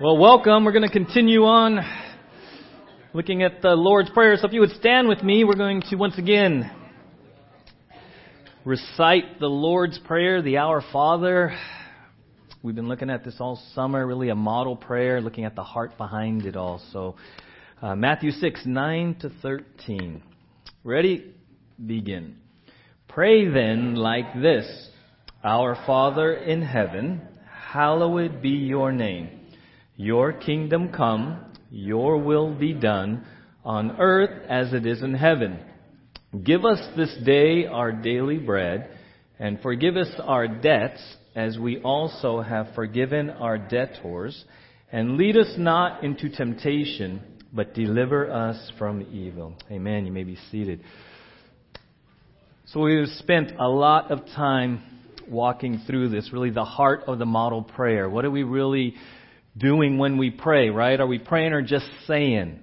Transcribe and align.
Well, 0.00 0.18
welcome. 0.18 0.64
We're 0.64 0.72
going 0.72 0.88
to 0.88 0.92
continue 0.92 1.44
on 1.44 1.78
looking 3.12 3.44
at 3.44 3.62
the 3.62 3.76
Lord's 3.76 4.10
Prayer. 4.10 4.36
So 4.36 4.48
if 4.48 4.52
you 4.52 4.58
would 4.58 4.72
stand 4.72 5.06
with 5.06 5.22
me, 5.22 5.44
we're 5.44 5.54
going 5.54 5.82
to 5.82 5.94
once 5.94 6.18
again 6.18 6.68
recite 8.64 9.38
the 9.38 9.46
Lord's 9.46 9.96
Prayer, 10.00 10.42
the 10.42 10.56
Our 10.56 10.82
Father. 10.92 11.56
We've 12.60 12.74
been 12.74 12.88
looking 12.88 13.08
at 13.08 13.24
this 13.24 13.36
all 13.38 13.62
summer, 13.76 14.04
really 14.04 14.30
a 14.30 14.34
model 14.34 14.74
prayer, 14.74 15.20
looking 15.20 15.44
at 15.44 15.54
the 15.54 15.62
heart 15.62 15.96
behind 15.96 16.44
it 16.44 16.56
all. 16.56 16.82
So, 16.92 17.14
uh, 17.80 17.94
Matthew 17.94 18.32
6, 18.32 18.62
9 18.66 19.14
to 19.20 19.30
13. 19.42 20.24
Ready? 20.82 21.34
Begin. 21.86 22.38
Pray 23.06 23.48
then 23.48 23.94
like 23.94 24.34
this 24.42 24.88
Our 25.44 25.76
Father 25.86 26.34
in 26.34 26.62
heaven, 26.62 27.22
hallowed 27.70 28.42
be 28.42 28.48
your 28.48 28.90
name. 28.90 29.42
Your 29.96 30.32
kingdom 30.32 30.92
come, 30.92 31.44
your 31.70 32.18
will 32.18 32.54
be 32.54 32.72
done, 32.72 33.24
on 33.64 33.96
earth 33.98 34.42
as 34.48 34.72
it 34.72 34.86
is 34.86 35.02
in 35.02 35.14
heaven. 35.14 35.60
Give 36.42 36.64
us 36.64 36.80
this 36.96 37.16
day 37.24 37.66
our 37.66 37.92
daily 37.92 38.38
bread, 38.38 38.90
and 39.38 39.60
forgive 39.60 39.96
us 39.96 40.10
our 40.20 40.48
debts, 40.48 41.00
as 41.36 41.58
we 41.58 41.80
also 41.80 42.40
have 42.40 42.74
forgiven 42.74 43.30
our 43.30 43.56
debtors. 43.56 44.44
And 44.90 45.16
lead 45.16 45.36
us 45.36 45.54
not 45.56 46.04
into 46.04 46.28
temptation, 46.28 47.20
but 47.52 47.74
deliver 47.74 48.30
us 48.30 48.72
from 48.78 49.02
evil. 49.12 49.54
Amen. 49.70 50.06
You 50.06 50.12
may 50.12 50.24
be 50.24 50.38
seated. 50.50 50.80
So 52.66 52.80
we've 52.80 53.08
spent 53.08 53.52
a 53.58 53.68
lot 53.68 54.10
of 54.10 54.26
time 54.34 54.82
walking 55.28 55.82
through 55.86 56.08
this, 56.08 56.32
really 56.32 56.50
the 56.50 56.64
heart 56.64 57.04
of 57.06 57.18
the 57.18 57.26
model 57.26 57.62
prayer. 57.62 58.08
What 58.08 58.22
do 58.22 58.30
we 58.30 58.42
really 58.42 58.94
doing 59.56 59.98
when 59.98 60.18
we 60.18 60.30
pray, 60.30 60.70
right? 60.70 60.98
Are 60.98 61.06
we 61.06 61.18
praying 61.18 61.52
or 61.52 61.62
just 61.62 61.86
saying? 62.06 62.60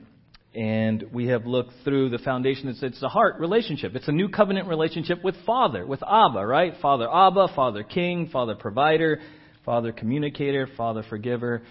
And 0.54 1.06
we 1.14 1.28
have 1.28 1.46
looked 1.46 1.72
through 1.86 2.10
the 2.10 2.18
foundation 2.18 2.68
that 2.68 2.76
says 2.76 2.92
it's 2.94 3.04
a 3.04 3.08
heart 3.08 3.40
relationship. 3.40 3.96
It's 3.96 4.10
a 4.10 4.12
new 4.14 4.28
covenant 4.28 4.68
relationship 4.68 5.24
with 5.24 5.36
Father, 5.46 5.86
with 5.86 6.04
Abba, 6.04 6.46
right? 6.46 6.74
Father 6.82 7.08
Abba, 7.10 7.50
Father 7.56 7.84
King, 7.84 8.30
Father 8.32 8.56
Provider, 8.56 9.22
Father 9.64 9.94
Communicator, 9.94 10.68
Father 10.76 11.04
Forgiver, 11.10 11.62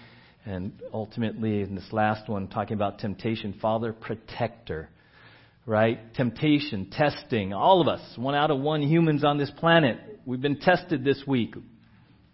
and 0.45 0.71
ultimately 0.91 1.61
in 1.61 1.75
this 1.75 1.87
last 1.91 2.27
one, 2.27 2.47
talking 2.47 2.73
about 2.73 2.97
temptation, 2.97 3.53
Father 3.61 3.93
Protector, 3.93 4.89
right? 5.67 6.11
Temptation, 6.15 6.89
testing, 6.89 7.53
all 7.53 7.81
of 7.81 7.87
us, 7.87 8.01
one 8.15 8.33
out 8.33 8.49
of 8.49 8.59
one 8.59 8.81
humans 8.81 9.23
on 9.23 9.37
this 9.37 9.51
planet. 9.57 9.99
We've 10.25 10.41
been 10.41 10.59
tested 10.59 11.03
this 11.03 11.21
week. 11.27 11.53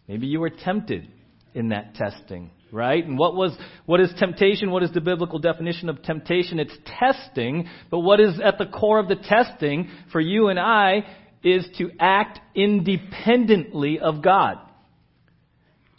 Maybe 0.08 0.28
you 0.28 0.40
were 0.40 0.50
tempted 0.50 1.10
in 1.54 1.70
that 1.70 1.96
testing 1.96 2.52
right? 2.72 3.04
And 3.04 3.18
what 3.18 3.36
was 3.36 3.58
what 3.86 4.00
is 4.00 4.14
temptation? 4.18 4.72
What 4.72 4.84
is 4.84 4.92
the 4.92 5.02
biblical 5.02 5.40
definition 5.40 5.90
of 5.90 6.02
temptation? 6.04 6.60
It's 6.60 6.78
testing, 7.00 7.68
but 7.90 8.00
what 8.00 8.20
is 8.20 8.40
at 8.44 8.58
the 8.58 8.66
core 8.66 9.00
of 9.00 9.08
the 9.08 9.16
testing 9.16 9.90
for 10.12 10.20
you 10.20 10.50
and 10.50 10.60
I 10.60 11.06
is 11.44 11.68
to 11.78 11.92
act 12.00 12.40
independently 12.56 14.00
of 14.00 14.22
God. 14.22 14.58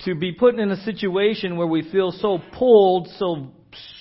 To 0.04 0.14
be 0.14 0.32
put 0.32 0.58
in 0.58 0.70
a 0.70 0.82
situation 0.84 1.56
where 1.56 1.66
we 1.66 1.90
feel 1.90 2.12
so 2.12 2.38
pulled, 2.56 3.08
so 3.18 3.52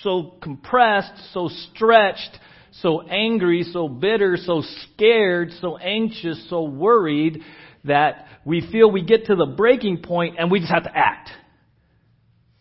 so 0.04 0.36
compressed, 0.42 1.34
so 1.34 1.50
stretched, 1.72 2.40
so 2.72 3.02
angry, 3.02 3.64
so 3.64 3.88
bitter, 3.88 4.38
so 4.38 4.64
scared, 4.84 5.52
so 5.60 5.78
anxious, 5.78 6.50
so 6.50 6.64
worried 6.64 7.42
that 7.84 8.28
we 8.46 8.68
feel 8.72 8.92
we 8.92 9.04
get 9.04 9.26
to 9.26 9.36
the 9.36 9.46
breaking 9.46 10.02
point 10.02 10.36
and 10.38 10.52
we 10.52 10.60
just 10.60 10.72
have 10.72 10.84
to 10.84 10.96
act. 10.96 11.30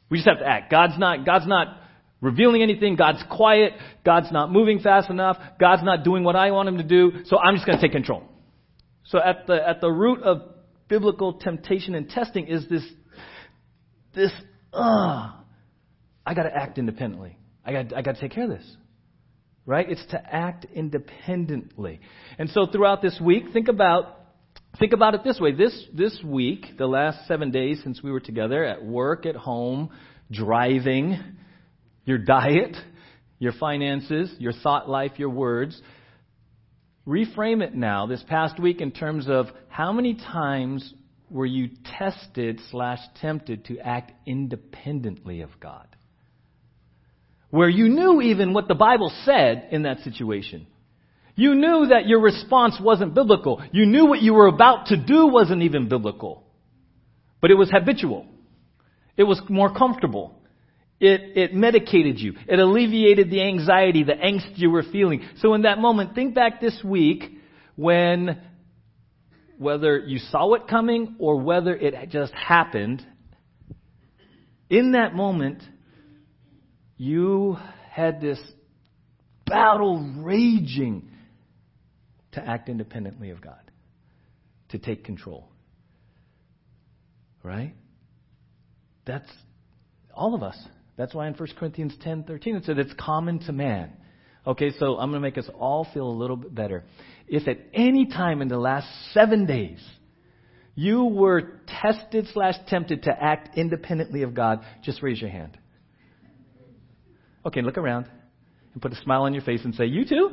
We 0.09 0.19
just 0.19 0.29
have 0.29 0.39
to 0.39 0.47
act. 0.47 0.71
God's 0.71 0.99
not, 0.99 1.25
God's 1.27 1.47
not 1.47 1.81
revealing 2.21 2.63
anything. 2.63 2.97
God's 2.97 3.23
quiet. 3.31 3.73
God's 4.05 4.31
not 4.31 4.53
moving 4.53 4.81
fast 4.81 5.11
enough. 5.11 5.37
God's 5.61 5.83
not 5.83 6.05
doing 6.05 6.25
what 6.25 6.37
I 6.37 6.51
want 6.51 6.69
him 6.69 6.79
to 6.79 6.85
do. 6.85 7.25
So 7.25 7.39
I'm 7.39 7.55
just 7.55 7.67
going 7.67 7.79
to 7.79 7.83
take 7.83 7.93
control. 7.93 8.23
So 9.05 9.19
at 9.19 9.47
the, 9.47 9.69
at 9.69 9.81
the 9.81 9.91
root 9.91 10.23
of 10.23 10.43
biblical 10.89 11.35
temptation 11.35 11.95
and 11.95 12.09
testing 12.09 12.47
is 12.47 12.69
this, 12.69 12.85
this, 14.15 14.33
uh, 14.73 15.33
I 16.25 16.35
got 16.35 16.45
to 16.45 16.55
act 16.55 16.79
independently. 16.79 17.39
I 17.65 17.73
got, 17.73 17.97
I 17.97 18.03
got 18.03 18.17
to 18.17 18.21
take 18.21 18.33
care 18.33 18.45
of 18.45 18.51
this. 18.51 18.77
Right? 19.65 19.91
It's 19.91 20.05
to 20.07 20.35
act 20.35 20.67
independently. 20.73 22.01
And 22.39 22.49
so 22.51 22.67
throughout 22.67 23.03
this 23.03 23.21
week, 23.21 23.47
think 23.53 23.67
about 23.67 24.16
Think 24.79 24.93
about 24.93 25.15
it 25.15 25.25
this 25.25 25.41
way. 25.41 25.53
This, 25.53 25.73
this 25.95 26.19
week, 26.23 26.77
the 26.77 26.87
last 26.87 27.27
seven 27.27 27.51
days 27.51 27.81
since 27.83 28.03
we 28.03 28.11
were 28.11 28.21
together, 28.21 28.63
at 28.63 28.85
work, 28.85 29.25
at 29.25 29.37
home, 29.37 29.91
driving, 30.31 31.19
your 32.05 32.19
diet, 32.19 32.77
your 33.39 33.53
finances, 33.53 34.35
your 34.39 34.53
thought 34.53 34.89
life, 34.89 35.13
your 35.17 35.31
words, 35.31 35.81
reframe 37.07 37.63
it 37.63 37.75
now, 37.75 38.07
this 38.07 38.23
past 38.29 38.61
week, 38.61 38.83
in 38.83 38.91
terms 38.91 39.27
of 39.29 39.47
how 39.69 39.93
many 39.93 40.15
times 40.15 40.93
were 41.31 41.47
you 41.47 41.71
tested 41.99 42.61
slash 42.71 42.99
tempted 43.21 43.65
to 43.67 43.79
act 43.79 44.13
independently 44.27 45.41
of 45.41 45.51
God? 45.59 45.87
Where 47.49 47.69
you 47.69 47.89
knew 47.89 48.21
even 48.21 48.53
what 48.53 48.69
the 48.69 48.75
Bible 48.75 49.11
said 49.25 49.69
in 49.71 49.85
that 49.85 50.01
situation. 50.01 50.67
You 51.37 51.55
knew 51.55 51.89
that 51.91 52.07
your 52.07 52.21
response 52.21 52.79
wasn't 52.81 53.15
biblical. 53.15 53.63
You 53.71 53.85
knew 53.85 54.07
what 54.07 54.23
you 54.23 54.33
were 54.33 54.47
about 54.47 54.87
to 54.87 54.97
do 54.97 55.27
wasn't 55.29 55.63
even 55.63 55.89
biblical. 55.89 56.45
But 57.43 57.51
it 57.51 57.55
was 57.55 57.71
habitual. 57.71 58.27
It 59.19 59.25
was 59.25 59.41
more 59.51 59.73
comfortable. 59.73 60.41
It, 60.99 61.37
it 61.37 61.55
medicated 61.55 62.19
you. 62.19 62.35
It 62.49 62.59
alleviated 62.59 63.31
the 63.31 63.43
anxiety, 63.43 64.03
the 64.03 64.15
angst 64.15 64.53
you 64.55 64.71
were 64.71 64.83
feeling. 64.83 65.29
So 65.41 65.53
in 65.53 65.63
that 65.63 65.79
moment, 65.79 66.15
think 66.15 66.35
back 66.35 66.59
this 66.61 66.81
week 66.83 67.25
when 67.77 68.41
whether 69.59 69.99
you 69.99 70.19
saw 70.19 70.55
it 70.55 70.67
coming 70.69 71.17
or 71.19 71.41
whether 71.41 71.75
it 71.77 72.09
just 72.09 72.33
happened, 72.33 73.05
in 74.71 74.93
that 74.93 75.15
moment, 75.15 75.63
you 76.97 77.59
had 77.91 78.23
this 78.23 78.41
battle 79.45 80.15
raging 80.17 81.11
to 82.37 82.47
act 82.47 82.69
independently 82.69 83.31
of 83.31 83.41
God, 83.41 83.71
to 84.71 84.79
take 84.79 85.05
control. 85.05 85.49
Right? 87.43 87.75
That's 89.05 89.29
all 90.15 90.35
of 90.35 90.43
us. 90.43 90.57
That's 90.97 91.15
why 91.15 91.27
in 91.27 91.35
1 91.35 91.49
Corinthians 91.59 91.95
10 92.03 92.25
13 92.25 92.57
it 92.57 92.65
said 92.65 92.79
it's 92.79 92.95
common 92.99 93.41
to 93.41 93.53
man. 93.53 93.93
Okay, 94.47 94.71
so 94.79 94.97
I'm 94.97 95.11
going 95.11 95.21
to 95.21 95.29
make 95.29 95.39
us 95.39 95.49
all 95.59 95.87
feel 95.93 96.07
a 96.07 96.13
little 96.13 96.37
bit 96.37 96.55
better. 96.55 96.85
If 97.27 97.49
at 97.49 97.59
any 97.75 98.07
time 98.07 98.41
in 98.43 98.49
the 98.49 98.59
last 98.59 98.87
seven 99.13 99.45
days 99.45 99.85
you 100.75 101.05
were 101.05 101.61
tested 101.83 102.29
slash 102.33 102.55
tempted 102.69 103.05
to 103.05 103.11
act 103.11 103.57
independently 103.59 104.23
of 104.23 104.35
God, 104.35 104.61
just 104.85 105.03
raise 105.03 105.21
your 105.21 105.31
hand. 105.31 105.59
Okay, 107.45 107.63
look 107.63 107.79
around 107.79 108.07
and 108.73 108.83
put 108.83 108.93
a 108.93 108.97
smile 108.97 109.23
on 109.23 109.33
your 109.33 109.43
face 109.43 109.61
and 109.65 109.75
say, 109.75 109.87
You 109.87 110.05
too? 110.05 110.31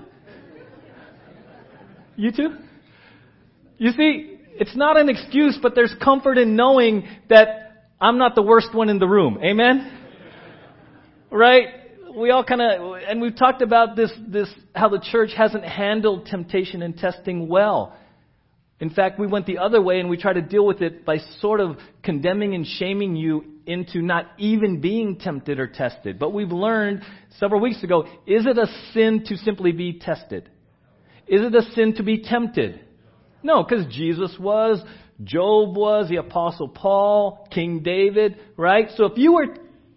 You 2.16 2.32
too? 2.32 2.56
You 3.78 3.92
see, 3.92 4.38
it's 4.56 4.76
not 4.76 5.00
an 5.00 5.10
excuse, 5.10 5.58
but 5.62 5.74
there's 5.76 5.94
comfort 6.04 6.38
in 6.38 6.56
knowing 6.56 7.08
that 7.30 7.88
I'm 8.00 8.18
not 8.18 8.36
the 8.36 8.42
worst 8.42 8.74
one 8.74 8.90
in 8.90 9.00
the 9.00 9.08
room. 9.08 9.40
Amen? 9.44 10.00
Right? 11.32 11.68
We 12.16 12.30
all 12.30 12.44
kind 12.44 12.62
of, 12.62 12.98
and 13.08 13.22
we've 13.22 13.36
talked 13.36 13.62
about 13.64 13.96
this, 13.96 14.12
this, 14.28 14.48
how 14.76 14.90
the 14.90 15.04
church 15.12 15.32
hasn't 15.36 15.64
handled 15.64 16.28
temptation 16.28 16.84
and 16.84 16.96
testing 16.96 17.48
well. 17.48 17.98
In 18.80 18.90
fact, 18.90 19.20
we 19.20 19.26
went 19.26 19.46
the 19.46 19.58
other 19.60 19.82
way 19.82 20.00
and 20.00 20.10
we 20.10 20.18
try 20.18 20.34
to 20.34 20.42
deal 20.42 20.66
with 20.66 20.82
it 20.82 21.06
by 21.06 21.18
sort 21.40 21.60
of 21.60 21.78
condemning 22.04 22.54
and 22.54 22.68
shaming 22.68 23.16
you 23.16 23.46
into 23.66 24.02
not 24.02 24.28
even 24.38 24.82
being 24.82 25.18
tempted 25.18 25.60
or 25.60 25.68
tested. 25.68 26.20
But 26.20 26.34
we've 26.34 26.52
learned 26.52 27.02
several 27.40 27.62
weeks 27.62 27.82
ago, 27.82 28.04
is 28.28 28.46
it 28.46 28.58
a 28.58 28.68
sin 28.94 29.24
to 29.28 29.38
simply 29.38 29.72
be 29.72 30.00
tested? 30.00 30.50
Is 31.34 31.42
it 31.42 31.56
a 31.56 31.64
sin 31.74 31.96
to 31.96 32.04
be 32.04 32.22
tempted? 32.22 32.80
No, 33.42 33.64
because 33.64 33.92
Jesus 33.92 34.38
was, 34.40 34.80
Job 35.24 35.76
was, 35.76 36.08
the 36.08 36.18
Apostle 36.18 36.68
Paul, 36.68 37.48
King 37.50 37.82
David, 37.82 38.38
right? 38.56 38.90
So 38.96 39.06
if 39.06 39.18
you 39.18 39.34
were 39.34 39.48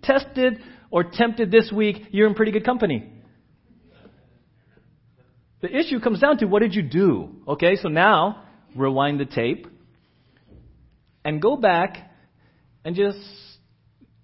tested 0.02 0.62
or 0.90 1.04
tempted 1.04 1.50
this 1.50 1.70
week, 1.70 2.04
you're 2.10 2.26
in 2.26 2.34
pretty 2.34 2.52
good 2.52 2.64
company. 2.64 3.12
The 5.60 5.76
issue 5.76 6.00
comes 6.00 6.20
down 6.20 6.38
to 6.38 6.46
what 6.46 6.62
did 6.62 6.74
you 6.74 6.80
do? 6.80 7.42
Okay, 7.46 7.76
so 7.76 7.90
now 7.90 8.44
rewind 8.74 9.20
the 9.20 9.26
tape 9.26 9.66
and 11.22 11.42
go 11.42 11.58
back 11.58 11.98
and 12.82 12.96
just, 12.96 13.18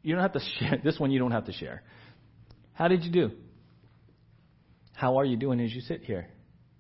you 0.03 0.15
don't 0.15 0.23
have 0.23 0.33
to 0.33 0.41
share, 0.59 0.81
this 0.83 0.99
one 0.99 1.11
you 1.11 1.19
don't 1.19 1.33
have 1.33 1.45
to 1.45 1.53
share. 1.53 1.83
How 2.73 2.89
did 2.89 3.05
you 3.05 3.13
do? 3.13 3.33
How 4.95 5.19
are 5.19 5.27
you 5.27 5.37
doing 5.37 5.61
as 5.61 5.75
you 5.75 5.83
sit 5.83 6.05
here? 6.05 6.29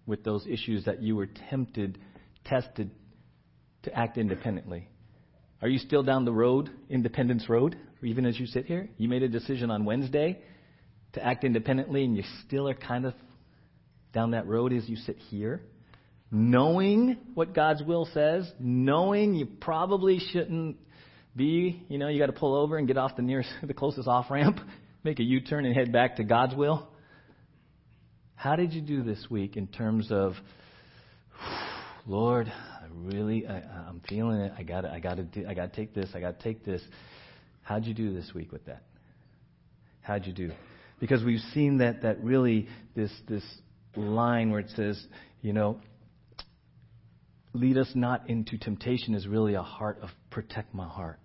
With 0.06 0.24
those 0.24 0.46
issues 0.46 0.84
that 0.84 1.02
you 1.02 1.16
were 1.16 1.28
tempted, 1.50 1.98
tested 2.44 2.90
to 3.84 3.96
act 3.96 4.18
independently? 4.18 4.88
Are 5.60 5.68
you 5.68 5.78
still 5.78 6.02
down 6.02 6.24
the 6.24 6.32
road, 6.32 6.70
Independence 6.88 7.48
Road? 7.48 7.76
even 8.04 8.26
as 8.26 8.38
you 8.38 8.46
sit 8.46 8.66
here. 8.66 8.88
You 8.98 9.08
made 9.08 9.22
a 9.22 9.28
decision 9.28 9.70
on 9.70 9.84
Wednesday 9.84 10.38
to 11.14 11.24
act 11.24 11.44
independently, 11.44 12.04
and 12.04 12.16
you 12.16 12.24
still 12.46 12.68
are 12.68 12.74
kind 12.74 13.06
of 13.06 13.14
down 14.12 14.32
that 14.32 14.46
road 14.46 14.72
as 14.72 14.88
you 14.88 14.96
sit 14.96 15.16
here. 15.30 15.62
Knowing 16.30 17.18
what 17.34 17.54
God's 17.54 17.82
will 17.82 18.08
says, 18.12 18.50
knowing 18.58 19.34
you 19.34 19.46
probably 19.46 20.18
shouldn't 20.32 20.76
be, 21.36 21.82
you 21.88 21.98
know, 21.98 22.08
you 22.08 22.18
got 22.18 22.26
to 22.26 22.32
pull 22.32 22.54
over 22.54 22.76
and 22.76 22.86
get 22.86 22.96
off 22.96 23.16
the 23.16 23.22
nearest, 23.22 23.50
the 23.62 23.74
closest 23.74 24.08
off 24.08 24.30
ramp, 24.30 24.58
make 25.04 25.18
a 25.18 25.22
U 25.22 25.40
turn 25.40 25.66
and 25.66 25.74
head 25.74 25.92
back 25.92 26.16
to 26.16 26.24
God's 26.24 26.54
will. 26.54 26.88
How 28.42 28.56
did 28.56 28.72
you 28.72 28.80
do 28.80 29.04
this 29.04 29.28
week 29.30 29.56
in 29.56 29.68
terms 29.68 30.08
of, 30.10 30.32
Lord, 32.08 32.48
I 32.48 32.86
really, 32.92 33.46
I, 33.46 33.58
I'm 33.88 34.02
feeling 34.08 34.40
it. 34.40 34.52
I 34.58 34.64
got 34.64 34.84
I 34.84 34.98
got 34.98 35.32
to, 35.32 35.46
I 35.46 35.54
got 35.54 35.72
to 35.72 35.76
take 35.76 35.94
this. 35.94 36.10
I 36.12 36.18
got 36.18 36.40
to 36.40 36.42
take 36.42 36.64
this. 36.64 36.82
How'd 37.62 37.84
you 37.84 37.94
do 37.94 38.12
this 38.12 38.32
week 38.34 38.50
with 38.50 38.66
that? 38.66 38.82
How'd 40.00 40.26
you 40.26 40.32
do? 40.32 40.50
Because 40.98 41.22
we've 41.22 41.38
seen 41.54 41.78
that 41.78 42.02
that 42.02 42.20
really 42.24 42.66
this 42.96 43.12
this 43.28 43.44
line 43.94 44.50
where 44.50 44.58
it 44.58 44.70
says, 44.74 45.00
you 45.40 45.52
know, 45.52 45.78
lead 47.52 47.78
us 47.78 47.92
not 47.94 48.28
into 48.28 48.58
temptation 48.58 49.14
is 49.14 49.28
really 49.28 49.54
a 49.54 49.62
heart 49.62 50.00
of 50.02 50.08
protect 50.30 50.74
my 50.74 50.88
heart. 50.88 51.20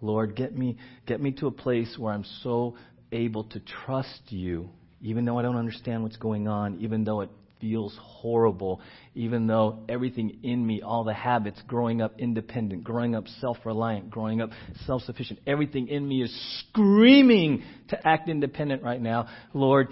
Lord, 0.00 0.34
get 0.34 0.56
me 0.56 0.78
get 1.04 1.20
me 1.20 1.32
to 1.32 1.46
a 1.46 1.52
place 1.52 1.94
where 1.98 2.14
I'm 2.14 2.24
so 2.42 2.78
able 3.12 3.44
to 3.44 3.60
trust 3.60 4.22
you 4.28 4.70
even 5.00 5.24
though 5.24 5.38
I 5.38 5.42
don't 5.42 5.56
understand 5.56 6.02
what's 6.02 6.16
going 6.16 6.48
on, 6.48 6.80
even 6.80 7.04
though 7.04 7.20
it 7.20 7.30
feels 7.60 7.96
horrible, 8.00 8.80
even 9.14 9.46
though 9.46 9.84
everything 9.88 10.40
in 10.42 10.66
me, 10.66 10.82
all 10.82 11.04
the 11.04 11.14
habits, 11.14 11.60
growing 11.66 12.02
up 12.02 12.14
independent, 12.18 12.84
growing 12.84 13.14
up 13.14 13.26
self 13.40 13.58
reliant, 13.64 14.10
growing 14.10 14.40
up 14.40 14.50
self 14.86 15.02
sufficient, 15.02 15.40
everything 15.46 15.88
in 15.88 16.06
me 16.06 16.22
is 16.22 16.64
screaming 16.68 17.62
to 17.88 18.06
act 18.06 18.28
independent 18.28 18.82
right 18.82 19.00
now. 19.00 19.28
Lord, 19.54 19.88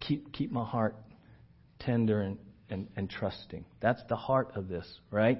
keep, 0.00 0.32
keep 0.32 0.50
my 0.50 0.64
heart 0.64 0.96
tender 1.80 2.20
and, 2.20 2.38
and, 2.70 2.88
and 2.96 3.08
trusting. 3.08 3.64
That's 3.80 4.02
the 4.08 4.16
heart 4.16 4.52
of 4.54 4.68
this, 4.68 4.86
right? 5.10 5.38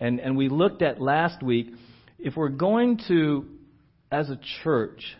And, 0.00 0.20
and 0.20 0.36
we 0.36 0.48
looked 0.48 0.82
at 0.82 1.00
last 1.00 1.42
week, 1.42 1.68
if 2.18 2.36
we're 2.36 2.48
going 2.48 3.00
to, 3.08 3.46
as 4.10 4.28
a 4.30 4.38
church, 4.62 5.16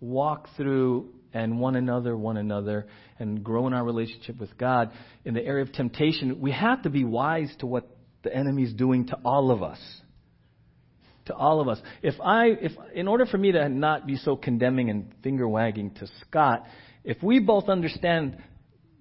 walk 0.00 0.48
through 0.56 1.10
and 1.32 1.58
one 1.58 1.76
another, 1.76 2.16
one 2.16 2.36
another, 2.36 2.86
and 3.18 3.42
grow 3.42 3.66
in 3.66 3.72
our 3.72 3.84
relationship 3.84 4.38
with 4.38 4.56
God. 4.58 4.92
In 5.24 5.34
the 5.34 5.44
area 5.44 5.62
of 5.62 5.72
temptation, 5.72 6.40
we 6.40 6.52
have 6.52 6.82
to 6.82 6.90
be 6.90 7.04
wise 7.04 7.52
to 7.60 7.66
what 7.66 7.88
the 8.22 8.34
enemy's 8.34 8.72
doing 8.72 9.06
to 9.08 9.18
all 9.24 9.50
of 9.50 9.62
us. 9.62 9.78
To 11.26 11.34
all 11.34 11.60
of 11.60 11.68
us. 11.68 11.80
If 12.02 12.14
I, 12.20 12.46
if, 12.48 12.72
in 12.94 13.08
order 13.08 13.26
for 13.26 13.38
me 13.38 13.52
to 13.52 13.68
not 13.68 14.06
be 14.06 14.16
so 14.16 14.36
condemning 14.36 14.90
and 14.90 15.12
finger 15.22 15.48
wagging 15.48 15.92
to 16.00 16.08
Scott, 16.22 16.64
if 17.04 17.22
we 17.22 17.38
both 17.38 17.68
understand 17.68 18.38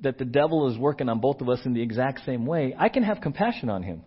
that 0.02 0.18
the 0.18 0.26
devil 0.26 0.70
is 0.72 0.78
working 0.78 1.10
on 1.10 1.20
both 1.20 1.42
of 1.42 1.50
us 1.50 1.60
in 1.66 1.74
the 1.74 1.82
exact 1.82 2.26
same 2.26 2.46
way, 2.46 2.76
I 2.78 2.90
can 2.90 3.04
have 3.04 3.22
compassion 3.22 3.70
on 3.70 3.84
him. 3.84 4.04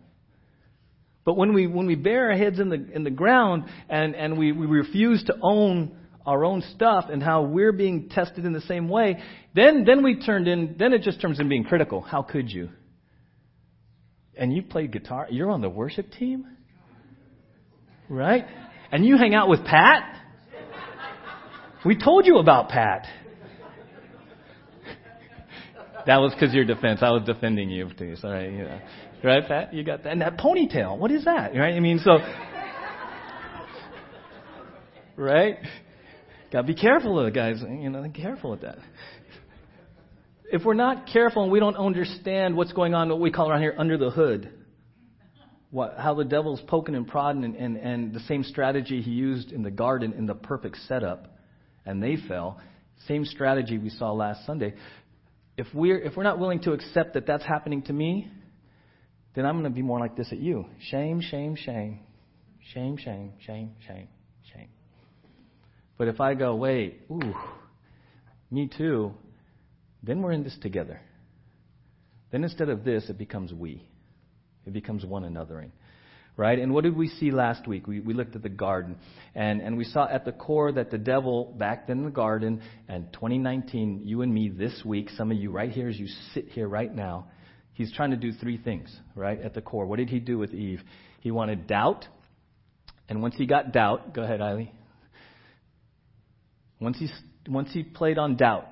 But 1.24 1.36
when 1.36 1.54
we, 1.54 1.66
when 1.66 1.86
we 1.86 1.94
bear 1.94 2.30
our 2.30 2.36
heads 2.36 2.58
in 2.60 2.68
the, 2.68 2.86
in 2.92 3.02
the 3.02 3.10
ground 3.10 3.64
and, 3.88 4.14
and 4.14 4.36
we, 4.36 4.52
we 4.52 4.66
refuse 4.66 5.24
to 5.24 5.36
own 5.40 5.96
our 6.26 6.44
own 6.44 6.62
stuff 6.74 7.06
and 7.10 7.22
how 7.22 7.42
we're 7.42 7.72
being 7.72 8.08
tested 8.08 8.44
in 8.44 8.52
the 8.52 8.60
same 8.62 8.88
way, 8.88 9.22
then, 9.54 9.84
then 9.84 10.02
we 10.02 10.20
turned 10.20 10.48
in, 10.48 10.76
then 10.78 10.92
it 10.92 11.02
just 11.02 11.20
turns 11.20 11.40
in 11.40 11.48
being 11.48 11.64
critical. 11.64 12.00
How 12.00 12.22
could 12.22 12.50
you? 12.50 12.70
And 14.36 14.52
you 14.52 14.62
played 14.62 14.92
guitar, 14.92 15.26
you're 15.30 15.50
on 15.50 15.60
the 15.60 15.68
worship 15.68 16.10
team? 16.12 16.46
Right? 18.08 18.46
And 18.90 19.04
you 19.04 19.16
hang 19.16 19.34
out 19.34 19.48
with 19.48 19.64
Pat? 19.64 20.20
We 21.84 21.96
told 21.96 22.26
you 22.26 22.38
about 22.38 22.70
Pat. 22.70 23.06
That 26.06 26.18
was 26.18 26.34
because 26.34 26.54
your 26.54 26.64
defense. 26.64 27.00
I 27.02 27.10
was 27.10 27.22
defending 27.24 27.70
you 27.70 27.90
too. 27.96 28.16
So, 28.16 28.28
right, 28.28 28.52
know. 28.52 28.80
right, 29.22 29.46
Pat? 29.46 29.72
You 29.72 29.84
got 29.84 30.02
that. 30.02 30.12
And 30.12 30.20
that 30.20 30.36
ponytail. 30.36 30.98
What 30.98 31.10
is 31.10 31.24
that? 31.24 31.54
Right? 31.54 31.74
I 31.74 31.80
mean, 31.80 31.98
so. 31.98 32.18
Right? 35.16 35.58
Got 36.54 36.60
to 36.60 36.66
be 36.68 36.76
careful 36.76 37.18
of 37.18 37.26
it, 37.26 37.34
guys. 37.34 37.60
You 37.68 37.90
know, 37.90 38.00
be 38.00 38.10
careful 38.10 38.52
with 38.52 38.60
that. 38.60 38.78
If 40.52 40.64
we're 40.64 40.74
not 40.74 41.08
careful 41.12 41.42
and 41.42 41.50
we 41.50 41.58
don't 41.58 41.74
understand 41.74 42.56
what's 42.56 42.72
going 42.72 42.94
on, 42.94 43.08
what 43.08 43.18
we 43.18 43.32
call 43.32 43.50
around 43.50 43.62
here 43.62 43.74
under 43.76 43.98
the 43.98 44.10
hood, 44.10 44.52
what, 45.72 45.96
how 45.98 46.14
the 46.14 46.22
devil's 46.22 46.60
poking 46.68 46.94
and 46.94 47.08
prodding, 47.08 47.42
and, 47.42 47.56
and, 47.56 47.76
and 47.76 48.14
the 48.14 48.20
same 48.20 48.44
strategy 48.44 49.02
he 49.02 49.10
used 49.10 49.50
in 49.50 49.64
the 49.64 49.70
garden 49.72 50.12
in 50.12 50.26
the 50.26 50.34
perfect 50.36 50.76
setup, 50.86 51.26
and 51.84 52.00
they 52.00 52.18
fell. 52.28 52.60
Same 53.08 53.24
strategy 53.24 53.76
we 53.76 53.90
saw 53.90 54.12
last 54.12 54.46
Sunday. 54.46 54.74
If 55.56 55.66
we're 55.74 55.98
if 55.98 56.16
we're 56.16 56.22
not 56.22 56.38
willing 56.38 56.60
to 56.60 56.72
accept 56.72 57.14
that 57.14 57.26
that's 57.26 57.44
happening 57.44 57.82
to 57.82 57.92
me, 57.92 58.30
then 59.34 59.44
I'm 59.44 59.54
going 59.54 59.64
to 59.64 59.74
be 59.74 59.82
more 59.82 59.98
like 59.98 60.16
this 60.16 60.28
at 60.30 60.38
you. 60.38 60.66
Shame, 60.88 61.20
shame, 61.20 61.56
shame, 61.56 61.98
shame, 62.72 62.96
shame, 62.96 63.32
shame, 63.44 63.72
shame. 63.88 64.06
But 65.96 66.08
if 66.08 66.20
I 66.20 66.34
go, 66.34 66.56
wait, 66.56 67.02
ooh, 67.10 67.34
me 68.50 68.68
too, 68.76 69.14
then 70.02 70.22
we're 70.22 70.32
in 70.32 70.44
this 70.44 70.56
together. 70.60 71.00
Then 72.30 72.42
instead 72.42 72.68
of 72.68 72.84
this, 72.84 73.04
it 73.08 73.16
becomes 73.16 73.52
we. 73.52 73.86
It 74.66 74.72
becomes 74.72 75.04
one 75.04 75.22
anothering. 75.22 75.70
Right? 76.36 76.58
And 76.58 76.74
what 76.74 76.82
did 76.82 76.96
we 76.96 77.06
see 77.06 77.30
last 77.30 77.68
week? 77.68 77.86
We, 77.86 78.00
we 78.00 78.12
looked 78.12 78.34
at 78.34 78.42
the 78.42 78.48
garden. 78.48 78.96
And, 79.36 79.60
and 79.60 79.76
we 79.76 79.84
saw 79.84 80.08
at 80.08 80.24
the 80.24 80.32
core 80.32 80.72
that 80.72 80.90
the 80.90 80.98
devil, 80.98 81.54
back 81.56 81.86
then 81.86 81.98
in 81.98 82.04
the 82.04 82.10
garden, 82.10 82.60
and 82.88 83.12
2019, 83.12 84.00
you 84.04 84.22
and 84.22 84.34
me 84.34 84.48
this 84.48 84.82
week, 84.84 85.10
some 85.10 85.30
of 85.30 85.36
you 85.36 85.52
right 85.52 85.70
here 85.70 85.88
as 85.88 85.96
you 85.96 86.08
sit 86.32 86.48
here 86.48 86.66
right 86.66 86.92
now, 86.92 87.28
he's 87.74 87.92
trying 87.92 88.10
to 88.10 88.16
do 88.16 88.32
three 88.32 88.56
things, 88.56 88.92
right? 89.14 89.40
At 89.40 89.54
the 89.54 89.60
core. 89.60 89.86
What 89.86 89.98
did 89.98 90.08
he 90.08 90.18
do 90.18 90.36
with 90.36 90.52
Eve? 90.52 90.80
He 91.20 91.30
wanted 91.30 91.68
doubt. 91.68 92.04
And 93.08 93.22
once 93.22 93.36
he 93.38 93.46
got 93.46 93.72
doubt, 93.72 94.12
go 94.12 94.22
ahead, 94.22 94.40
Eileen. 94.40 94.70
Once 96.84 96.98
he, 96.98 97.08
once 97.48 97.70
he 97.72 97.82
played 97.82 98.18
on 98.18 98.36
doubt, 98.36 98.68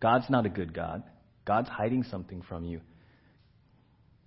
God's 0.00 0.30
not 0.30 0.46
a 0.46 0.48
good 0.48 0.72
God. 0.72 1.02
God's 1.44 1.68
hiding 1.68 2.04
something 2.04 2.42
from 2.48 2.64
you. 2.64 2.80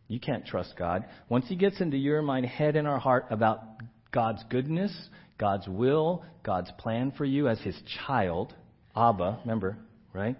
You 0.07 0.19
can't 0.19 0.45
trust 0.45 0.75
God. 0.77 1.05
Once 1.29 1.47
he 1.47 1.55
gets 1.55 1.81
into 1.81 1.97
your 1.97 2.21
mind, 2.21 2.45
head, 2.45 2.75
and 2.75 2.87
our 2.87 2.99
heart 2.99 3.25
about 3.31 3.63
God's 4.11 4.43
goodness, 4.51 4.95
God's 5.39 5.67
will, 5.67 6.23
God's 6.43 6.71
plan 6.77 7.11
for 7.17 7.25
you 7.25 7.47
as 7.47 7.59
his 7.61 7.75
child, 8.05 8.53
Abba, 8.95 9.39
remember, 9.41 9.77
right? 10.13 10.37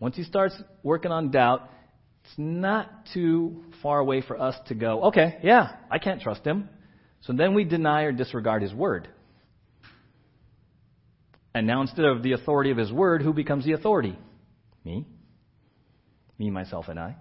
Once 0.00 0.16
he 0.16 0.22
starts 0.22 0.54
working 0.82 1.12
on 1.12 1.30
doubt, 1.30 1.68
it's 2.24 2.34
not 2.38 2.88
too 3.12 3.62
far 3.82 3.98
away 3.98 4.22
for 4.22 4.40
us 4.40 4.54
to 4.68 4.74
go, 4.74 5.02
okay, 5.04 5.36
yeah, 5.42 5.76
I 5.90 5.98
can't 5.98 6.22
trust 6.22 6.46
him. 6.46 6.70
So 7.20 7.34
then 7.34 7.52
we 7.52 7.64
deny 7.64 8.04
or 8.04 8.12
disregard 8.12 8.62
his 8.62 8.72
word. 8.72 9.08
And 11.54 11.66
now 11.66 11.82
instead 11.82 12.04
of 12.04 12.22
the 12.22 12.32
authority 12.32 12.70
of 12.70 12.78
his 12.78 12.90
word, 12.90 13.22
who 13.22 13.32
becomes 13.32 13.64
the 13.64 13.72
authority? 13.72 14.18
Me. 14.84 15.06
Me, 16.38 16.50
myself, 16.50 16.88
and 16.88 16.98
I. 16.98 17.16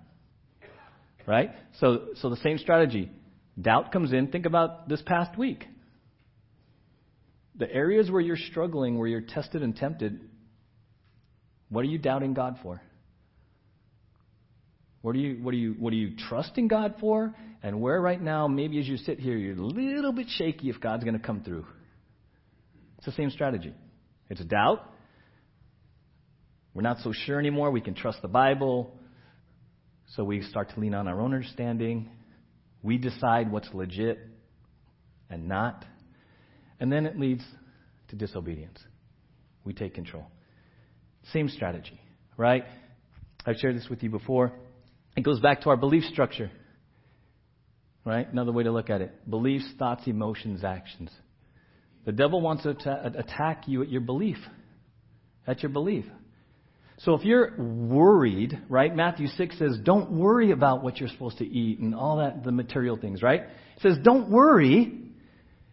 Right? 1.27 1.51
So, 1.79 2.09
so 2.15 2.29
the 2.29 2.37
same 2.37 2.57
strategy. 2.57 3.11
Doubt 3.59 3.91
comes 3.91 4.13
in. 4.13 4.27
Think 4.27 4.45
about 4.45 4.87
this 4.87 5.01
past 5.05 5.37
week. 5.37 5.65
The 7.55 7.71
areas 7.71 8.09
where 8.09 8.21
you're 8.21 8.37
struggling, 8.37 8.97
where 8.97 9.07
you're 9.07 9.21
tested 9.21 9.61
and 9.61 9.75
tempted, 9.75 10.21
what 11.69 11.81
are 11.81 11.89
you 11.89 11.97
doubting 11.97 12.33
God 12.33 12.57
for? 12.63 12.81
What 15.01 15.15
are 15.15 15.19
you 15.19 15.43
what 15.43 15.53
are 15.53 15.57
you 15.57 15.75
what 15.79 15.93
are 15.93 15.97
you 15.97 16.15
trusting 16.29 16.67
God 16.67 16.95
for? 16.99 17.35
And 17.63 17.81
where 17.81 17.99
right 17.99 18.21
now, 18.21 18.47
maybe 18.47 18.79
as 18.79 18.87
you 18.87 18.97
sit 18.97 19.19
here, 19.19 19.35
you're 19.35 19.57
a 19.57 19.61
little 19.61 20.13
bit 20.13 20.27
shaky 20.29 20.69
if 20.69 20.79
God's 20.79 21.03
going 21.03 21.17
to 21.17 21.25
come 21.25 21.43
through. 21.43 21.65
It's 22.97 23.05
the 23.05 23.11
same 23.13 23.31
strategy. 23.31 23.73
It's 24.31 24.39
a 24.39 24.45
doubt. 24.45 24.89
We're 26.73 26.83
not 26.83 26.99
so 26.99 27.11
sure 27.11 27.37
anymore. 27.37 27.69
We 27.69 27.81
can 27.81 27.93
trust 27.93 28.21
the 28.21 28.29
Bible. 28.29 28.95
So 30.15 30.23
we 30.23 30.41
start 30.41 30.69
to 30.73 30.79
lean 30.79 30.93
on 30.93 31.09
our 31.09 31.19
own 31.19 31.33
understanding. 31.33 32.09
We 32.81 32.97
decide 32.97 33.51
what's 33.51 33.67
legit 33.73 34.19
and 35.29 35.49
not. 35.49 35.83
And 36.79 36.89
then 36.89 37.05
it 37.05 37.19
leads 37.19 37.43
to 38.07 38.15
disobedience. 38.15 38.79
We 39.65 39.73
take 39.73 39.93
control. 39.93 40.25
Same 41.33 41.49
strategy, 41.49 41.99
right? 42.37 42.63
I've 43.45 43.57
shared 43.57 43.75
this 43.75 43.89
with 43.89 44.01
you 44.01 44.09
before. 44.09 44.53
It 45.17 45.23
goes 45.23 45.41
back 45.41 45.63
to 45.63 45.69
our 45.71 45.77
belief 45.77 46.05
structure, 46.05 46.49
right? 48.05 48.31
Another 48.31 48.53
way 48.53 48.63
to 48.63 48.71
look 48.71 48.89
at 48.89 49.01
it 49.01 49.29
beliefs, 49.29 49.65
thoughts, 49.77 50.03
emotions, 50.05 50.63
actions. 50.63 51.11
The 52.05 52.11
devil 52.11 52.41
wants 52.41 52.63
to 52.63 52.71
attack 53.17 53.67
you 53.67 53.81
at 53.83 53.89
your 53.89 54.01
belief. 54.01 54.37
At 55.45 55.61
your 55.63 55.69
belief. 55.69 56.05
So 56.99 57.15
if 57.15 57.23
you're 57.23 57.55
worried, 57.57 58.59
right? 58.69 58.95
Matthew 58.95 59.27
6 59.27 59.57
says, 59.57 59.77
don't 59.83 60.11
worry 60.11 60.51
about 60.51 60.83
what 60.83 60.97
you're 60.97 61.09
supposed 61.09 61.39
to 61.39 61.45
eat 61.45 61.79
and 61.79 61.95
all 61.95 62.17
that, 62.17 62.43
the 62.43 62.51
material 62.51 62.95
things, 62.95 63.23
right? 63.23 63.41
It 63.41 63.81
says, 63.81 63.97
don't 64.03 64.29
worry. 64.29 64.99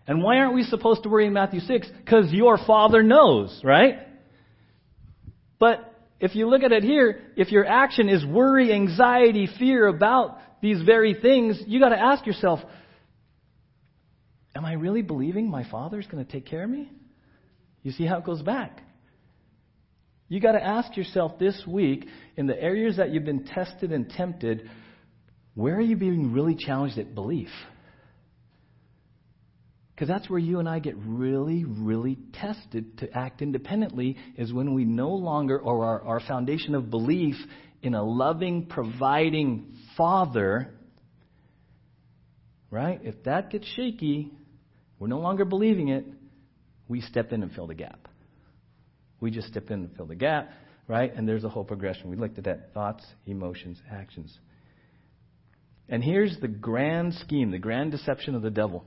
And 0.07 0.23
why 0.23 0.39
aren't 0.39 0.55
we 0.55 0.63
supposed 0.63 1.03
to 1.03 1.11
worry 1.11 1.27
in 1.27 1.35
Matthew 1.35 1.61
6? 1.61 1.87
Because 2.03 2.33
your 2.33 2.57
Father 2.67 3.03
knows, 3.03 3.61
right? 3.63 3.99
But 5.59 5.95
if 6.19 6.35
you 6.35 6.49
look 6.49 6.63
at 6.63 6.73
it 6.73 6.83
here, 6.83 7.21
if 7.37 7.53
your 7.53 7.67
action 7.67 8.09
is 8.09 8.25
worry, 8.25 8.73
anxiety, 8.73 9.49
fear 9.59 9.87
about 9.87 10.39
these 10.63 10.81
very 10.83 11.15
things, 11.15 11.61
you 11.67 11.79
got 11.79 11.91
to 11.91 12.01
ask 12.01 12.27
yourself, 12.27 12.61
am 14.59 14.65
I 14.65 14.73
really 14.73 15.03
believing 15.03 15.49
my 15.49 15.63
Father's 15.71 16.07
going 16.09 16.25
to 16.25 16.31
take 16.31 16.45
care 16.45 16.65
of 16.65 16.69
me? 16.69 16.91
You 17.85 17.93
see 17.93 18.05
how 18.05 18.19
it 18.19 18.25
goes 18.25 18.43
back. 18.43 18.83
You 20.29 20.41
got 20.41 20.53
to 20.53 20.63
ask 20.63 20.97
yourself 20.97 21.39
this 21.39 21.63
week, 21.67 22.07
in 22.37 22.49
the 22.49 22.61
areas 22.61 22.97
that 22.97 23.11
you've 23.11 23.25
been 23.25 23.45
tested 23.45 23.93
and 23.93 24.11
tempted, 24.11 24.69
where 25.55 25.77
are 25.77 25.81
you 25.81 25.97
being 25.97 26.33
really 26.33 26.57
challenged 26.57 26.99
at 26.99 27.15
belief? 27.15 27.49
Because 29.95 30.09
that's 30.09 30.29
where 30.29 30.41
you 30.41 30.59
and 30.59 30.69
I 30.69 30.81
get 30.81 30.97
really, 30.99 31.65
really 31.65 32.19
tested 32.33 32.99
to 32.99 33.17
act 33.17 33.43
independently, 33.43 34.17
is 34.37 34.53
when 34.53 34.75
we 34.75 34.85
no 34.85 35.11
longer, 35.11 35.57
or 35.59 35.85
our, 35.85 36.03
our 36.03 36.21
foundation 36.21 36.75
of 36.75 36.91
belief 36.91 37.37
in 37.81 37.95
a 37.95 38.03
loving, 38.03 38.67
providing 38.67 39.77
Father, 39.97 40.75
right? 42.73 43.01
If 43.05 43.23
that 43.23 43.51
gets 43.51 43.67
shaky, 43.77 44.33
we're 44.99 45.09
no 45.09 45.19
longer 45.19 45.45
believing 45.45 45.89
it, 45.89 46.05
we 46.89 47.01
step 47.01 47.33
in 47.33 47.43
and 47.43 47.53
fill 47.53 47.67
the 47.67 47.75
gap. 47.75 48.09
We 49.21 49.31
just 49.31 49.49
step 49.49 49.71
in 49.71 49.81
and 49.81 49.97
fill 49.97 50.07
the 50.07 50.15
gap, 50.15 50.51
right? 50.87 51.15
And 51.15 51.29
there's 51.29 51.45
a 51.45 51.49
whole 51.49 51.65
progression. 51.65 52.09
We 52.11 52.17
looked 52.17 52.39
at 52.39 52.45
that 52.45 52.73
thoughts, 52.73 53.05
emotions, 53.27 53.81
actions. 53.91 54.37
And 55.89 56.03
here's 56.03 56.39
the 56.41 56.49
grand 56.49 57.15
scheme, 57.15 57.51
the 57.51 57.59
grand 57.59 57.93
deception 57.93 58.35
of 58.35 58.43
the 58.43 58.51
devil 58.51 58.85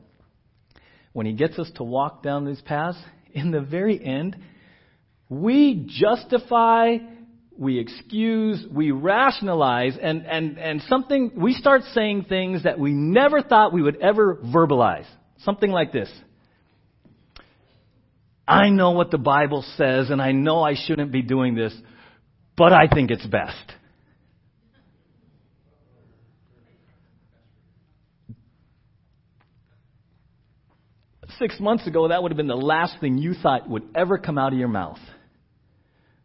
when 1.13 1.25
he 1.25 1.33
gets 1.33 1.59
us 1.59 1.69
to 1.75 1.83
walk 1.83 2.23
down 2.23 2.45
these 2.45 2.61
paths, 2.61 2.97
in 3.33 3.51
the 3.51 3.61
very 3.61 4.03
end, 4.03 4.37
we 5.29 5.85
justify, 5.87 6.97
we 7.57 7.79
excuse, 7.79 8.65
we 8.71 8.91
rationalize, 8.91 9.97
and, 10.01 10.25
and, 10.25 10.57
and 10.57 10.81
something, 10.83 11.31
we 11.35 11.53
start 11.53 11.81
saying 11.93 12.25
things 12.27 12.63
that 12.63 12.79
we 12.79 12.91
never 12.91 13.41
thought 13.41 13.73
we 13.73 13.81
would 13.81 14.01
ever 14.01 14.35
verbalize. 14.35 15.07
Something 15.43 15.71
like 15.71 15.91
this. 15.91 16.11
I 18.47 18.69
know 18.69 18.91
what 18.91 19.11
the 19.11 19.17
Bible 19.17 19.63
says, 19.77 20.09
and 20.09 20.21
I 20.21 20.33
know 20.33 20.61
I 20.61 20.75
shouldn't 20.75 21.11
be 21.11 21.21
doing 21.21 21.55
this, 21.55 21.73
but 22.57 22.73
I 22.73 22.87
think 22.87 23.11
it's 23.11 23.25
best. 23.25 23.73
six 31.41 31.59
months 31.59 31.87
ago, 31.87 32.09
that 32.09 32.21
would 32.21 32.31
have 32.31 32.37
been 32.37 32.47
the 32.47 32.55
last 32.55 32.99
thing 33.01 33.17
you 33.17 33.33
thought 33.33 33.67
would 33.67 33.83
ever 33.95 34.19
come 34.19 34.37
out 34.37 34.53
of 34.53 34.59
your 34.59 34.67
mouth. 34.67 34.99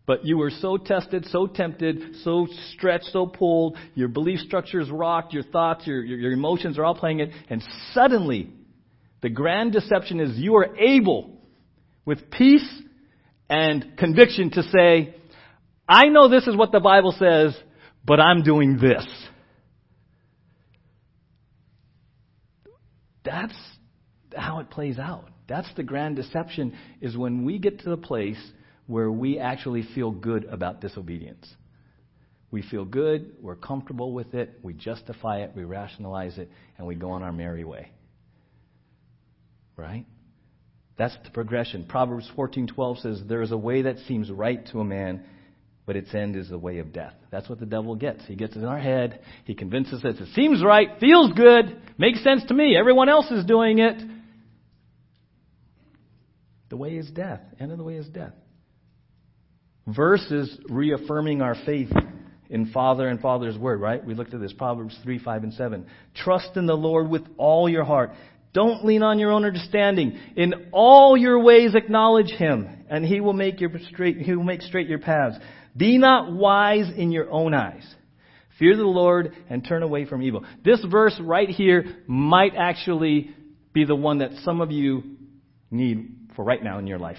But 0.04 0.24
you 0.24 0.36
were 0.36 0.50
so 0.50 0.76
tested, 0.76 1.26
so 1.30 1.46
tempted, 1.46 2.16
so 2.22 2.46
stretched, 2.74 3.06
so 3.06 3.26
pulled, 3.26 3.76
your 3.94 4.08
belief 4.08 4.40
structure 4.40 4.78
is 4.78 4.90
rocked, 4.90 5.32
your 5.32 5.42
thoughts, 5.42 5.86
your, 5.86 6.04
your, 6.04 6.18
your 6.18 6.32
emotions 6.32 6.78
are 6.78 6.84
all 6.84 6.94
playing 6.94 7.20
it, 7.20 7.30
and 7.48 7.62
suddenly, 7.92 8.52
the 9.26 9.30
grand 9.30 9.72
deception 9.72 10.20
is 10.20 10.38
you 10.38 10.54
are 10.54 10.76
able, 10.76 11.32
with 12.04 12.30
peace 12.30 12.64
and 13.50 13.98
conviction, 13.98 14.52
to 14.52 14.62
say, 14.62 15.16
I 15.88 16.04
know 16.10 16.28
this 16.28 16.46
is 16.46 16.54
what 16.54 16.70
the 16.70 16.78
Bible 16.78 17.12
says, 17.18 17.60
but 18.04 18.20
I'm 18.20 18.44
doing 18.44 18.78
this. 18.80 19.04
That's 23.24 23.56
how 24.32 24.60
it 24.60 24.70
plays 24.70 24.96
out. 24.96 25.28
That's 25.48 25.74
the 25.74 25.82
grand 25.82 26.14
deception 26.14 26.76
is 27.00 27.16
when 27.16 27.44
we 27.44 27.58
get 27.58 27.80
to 27.80 27.90
the 27.90 27.96
place 27.96 28.38
where 28.86 29.10
we 29.10 29.40
actually 29.40 29.82
feel 29.92 30.12
good 30.12 30.44
about 30.44 30.80
disobedience. 30.80 31.52
We 32.52 32.62
feel 32.62 32.84
good, 32.84 33.32
we're 33.42 33.56
comfortable 33.56 34.12
with 34.12 34.34
it, 34.34 34.60
we 34.62 34.72
justify 34.74 35.40
it, 35.40 35.50
we 35.56 35.64
rationalize 35.64 36.38
it, 36.38 36.48
and 36.78 36.86
we 36.86 36.94
go 36.94 37.10
on 37.10 37.24
our 37.24 37.32
merry 37.32 37.64
way. 37.64 37.90
Right? 39.76 40.06
That's 40.96 41.16
the 41.24 41.30
progression. 41.30 41.84
Proverbs 41.86 42.30
14:12 42.36 42.98
says 43.00 43.22
there 43.26 43.42
is 43.42 43.52
a 43.52 43.56
way 43.56 43.82
that 43.82 43.98
seems 44.08 44.30
right 44.30 44.64
to 44.68 44.80
a 44.80 44.84
man, 44.84 45.24
but 45.84 45.96
its 45.96 46.14
end 46.14 46.36
is 46.36 46.48
the 46.48 46.58
way 46.58 46.78
of 46.78 46.92
death. 46.92 47.14
That's 47.30 47.48
what 47.48 47.60
the 47.60 47.66
devil 47.66 47.94
gets. 47.94 48.24
He 48.26 48.34
gets 48.34 48.56
in 48.56 48.64
our 48.64 48.78
head, 48.78 49.20
he 49.44 49.54
convinces 49.54 50.04
us 50.04 50.16
it 50.18 50.28
seems 50.34 50.64
right, 50.64 50.98
feels 50.98 51.32
good, 51.34 51.80
makes 51.98 52.22
sense 52.24 52.44
to 52.44 52.54
me, 52.54 52.76
everyone 52.76 53.08
else 53.08 53.30
is 53.30 53.44
doing 53.44 53.78
it. 53.78 54.02
The 56.68 56.76
way 56.76 56.96
is 56.96 57.10
death. 57.10 57.40
End 57.60 57.70
of 57.70 57.78
the 57.78 57.84
way 57.84 57.94
is 57.94 58.08
death. 58.08 58.34
Verses 59.86 60.58
reaffirming 60.68 61.40
our 61.42 61.54
faith 61.64 61.92
in 62.50 62.72
Father 62.72 63.08
and 63.08 63.20
Father's 63.20 63.56
Word, 63.56 63.80
right? 63.80 64.04
We 64.04 64.14
looked 64.14 64.34
at 64.34 64.40
this, 64.40 64.52
Proverbs 64.52 64.98
3, 65.04 65.18
5, 65.20 65.44
and 65.44 65.54
7. 65.54 65.86
Trust 66.14 66.56
in 66.56 66.66
the 66.66 66.76
Lord 66.76 67.08
with 67.08 67.22
all 67.36 67.68
your 67.68 67.84
heart. 67.84 68.10
Don't 68.56 68.86
lean 68.86 69.02
on 69.02 69.18
your 69.18 69.32
own 69.32 69.44
understanding. 69.44 70.18
In 70.34 70.70
all 70.72 71.14
your 71.14 71.38
ways 71.38 71.74
acknowledge 71.74 72.30
Him, 72.30 72.86
and 72.88 73.04
He 73.04 73.20
will 73.20 73.34
make 73.34 73.60
your 73.60 73.70
straight, 73.92 74.16
He 74.16 74.34
will 74.34 74.44
make 74.44 74.62
straight 74.62 74.88
your 74.88 74.98
paths. 74.98 75.36
Be 75.76 75.98
not 75.98 76.32
wise 76.32 76.90
in 76.96 77.12
your 77.12 77.30
own 77.30 77.52
eyes. 77.52 77.86
Fear 78.58 78.78
the 78.78 78.84
Lord 78.84 79.36
and 79.50 79.62
turn 79.62 79.82
away 79.82 80.06
from 80.06 80.22
evil. 80.22 80.42
This 80.64 80.82
verse 80.90 81.14
right 81.20 81.50
here 81.50 81.98
might 82.06 82.54
actually 82.56 83.28
be 83.74 83.84
the 83.84 83.94
one 83.94 84.20
that 84.20 84.30
some 84.42 84.62
of 84.62 84.72
you 84.72 85.02
need 85.70 86.30
for 86.34 86.42
right 86.42 86.64
now 86.64 86.78
in 86.78 86.86
your 86.86 86.98
life. 86.98 87.18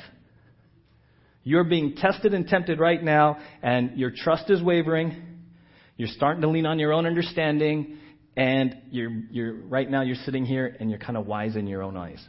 You're 1.43 1.65
being 1.65 1.97
tested 1.97 2.33
and 2.33 2.47
tempted 2.47 2.79
right 2.79 3.03
now, 3.03 3.37
and 3.61 3.95
your 3.95 4.09
trust 4.09 4.49
is 4.49 4.59
wavering. 4.63 5.23
You're 5.97 6.07
starting 6.07 6.41
to 6.41 6.49
lean 6.49 6.65
on 6.65 6.79
your 6.79 6.93
own 6.93 7.05
understanding, 7.05 7.99
and 8.37 8.77
you're, 8.91 9.09
you're, 9.31 9.53
right 9.55 9.89
now 9.89 10.03
you're 10.03 10.15
sitting 10.23 10.45
here 10.45 10.77
and 10.79 10.91
you're 10.91 10.99
kind 10.99 11.17
of 11.17 11.25
wise 11.25 11.55
in 11.55 11.65
your 11.65 11.81
own 11.81 11.97
eyes. 11.97 12.23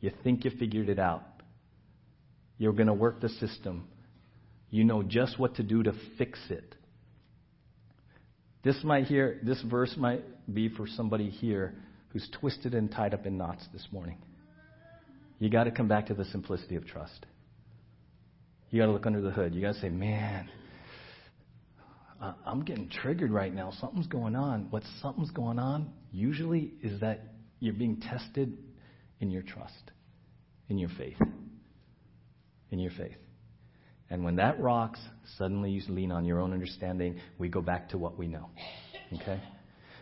You 0.00 0.10
think 0.24 0.44
you 0.44 0.50
figured 0.58 0.88
it 0.88 0.98
out. 0.98 1.22
You're 2.58 2.72
going 2.72 2.88
to 2.88 2.94
work 2.94 3.20
the 3.20 3.28
system. 3.28 3.86
You 4.68 4.82
know 4.82 5.04
just 5.04 5.38
what 5.38 5.54
to 5.54 5.62
do 5.62 5.84
to 5.84 5.92
fix 6.18 6.40
it. 6.50 6.74
This 8.64 8.82
might 8.82 9.04
hear 9.04 9.38
this 9.44 9.62
verse 9.62 9.94
might 9.96 10.24
be 10.52 10.68
for 10.68 10.88
somebody 10.88 11.30
here 11.30 11.74
who's 12.08 12.28
twisted 12.40 12.74
and 12.74 12.90
tied 12.90 13.14
up 13.14 13.24
in 13.24 13.38
knots 13.38 13.64
this 13.72 13.86
morning. 13.92 14.18
You 15.38 15.50
got 15.50 15.64
to 15.64 15.70
come 15.70 15.86
back 15.86 16.06
to 16.06 16.14
the 16.14 16.24
simplicity 16.24 16.74
of 16.74 16.84
trust. 16.84 17.26
You 18.70 18.80
got 18.80 18.86
to 18.86 18.92
look 18.92 19.06
under 19.06 19.20
the 19.20 19.30
hood. 19.30 19.54
You 19.54 19.60
got 19.62 19.74
to 19.74 19.80
say, 19.80 19.88
man, 19.88 20.50
I'm 22.20 22.64
getting 22.64 22.88
triggered 22.88 23.30
right 23.30 23.54
now. 23.54 23.72
Something's 23.80 24.08
going 24.08 24.34
on. 24.34 24.66
What 24.70 24.82
something's 25.00 25.30
going 25.30 25.58
on 25.58 25.92
usually 26.10 26.72
is 26.82 27.00
that 27.00 27.20
you're 27.60 27.74
being 27.74 28.00
tested 28.00 28.56
in 29.20 29.30
your 29.30 29.42
trust, 29.42 29.92
in 30.68 30.78
your 30.78 30.90
faith. 30.90 31.16
In 32.70 32.78
your 32.78 32.90
faith. 32.90 33.16
And 34.10 34.24
when 34.24 34.36
that 34.36 34.60
rocks, 34.60 35.00
suddenly 35.36 35.70
you 35.70 35.82
lean 35.88 36.10
on 36.10 36.24
your 36.24 36.40
own 36.40 36.52
understanding. 36.52 37.20
We 37.38 37.48
go 37.48 37.60
back 37.60 37.90
to 37.90 37.98
what 37.98 38.18
we 38.18 38.26
know. 38.26 38.48
Okay? 39.12 39.40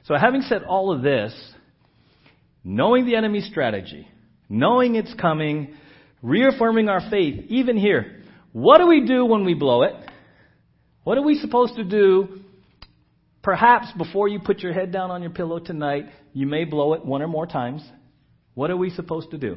So, 0.04 0.14
having 0.16 0.42
said 0.42 0.62
all 0.62 0.92
of 0.92 1.02
this, 1.02 1.34
knowing 2.64 3.06
the 3.06 3.16
enemy's 3.16 3.46
strategy, 3.46 4.08
knowing 4.48 4.94
it's 4.94 5.12
coming, 5.14 5.74
reaffirming 6.22 6.88
our 6.88 7.00
faith, 7.10 7.44
even 7.48 7.76
here. 7.76 8.22
What 8.52 8.78
do 8.78 8.86
we 8.86 9.04
do 9.06 9.24
when 9.26 9.44
we 9.44 9.54
blow 9.54 9.82
it? 9.82 9.92
What 11.06 11.18
are 11.18 11.22
we 11.22 11.36
supposed 11.36 11.76
to 11.76 11.84
do? 11.84 12.40
Perhaps 13.40 13.92
before 13.96 14.26
you 14.26 14.40
put 14.40 14.58
your 14.58 14.72
head 14.72 14.90
down 14.90 15.12
on 15.12 15.22
your 15.22 15.30
pillow 15.30 15.60
tonight, 15.60 16.06
you 16.32 16.48
may 16.48 16.64
blow 16.64 16.94
it 16.94 17.04
one 17.04 17.22
or 17.22 17.28
more 17.28 17.46
times. 17.46 17.80
What 18.54 18.72
are 18.72 18.76
we 18.76 18.90
supposed 18.90 19.30
to 19.30 19.38
do? 19.38 19.56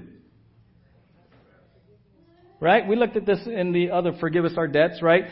Right? 2.60 2.88
We 2.88 2.96
looked 2.96 3.15
at 3.15 3.25
this 3.25 3.39
in 3.48 3.72
the 3.72 3.89
other 3.89 4.13
forgive 4.20 4.46
us 4.46 4.51
our 4.58 4.68
debts, 4.68 5.01
right? 5.01 5.24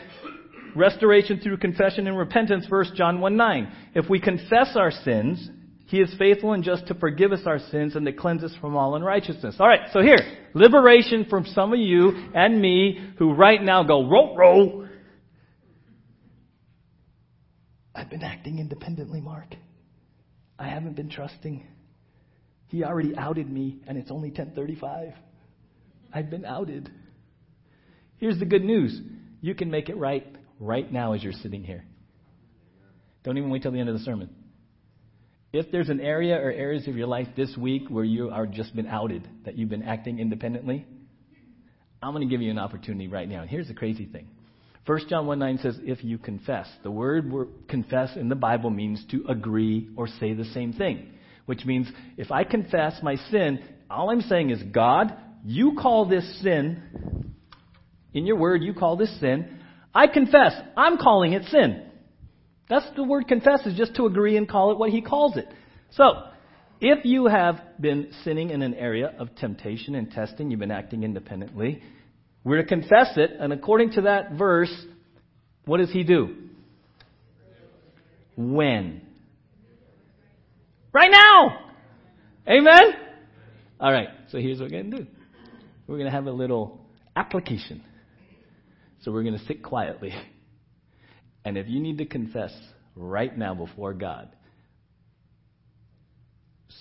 Restoration 0.74 1.38
through 1.38 1.58
confession 1.58 2.08
and 2.08 2.18
repentance, 2.18 2.66
1 2.68 2.96
John 2.96 3.20
1 3.20 3.36
9. 3.36 3.72
If 3.94 4.10
we 4.10 4.18
confess 4.18 4.74
our 4.74 4.90
sins, 4.90 5.48
he 5.86 6.00
is 6.00 6.12
faithful 6.18 6.52
and 6.52 6.64
just 6.64 6.88
to 6.88 6.94
forgive 6.94 7.30
us 7.30 7.42
our 7.46 7.60
sins 7.60 7.94
and 7.94 8.04
to 8.06 8.12
cleanse 8.12 8.42
us 8.42 8.56
from 8.60 8.74
all 8.74 8.96
unrighteousness. 8.96 9.54
All 9.60 9.68
right, 9.68 9.88
so 9.92 10.02
here, 10.02 10.18
liberation 10.52 11.26
from 11.30 11.46
some 11.46 11.72
of 11.72 11.78
you 11.78 12.30
and 12.34 12.60
me 12.60 13.12
who 13.20 13.34
right 13.34 13.62
now 13.62 13.84
go, 13.84 14.08
roll, 14.08 14.36
row. 14.36 14.87
I've 17.98 18.08
been 18.08 18.22
acting 18.22 18.60
independently, 18.60 19.20
Mark. 19.20 19.56
I 20.56 20.68
haven't 20.68 20.94
been 20.94 21.10
trusting. 21.10 21.66
He 22.68 22.84
already 22.84 23.16
outed 23.16 23.50
me, 23.50 23.80
and 23.88 23.98
it's 23.98 24.12
only 24.12 24.28
1035. 24.28 25.14
I've 26.14 26.30
been 26.30 26.44
outed. 26.44 26.88
Here's 28.18 28.38
the 28.38 28.44
good 28.44 28.62
news. 28.62 29.00
You 29.40 29.56
can 29.56 29.68
make 29.68 29.88
it 29.88 29.96
right 29.96 30.24
right 30.60 30.90
now 30.92 31.14
as 31.14 31.24
you're 31.24 31.32
sitting 31.32 31.64
here. 31.64 31.84
Don't 33.24 33.36
even 33.36 33.50
wait 33.50 33.62
till 33.62 33.72
the 33.72 33.80
end 33.80 33.88
of 33.88 33.98
the 33.98 34.04
sermon. 34.04 34.30
If 35.52 35.72
there's 35.72 35.88
an 35.88 36.00
area 36.00 36.36
or 36.36 36.52
areas 36.52 36.86
of 36.86 36.94
your 36.94 37.08
life 37.08 37.26
this 37.36 37.56
week 37.56 37.88
where 37.88 38.04
you 38.04 38.30
are 38.30 38.46
just 38.46 38.76
been 38.76 38.86
outed, 38.86 39.26
that 39.44 39.58
you've 39.58 39.70
been 39.70 39.82
acting 39.82 40.20
independently, 40.20 40.86
I'm 42.00 42.12
going 42.12 42.26
to 42.26 42.32
give 42.32 42.42
you 42.42 42.52
an 42.52 42.58
opportunity 42.58 43.08
right 43.08 43.28
now. 43.28 43.40
And 43.40 43.50
here's 43.50 43.66
the 43.66 43.74
crazy 43.74 44.06
thing. 44.06 44.28
1 44.88 45.00
John 45.10 45.26
1 45.26 45.38
9 45.38 45.58
says, 45.58 45.78
if 45.82 46.02
you 46.02 46.16
confess. 46.16 46.66
The 46.82 46.90
word 46.90 47.30
confess 47.68 48.16
in 48.16 48.30
the 48.30 48.34
Bible 48.34 48.70
means 48.70 49.04
to 49.10 49.22
agree 49.28 49.90
or 49.96 50.08
say 50.08 50.32
the 50.32 50.46
same 50.46 50.72
thing. 50.72 51.10
Which 51.44 51.66
means 51.66 51.88
if 52.16 52.30
I 52.30 52.44
confess 52.44 52.94
my 53.02 53.16
sin, 53.30 53.62
all 53.90 54.08
I'm 54.08 54.22
saying 54.22 54.48
is, 54.48 54.62
God, 54.62 55.14
you 55.44 55.76
call 55.78 56.06
this 56.06 56.40
sin. 56.40 56.82
In 58.14 58.24
your 58.24 58.36
word, 58.36 58.62
you 58.62 58.72
call 58.72 58.96
this 58.96 59.14
sin. 59.20 59.58
I 59.94 60.06
confess. 60.06 60.52
I'm 60.74 60.96
calling 60.96 61.34
it 61.34 61.44
sin. 61.50 61.84
That's 62.70 62.86
the 62.96 63.04
word 63.04 63.28
confess 63.28 63.66
is 63.66 63.76
just 63.76 63.94
to 63.96 64.06
agree 64.06 64.38
and 64.38 64.48
call 64.48 64.72
it 64.72 64.78
what 64.78 64.88
he 64.90 65.02
calls 65.02 65.36
it. 65.36 65.48
So, 65.90 66.04
if 66.80 67.04
you 67.04 67.26
have 67.26 67.60
been 67.78 68.10
sinning 68.24 68.50
in 68.50 68.62
an 68.62 68.72
area 68.72 69.12
of 69.18 69.34
temptation 69.34 69.94
and 69.94 70.10
testing, 70.10 70.50
you've 70.50 70.60
been 70.60 70.70
acting 70.70 71.02
independently, 71.02 71.82
we're 72.44 72.62
to 72.62 72.68
confess 72.68 73.16
it, 73.16 73.32
and 73.38 73.52
according 73.52 73.92
to 73.92 74.02
that 74.02 74.32
verse, 74.32 74.72
what 75.64 75.78
does 75.78 75.90
he 75.90 76.02
do? 76.02 76.34
When? 78.36 79.02
Right 80.92 81.10
now! 81.10 81.58
Amen? 82.48 82.94
All 83.80 83.92
right, 83.92 84.08
so 84.30 84.38
here's 84.38 84.58
what 84.58 84.70
we're 84.70 84.82
going 84.82 84.90
to 84.90 84.96
do. 84.98 85.06
We're 85.86 85.96
going 85.98 86.10
to 86.10 86.16
have 86.16 86.26
a 86.26 86.32
little 86.32 86.80
application. 87.14 87.82
So 89.02 89.12
we're 89.12 89.22
going 89.22 89.38
to 89.38 89.44
sit 89.44 89.62
quietly. 89.62 90.12
And 91.44 91.56
if 91.56 91.68
you 91.68 91.80
need 91.80 91.98
to 91.98 92.06
confess 92.06 92.52
right 92.94 93.36
now 93.36 93.54
before 93.54 93.94
God 93.94 94.28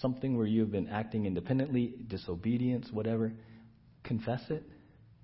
something 0.02 0.38
where 0.38 0.46
you've 0.46 0.72
been 0.72 0.88
acting 0.90 1.26
independently, 1.26 1.94
disobedience, 2.08 2.90
whatever, 2.92 3.34
confess 4.04 4.42
it. 4.50 4.64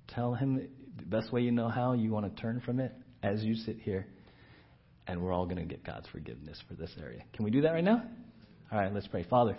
Tell 0.09 0.33
Him 0.33 0.67
the 0.97 1.05
best 1.05 1.31
way 1.31 1.41
you 1.41 1.51
know 1.51 1.69
how 1.69 1.93
you 1.93 2.11
want 2.11 2.33
to 2.33 2.41
turn 2.41 2.61
from 2.61 2.79
it 2.79 2.93
as 3.21 3.43
you 3.43 3.55
sit 3.55 3.77
here. 3.79 4.07
And 5.07 5.21
we're 5.21 5.33
all 5.33 5.45
going 5.45 5.57
to 5.57 5.65
get 5.65 5.83
God's 5.83 6.07
forgiveness 6.07 6.61
for 6.67 6.75
this 6.75 6.91
area. 7.01 7.23
Can 7.33 7.43
we 7.43 7.51
do 7.51 7.61
that 7.61 7.71
right 7.71 7.83
now? 7.83 8.03
All 8.71 8.79
right, 8.79 8.93
let's 8.93 9.07
pray. 9.07 9.25
Father, 9.29 9.57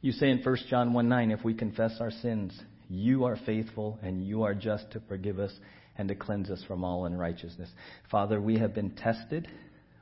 you 0.00 0.12
say 0.12 0.30
in 0.30 0.42
1 0.42 0.56
John 0.68 0.92
1 0.92 1.08
9, 1.08 1.30
if 1.30 1.44
we 1.44 1.54
confess 1.54 1.92
our 2.00 2.10
sins, 2.10 2.58
you 2.88 3.24
are 3.24 3.36
faithful 3.46 3.98
and 4.02 4.22
you 4.22 4.42
are 4.42 4.54
just 4.54 4.90
to 4.92 5.00
forgive 5.08 5.38
us 5.38 5.52
and 5.96 6.08
to 6.08 6.14
cleanse 6.14 6.50
us 6.50 6.62
from 6.66 6.84
all 6.84 7.06
unrighteousness. 7.06 7.70
Father, 8.10 8.40
we 8.40 8.58
have 8.58 8.74
been 8.74 8.90
tested. 8.90 9.48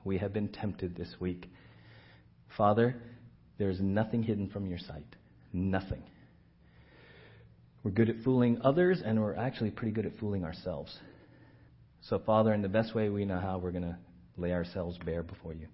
We 0.05 0.19
have 0.19 0.33
been 0.33 0.49
tempted 0.49 0.97
this 0.97 1.15
week. 1.21 1.49
Father, 2.57 2.97
there 3.59 3.71
is 3.71 3.81
nothing 3.81 4.23
hidden 4.23 4.49
from 4.49 4.67
your 4.67 4.79
sight. 4.79 5.17
Nothing. 5.53 6.03
We're 7.83 7.91
good 7.91 8.09
at 8.09 8.23
fooling 8.23 8.61
others, 8.63 9.03
and 9.05 9.21
we're 9.21 9.35
actually 9.35 9.71
pretty 9.71 9.93
good 9.93 10.07
at 10.07 10.17
fooling 10.19 10.45
ourselves. 10.45 10.97
So, 12.03 12.19
Father, 12.19 12.55
in 12.55 12.63
the 12.63 12.69
best 12.69 12.95
way 12.95 13.09
we 13.09 13.25
know 13.25 13.41
how, 13.41 13.59
we're 13.59 13.73
going 13.73 13.83
to 13.83 13.99
lay 14.37 14.53
ourselves 14.53 14.99
bare 15.05 15.23
before 15.23 15.53
you. 15.53 15.67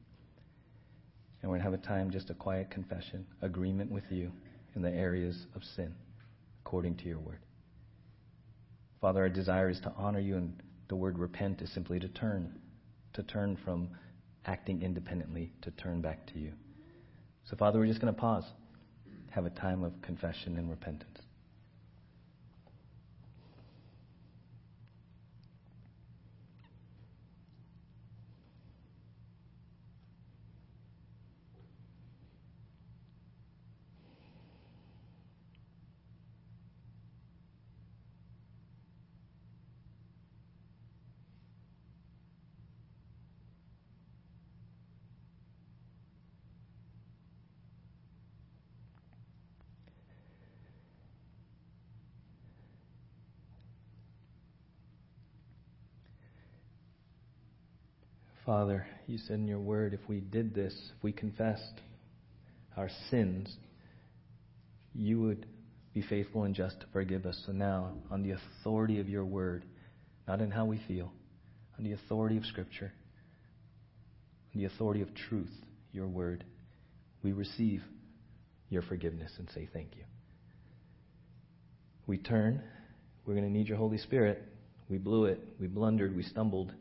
And 1.43 1.51
we're 1.51 1.59
going 1.59 1.71
to 1.71 1.71
have 1.71 1.81
a 1.81 1.87
time, 1.87 2.11
just 2.11 2.31
a 2.31 2.35
quiet 2.35 2.71
confession, 2.71 3.27
agreement 3.43 3.91
with 3.91 4.05
you 4.11 4.33
in 4.75 4.83
the 4.83 4.91
areas 4.91 5.47
of 5.55 5.63
sin, 5.63 5.95
according 6.65 6.97
to 6.97 7.05
your 7.05 7.19
word. 7.19 7.41
Father, 9.01 9.23
our 9.23 9.29
desire 9.29 9.69
is 9.69 9.81
to 9.81 9.93
honor 9.97 10.19
you, 10.19 10.37
and 10.37 10.63
the 10.89 10.97
word 10.97 11.19
repent 11.19 11.61
is 11.61 11.73
simply 11.73 12.01
to 12.01 12.09
turn, 12.09 12.59
to 13.13 13.23
turn 13.23 13.57
from 13.65 13.91
acting 14.47 14.83
independently, 14.83 15.53
to 15.63 15.71
turn 15.73 16.01
back 16.01 16.27
to 16.33 16.39
you. 16.39 16.53
So, 17.45 17.57
Father, 17.57 17.79
we're 17.79 17.87
just 17.87 18.01
going 18.01 18.15
to 18.15 18.21
pause, 18.21 18.45
have 19.31 19.45
a 19.45 19.51
time 19.51 19.85
of 19.85 19.93
confession 20.03 20.57
and 20.57 20.71
repentance. 20.71 21.19
Father, 58.59 58.85
you 59.07 59.19
said 59.19 59.37
in 59.37 59.47
your 59.47 59.61
word, 59.61 59.95
if 59.95 60.01
we 60.09 60.19
did 60.19 60.53
this, 60.53 60.75
if 60.97 61.05
we 61.05 61.13
confessed 61.13 61.81
our 62.77 62.91
sins, 63.09 63.57
you 64.93 65.21
would 65.21 65.47
be 65.95 66.03
faithful 66.03 66.43
and 66.43 66.57
just 66.57 66.81
to 66.81 66.87
forgive 66.93 67.25
us. 67.25 67.41
So 67.47 67.53
now, 67.53 67.93
on 68.11 68.25
the 68.25 68.33
authority 68.33 68.99
of 68.99 69.09
your 69.09 69.25
word, 69.25 69.65
not 70.27 70.41
in 70.41 70.51
how 70.51 70.65
we 70.65 70.81
feel, 70.89 71.13
on 71.79 71.85
the 71.85 71.93
authority 71.93 72.37
of 72.37 72.45
Scripture, 72.47 72.93
on 74.53 74.61
the 74.61 74.67
authority 74.67 75.03
of 75.03 75.15
truth, 75.15 75.55
your 75.93 76.09
word, 76.09 76.43
we 77.23 77.31
receive 77.31 77.85
your 78.71 78.83
forgiveness 78.83 79.31
and 79.39 79.49
say 79.55 79.69
thank 79.73 79.95
you. 79.97 80.03
We 82.09 82.19
turn. 82.19 82.61
We're 83.25 83.35
going 83.35 83.47
to 83.47 83.57
need 83.57 83.69
your 83.69 83.79
Holy 83.79 83.99
Spirit. 83.99 84.43
We 84.89 84.99
blew 84.99 85.27
it. 85.27 85.39
We 85.61 85.69
blundered. 85.69 86.17
We 86.17 86.25
stumbled. 86.25 86.73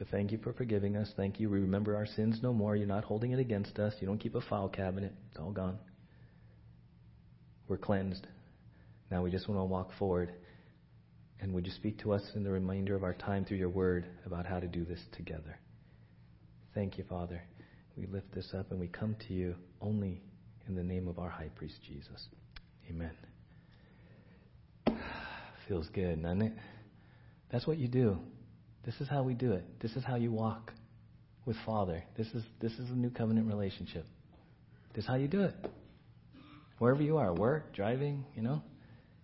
But 0.00 0.08
thank 0.08 0.32
you 0.32 0.38
for 0.38 0.54
forgiving 0.54 0.96
us. 0.96 1.12
Thank 1.14 1.38
you. 1.38 1.50
We 1.50 1.60
remember 1.60 1.94
our 1.94 2.06
sins 2.06 2.40
no 2.42 2.54
more. 2.54 2.74
You're 2.74 2.86
not 2.86 3.04
holding 3.04 3.32
it 3.32 3.38
against 3.38 3.78
us. 3.78 3.92
You 4.00 4.06
don't 4.06 4.16
keep 4.16 4.34
a 4.34 4.40
file 4.40 4.70
cabinet. 4.70 5.12
It's 5.28 5.38
all 5.38 5.52
gone. 5.52 5.78
We're 7.68 7.76
cleansed. 7.76 8.26
Now 9.10 9.22
we 9.22 9.30
just 9.30 9.46
want 9.46 9.60
to 9.60 9.64
walk 9.64 9.90
forward. 9.98 10.32
And 11.38 11.52
would 11.52 11.66
you 11.66 11.72
speak 11.72 11.98
to 11.98 12.14
us 12.14 12.22
in 12.34 12.44
the 12.44 12.50
remainder 12.50 12.96
of 12.96 13.04
our 13.04 13.12
time 13.12 13.44
through 13.44 13.58
your 13.58 13.68
word 13.68 14.06
about 14.24 14.46
how 14.46 14.58
to 14.58 14.66
do 14.66 14.86
this 14.86 15.00
together? 15.12 15.58
Thank 16.74 16.96
you, 16.96 17.04
Father. 17.06 17.42
We 17.94 18.06
lift 18.06 18.34
this 18.34 18.54
up 18.58 18.70
and 18.70 18.80
we 18.80 18.88
come 18.88 19.16
to 19.28 19.34
you 19.34 19.54
only 19.82 20.22
in 20.66 20.74
the 20.74 20.82
name 20.82 21.08
of 21.08 21.18
our 21.18 21.28
high 21.28 21.50
priest, 21.54 21.76
Jesus. 21.86 22.26
Amen. 22.88 23.12
Feels 25.68 25.90
good, 25.90 26.22
doesn't 26.22 26.40
it? 26.40 26.52
That's 27.52 27.66
what 27.66 27.76
you 27.76 27.88
do. 27.88 28.18
This 28.84 28.94
is 29.00 29.08
how 29.08 29.22
we 29.22 29.34
do 29.34 29.52
it. 29.52 29.64
This 29.80 29.92
is 29.92 30.04
how 30.04 30.16
you 30.16 30.32
walk 30.32 30.72
with 31.44 31.56
Father. 31.66 32.02
This 32.16 32.26
is 32.28 32.42
this 32.60 32.72
is 32.72 32.90
a 32.90 32.94
new 32.94 33.10
covenant 33.10 33.46
relationship. 33.46 34.06
This 34.94 35.04
is 35.04 35.08
how 35.08 35.16
you 35.16 35.28
do 35.28 35.42
it. 35.42 35.54
Wherever 36.78 37.02
you 37.02 37.18
are, 37.18 37.32
work, 37.34 37.74
driving, 37.74 38.24
you 38.34 38.42
know, 38.42 38.62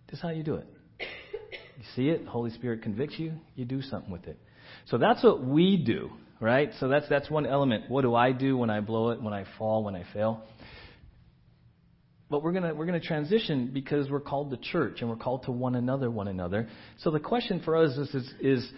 this 0.07 0.19
is 0.19 0.21
how 0.21 0.29
you 0.29 0.43
do 0.43 0.55
it. 0.55 0.67
You 0.99 1.83
see 1.95 2.09
it, 2.09 2.25
Holy 2.25 2.49
Spirit 2.51 2.81
convicts 2.81 3.19
you, 3.19 3.33
you 3.55 3.63
do 3.65 3.81
something 3.81 4.11
with 4.11 4.27
it. 4.27 4.39
So 4.85 4.97
that's 4.97 5.23
what 5.23 5.43
we 5.43 5.77
do, 5.77 6.09
right? 6.39 6.71
So 6.79 6.87
that's 6.87 7.07
that's 7.07 7.29
one 7.29 7.45
element. 7.45 7.89
What 7.89 8.01
do 8.01 8.15
I 8.15 8.31
do 8.31 8.57
when 8.57 8.69
I 8.69 8.79
blow 8.79 9.11
it, 9.11 9.21
when 9.21 9.33
I 9.33 9.45
fall, 9.57 9.83
when 9.83 9.95
I 9.95 10.03
fail? 10.13 10.43
But 12.29 12.43
we're 12.43 12.51
gonna 12.51 12.73
we're 12.73 12.87
gonna 12.87 12.99
transition 12.99 13.69
because 13.73 14.09
we're 14.09 14.19
called 14.19 14.49
the 14.49 14.57
church 14.57 15.01
and 15.01 15.09
we're 15.09 15.17
called 15.17 15.43
to 15.43 15.51
one 15.51 15.75
another, 15.75 16.09
one 16.09 16.27
another. 16.27 16.67
So 16.99 17.11
the 17.11 17.19
question 17.19 17.61
for 17.63 17.77
us 17.77 17.95
is 17.95 18.13
is, 18.13 18.33
is 18.41 18.71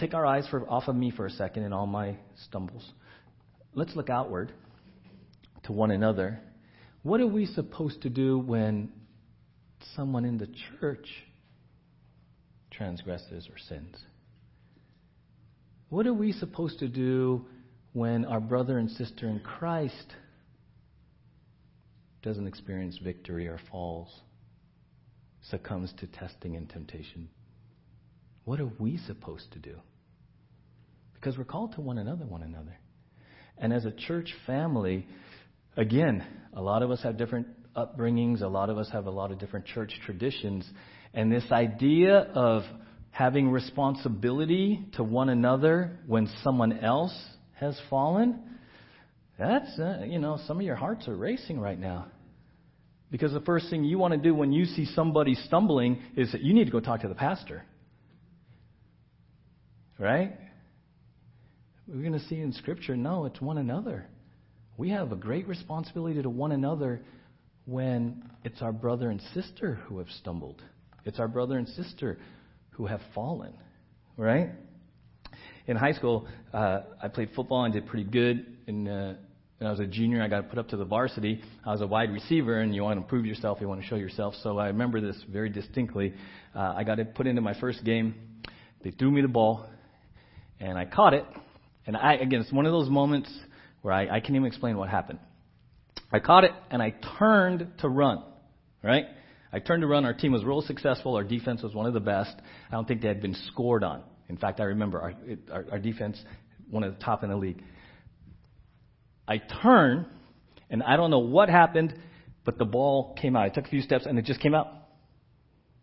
take 0.00 0.14
our 0.14 0.24
eyes 0.24 0.46
for, 0.48 0.68
off 0.68 0.88
of 0.88 0.96
me 0.96 1.10
for 1.10 1.26
a 1.26 1.30
second 1.30 1.62
and 1.62 1.74
all 1.74 1.86
my 1.86 2.16
stumbles. 2.46 2.90
Let's 3.74 3.94
look 3.94 4.08
outward 4.08 4.50
to 5.64 5.72
one 5.72 5.90
another. 5.90 6.40
What 7.02 7.20
are 7.20 7.26
we 7.26 7.44
supposed 7.44 8.02
to 8.02 8.08
do 8.08 8.38
when 8.38 8.90
someone 9.94 10.24
in 10.24 10.38
the 10.38 10.48
church 10.80 11.06
transgresses 12.70 13.46
or 13.48 13.58
sins? 13.68 13.96
What 15.90 16.06
are 16.06 16.14
we 16.14 16.32
supposed 16.32 16.78
to 16.78 16.88
do 16.88 17.44
when 17.92 18.24
our 18.24 18.40
brother 18.40 18.78
and 18.78 18.90
sister 18.90 19.28
in 19.28 19.40
Christ 19.40 20.14
doesn't 22.22 22.46
experience 22.46 22.98
victory 22.98 23.48
or 23.48 23.58
falls, 23.70 24.08
succumbs 25.42 25.92
to 25.98 26.06
testing 26.06 26.56
and 26.56 26.68
temptation? 26.70 27.28
What 28.44 28.60
are 28.60 28.70
we 28.78 28.96
supposed 28.96 29.52
to 29.52 29.58
do? 29.58 29.76
Because 31.20 31.36
we're 31.36 31.44
called 31.44 31.74
to 31.74 31.82
one 31.82 31.98
another, 31.98 32.24
one 32.24 32.42
another. 32.42 32.78
And 33.58 33.72
as 33.74 33.84
a 33.84 33.92
church 33.92 34.34
family, 34.46 35.06
again, 35.76 36.24
a 36.54 36.62
lot 36.62 36.82
of 36.82 36.90
us 36.90 37.02
have 37.02 37.18
different 37.18 37.46
upbringings, 37.76 38.40
a 38.40 38.46
lot 38.46 38.70
of 38.70 38.78
us 38.78 38.88
have 38.92 39.04
a 39.06 39.10
lot 39.10 39.30
of 39.30 39.38
different 39.38 39.66
church 39.66 39.92
traditions. 40.06 40.68
And 41.12 41.30
this 41.30 41.44
idea 41.52 42.20
of 42.34 42.62
having 43.10 43.50
responsibility 43.50 44.82
to 44.94 45.02
one 45.02 45.28
another 45.28 45.98
when 46.06 46.26
someone 46.42 46.78
else 46.78 47.14
has 47.52 47.78
fallen, 47.90 48.40
That's, 49.40 49.78
uh, 49.78 50.04
you 50.06 50.18
know, 50.18 50.38
some 50.46 50.58
of 50.58 50.66
your 50.66 50.76
hearts 50.76 51.08
are 51.08 51.16
racing 51.16 51.58
right 51.58 51.78
now. 51.78 52.08
Because 53.10 53.32
the 53.32 53.40
first 53.40 53.70
thing 53.70 53.84
you 53.84 53.98
want 53.98 54.12
to 54.12 54.18
do 54.18 54.34
when 54.34 54.52
you 54.52 54.66
see 54.66 54.84
somebody 54.94 55.34
stumbling 55.34 56.02
is 56.14 56.30
that 56.32 56.42
you 56.42 56.52
need 56.52 56.66
to 56.66 56.70
go 56.70 56.78
talk 56.78 57.00
to 57.00 57.08
the 57.08 57.14
pastor. 57.14 57.64
Right? 59.98 60.36
We're 61.92 62.02
going 62.02 62.12
to 62.12 62.24
see 62.26 62.36
in 62.36 62.52
Scripture, 62.52 62.96
no, 62.96 63.24
it's 63.24 63.40
one 63.40 63.58
another. 63.58 64.06
We 64.76 64.90
have 64.90 65.10
a 65.10 65.16
great 65.16 65.48
responsibility 65.48 66.22
to 66.22 66.30
one 66.30 66.52
another 66.52 67.02
when 67.64 68.30
it's 68.44 68.62
our 68.62 68.72
brother 68.72 69.10
and 69.10 69.20
sister 69.34 69.74
who 69.86 69.98
have 69.98 70.06
stumbled. 70.20 70.62
It's 71.04 71.18
our 71.18 71.26
brother 71.26 71.58
and 71.58 71.66
sister 71.66 72.18
who 72.70 72.86
have 72.86 73.00
fallen. 73.12 73.54
Right? 74.16 74.50
In 75.66 75.76
high 75.76 75.92
school, 75.92 76.28
uh, 76.52 76.82
I 77.02 77.08
played 77.08 77.30
football 77.34 77.64
and 77.64 77.74
did 77.74 77.88
pretty 77.88 78.08
good. 78.08 78.46
And 78.68 78.88
uh, 78.88 79.14
when 79.58 79.66
I 79.66 79.70
was 79.72 79.80
a 79.80 79.86
junior, 79.86 80.22
I 80.22 80.28
got 80.28 80.48
put 80.48 80.60
up 80.60 80.68
to 80.68 80.76
the 80.76 80.84
varsity. 80.84 81.42
I 81.66 81.72
was 81.72 81.80
a 81.80 81.88
wide 81.88 82.12
receiver, 82.12 82.60
and 82.60 82.72
you 82.72 82.84
want 82.84 83.00
to 83.00 83.06
prove 83.06 83.26
yourself, 83.26 83.58
you 83.60 83.66
want 83.66 83.80
to 83.80 83.86
show 83.88 83.96
yourself. 83.96 84.34
So 84.44 84.58
I 84.58 84.68
remember 84.68 85.00
this 85.00 85.20
very 85.28 85.50
distinctly. 85.50 86.14
Uh, 86.54 86.74
I 86.76 86.84
got 86.84 87.00
it 87.00 87.16
put 87.16 87.26
into 87.26 87.42
my 87.42 87.58
first 87.58 87.82
game. 87.82 88.14
They 88.84 88.92
threw 88.92 89.10
me 89.10 89.22
the 89.22 89.28
ball, 89.28 89.66
and 90.60 90.78
I 90.78 90.84
caught 90.84 91.14
it. 91.14 91.24
And 91.90 91.96
I, 91.96 92.14
again, 92.14 92.40
it's 92.40 92.52
one 92.52 92.66
of 92.66 92.72
those 92.72 92.88
moments 92.88 93.28
where 93.82 93.92
I, 93.92 94.02
I 94.02 94.20
can't 94.20 94.36
even 94.36 94.44
explain 94.44 94.76
what 94.76 94.88
happened. 94.88 95.18
I 96.12 96.20
caught 96.20 96.44
it, 96.44 96.52
and 96.70 96.80
I 96.80 96.94
turned 97.18 97.66
to 97.78 97.88
run. 97.88 98.22
Right? 98.80 99.06
I 99.52 99.58
turned 99.58 99.80
to 99.80 99.88
run. 99.88 100.04
Our 100.04 100.14
team 100.14 100.30
was 100.30 100.44
real 100.44 100.60
successful. 100.62 101.16
Our 101.16 101.24
defense 101.24 101.62
was 101.64 101.74
one 101.74 101.86
of 101.86 101.92
the 101.92 101.98
best. 101.98 102.32
I 102.68 102.76
don't 102.76 102.86
think 102.86 103.02
they 103.02 103.08
had 103.08 103.20
been 103.20 103.34
scored 103.48 103.82
on. 103.82 104.04
In 104.28 104.36
fact, 104.36 104.60
I 104.60 104.66
remember 104.66 105.00
our, 105.00 105.14
it, 105.26 105.40
our, 105.50 105.66
our 105.72 105.78
defense, 105.80 106.16
one 106.70 106.84
of 106.84 106.96
the 106.96 107.04
top 107.04 107.24
in 107.24 107.30
the 107.30 107.36
league. 107.36 107.60
I 109.26 109.38
turn, 109.60 110.06
and 110.70 110.84
I 110.84 110.94
don't 110.94 111.10
know 111.10 111.18
what 111.18 111.48
happened, 111.48 111.92
but 112.44 112.56
the 112.56 112.66
ball 112.66 113.16
came 113.20 113.34
out. 113.34 113.42
I 113.42 113.48
took 113.48 113.66
a 113.66 113.68
few 113.68 113.82
steps, 113.82 114.06
and 114.06 114.16
it 114.16 114.26
just 114.26 114.38
came 114.38 114.54
out. 114.54 114.68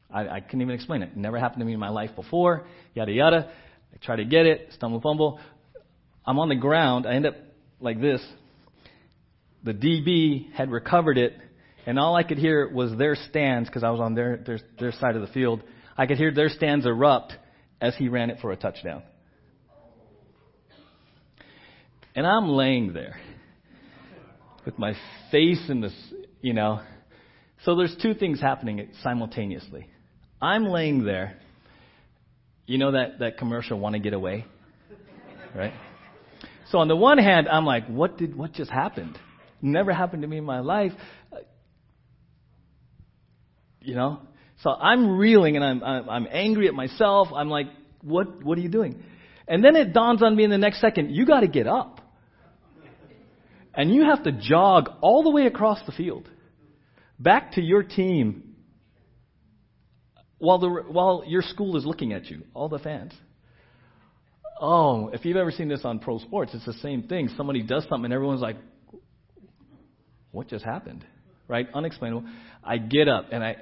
I, 0.10 0.26
I 0.26 0.40
couldn't 0.40 0.62
even 0.62 0.74
explain 0.74 1.02
it. 1.02 1.10
It 1.10 1.18
never 1.18 1.38
happened 1.38 1.60
to 1.60 1.66
me 1.66 1.74
in 1.74 1.82
my 1.82 1.90
life 1.90 2.12
before. 2.16 2.66
Yada 2.94 3.12
yada. 3.12 3.52
I 3.94 3.98
try 4.06 4.16
to 4.16 4.24
get 4.24 4.46
it, 4.46 4.70
stumble 4.72 5.02
fumble. 5.02 5.42
I'm 6.28 6.38
on 6.40 6.50
the 6.50 6.56
ground. 6.56 7.08
I 7.08 7.14
end 7.14 7.26
up 7.26 7.36
like 7.80 8.02
this. 8.02 8.22
The 9.64 9.74
DB 9.74 10.52
had 10.52 10.70
recovered 10.70 11.18
it, 11.18 11.34
and 11.86 11.98
all 11.98 12.16
I 12.16 12.24
could 12.24 12.38
hear 12.38 12.70
was 12.70 12.96
their 12.98 13.16
stands 13.16 13.70
because 13.70 13.84
I 13.84 13.90
was 13.92 14.02
on 14.02 14.14
their, 14.14 14.38
their 14.46 14.60
their 14.78 14.92
side 14.92 15.16
of 15.16 15.22
the 15.22 15.34
field. 15.34 15.64
I 15.98 16.06
could 16.06 16.18
hear 16.18 16.32
their 16.32 16.50
stands 16.50 16.86
erupt 16.86 17.34
as 17.80 17.96
he 17.96 18.10
ran 18.10 18.30
it 18.30 18.40
for 18.42 18.52
a 18.52 18.58
touchdown. 18.58 19.04
And 22.14 22.28
I'm 22.28 22.50
laying 22.50 22.94
there 22.94 23.20
with 24.66 24.78
my 24.78 24.94
face 25.32 25.70
in 25.70 25.82
this, 25.82 25.94
you 26.42 26.54
know. 26.54 26.82
So 27.64 27.76
there's 27.76 27.96
two 28.02 28.14
things 28.14 28.42
happening 28.42 28.90
simultaneously. 29.02 29.88
I'm 30.42 30.66
laying 30.66 31.06
there. 31.06 31.38
You 32.66 32.78
know 32.80 32.92
that, 32.92 33.20
that 33.20 33.38
commercial, 33.38 33.80
Want 33.80 33.94
to 33.94 34.00
Get 34.00 34.14
Away? 34.14 34.46
Right? 35.56 35.74
So 36.72 36.80
on 36.80 36.88
the 36.88 36.96
one 36.96 37.18
hand, 37.18 37.48
I'm 37.48 37.66
like, 37.66 37.88
what 37.88 38.18
did, 38.18 38.36
what 38.36 38.54
just 38.54 38.70
happened? 38.70 39.18
Never 39.62 39.94
happened 39.94 40.24
to 40.24 40.28
me 40.28 40.38
in 40.38 40.44
my 40.44 40.60
life. 40.60 40.92
You 43.82 43.96
know? 43.96 44.22
So 44.62 44.72
I'm 44.72 45.18
reeling 45.18 45.56
and 45.56 45.64
I'm, 45.64 46.10
I'm, 46.10 46.28
angry 46.30 46.68
at 46.68 46.74
myself. 46.74 47.30
I'm 47.34 47.50
like, 47.50 47.68
what, 48.02 48.44
what 48.44 48.58
are 48.58 48.62
you 48.62 48.70
doing? 48.70 49.04
And 49.48 49.64
then 49.64 49.76
it 49.76 49.94
dawns 49.94 50.22
on 50.22 50.36
me 50.36 50.44
in 50.44 50.50
the 50.50 50.58
next 50.58 50.82
second, 50.82 51.12
you 51.12 51.26
gotta 51.26 51.48
get 51.48 51.68
up 51.68 52.02
and 53.74 53.94
you 53.94 54.04
have 54.04 54.24
to 54.24 54.32
jog 54.32 54.90
all 55.02 55.24
the 55.24 55.30
way 55.30 55.46
across 55.46 55.80
the 55.86 55.92
field 55.92 56.28
back 57.20 57.54
to 57.54 57.62
your 57.62 57.84
team 57.84 58.56
while, 60.40 60.58
the, 60.58 60.68
while 60.68 61.24
your 61.26 61.44
school 61.44 61.78
is 61.78 61.86
looking 61.86 62.12
at 62.12 62.26
you, 62.26 62.44
all 62.54 62.68
the 62.68 62.80
fans. 62.80 63.14
Oh, 64.60 65.10
if 65.10 65.26
you've 65.26 65.38
ever 65.38 65.52
seen 65.52 65.68
this 65.68 65.82
on 65.84 66.00
pro 66.00 66.20
sports, 66.20 66.52
it's 66.54 66.66
the 66.66 66.74
same 66.74 67.04
thing. 67.04 67.30
Somebody 67.38 67.62
does 67.62 67.84
something 67.90 68.06
and 68.06 68.14
everyone's 68.14 68.42
like, 68.42 68.58
what 70.32 70.48
just 70.48 70.66
happened? 70.66 71.06
Right? 71.48 71.68
Unexplainable. 71.74 72.28
I 72.64 72.78
get 72.78 73.08
up 73.08 73.28
and 73.32 73.44
I. 73.44 73.56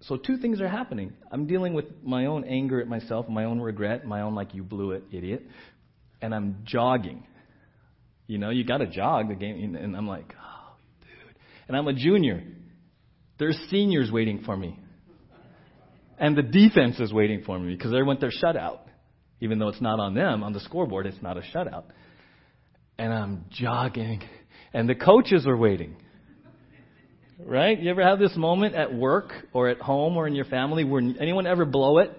So 0.00 0.16
two 0.16 0.36
things 0.36 0.60
are 0.60 0.68
happening. 0.68 1.12
I'm 1.30 1.46
dealing 1.46 1.74
with 1.74 1.86
my 2.02 2.26
own 2.26 2.44
anger 2.44 2.80
at 2.80 2.88
myself, 2.88 3.28
my 3.28 3.44
own 3.44 3.60
regret, 3.60 4.04
my 4.04 4.22
own 4.22 4.34
like 4.34 4.54
you 4.54 4.62
blew 4.62 4.92
it, 4.92 5.04
idiot, 5.12 5.44
and 6.20 6.34
I'm 6.34 6.62
jogging. 6.64 7.24
You 8.26 8.38
know, 8.38 8.50
you 8.50 8.64
got 8.64 8.78
to 8.78 8.86
jog 8.86 9.28
the 9.28 9.34
game. 9.34 9.76
And 9.76 9.96
I'm 9.96 10.06
like, 10.06 10.34
oh, 10.34 10.74
dude. 11.02 11.36
And 11.68 11.76
I'm 11.76 11.86
a 11.86 11.92
junior. 11.92 12.42
There's 13.38 13.58
seniors 13.70 14.10
waiting 14.10 14.42
for 14.44 14.56
me. 14.56 14.78
And 16.18 16.36
the 16.36 16.42
defense 16.42 17.00
is 17.00 17.12
waiting 17.12 17.42
for 17.44 17.58
me 17.58 17.74
because 17.74 17.90
they 17.90 18.02
went 18.02 18.20
their 18.20 18.30
shutout. 18.30 18.78
Even 19.42 19.58
though 19.58 19.66
it's 19.66 19.80
not 19.80 19.98
on 19.98 20.14
them, 20.14 20.44
on 20.44 20.52
the 20.52 20.60
scoreboard, 20.60 21.04
it's 21.04 21.20
not 21.20 21.36
a 21.36 21.40
shutout. 21.40 21.82
And 22.96 23.12
I'm 23.12 23.44
jogging. 23.50 24.22
And 24.72 24.88
the 24.88 24.94
coaches 24.94 25.48
are 25.48 25.56
waiting. 25.56 25.96
Right? 27.44 27.76
You 27.76 27.90
ever 27.90 28.04
have 28.04 28.20
this 28.20 28.36
moment 28.36 28.76
at 28.76 28.94
work 28.94 29.32
or 29.52 29.68
at 29.68 29.80
home 29.80 30.16
or 30.16 30.28
in 30.28 30.36
your 30.36 30.44
family 30.44 30.84
where 30.84 31.02
anyone 31.20 31.48
ever 31.48 31.64
blow 31.64 31.98
it? 31.98 32.16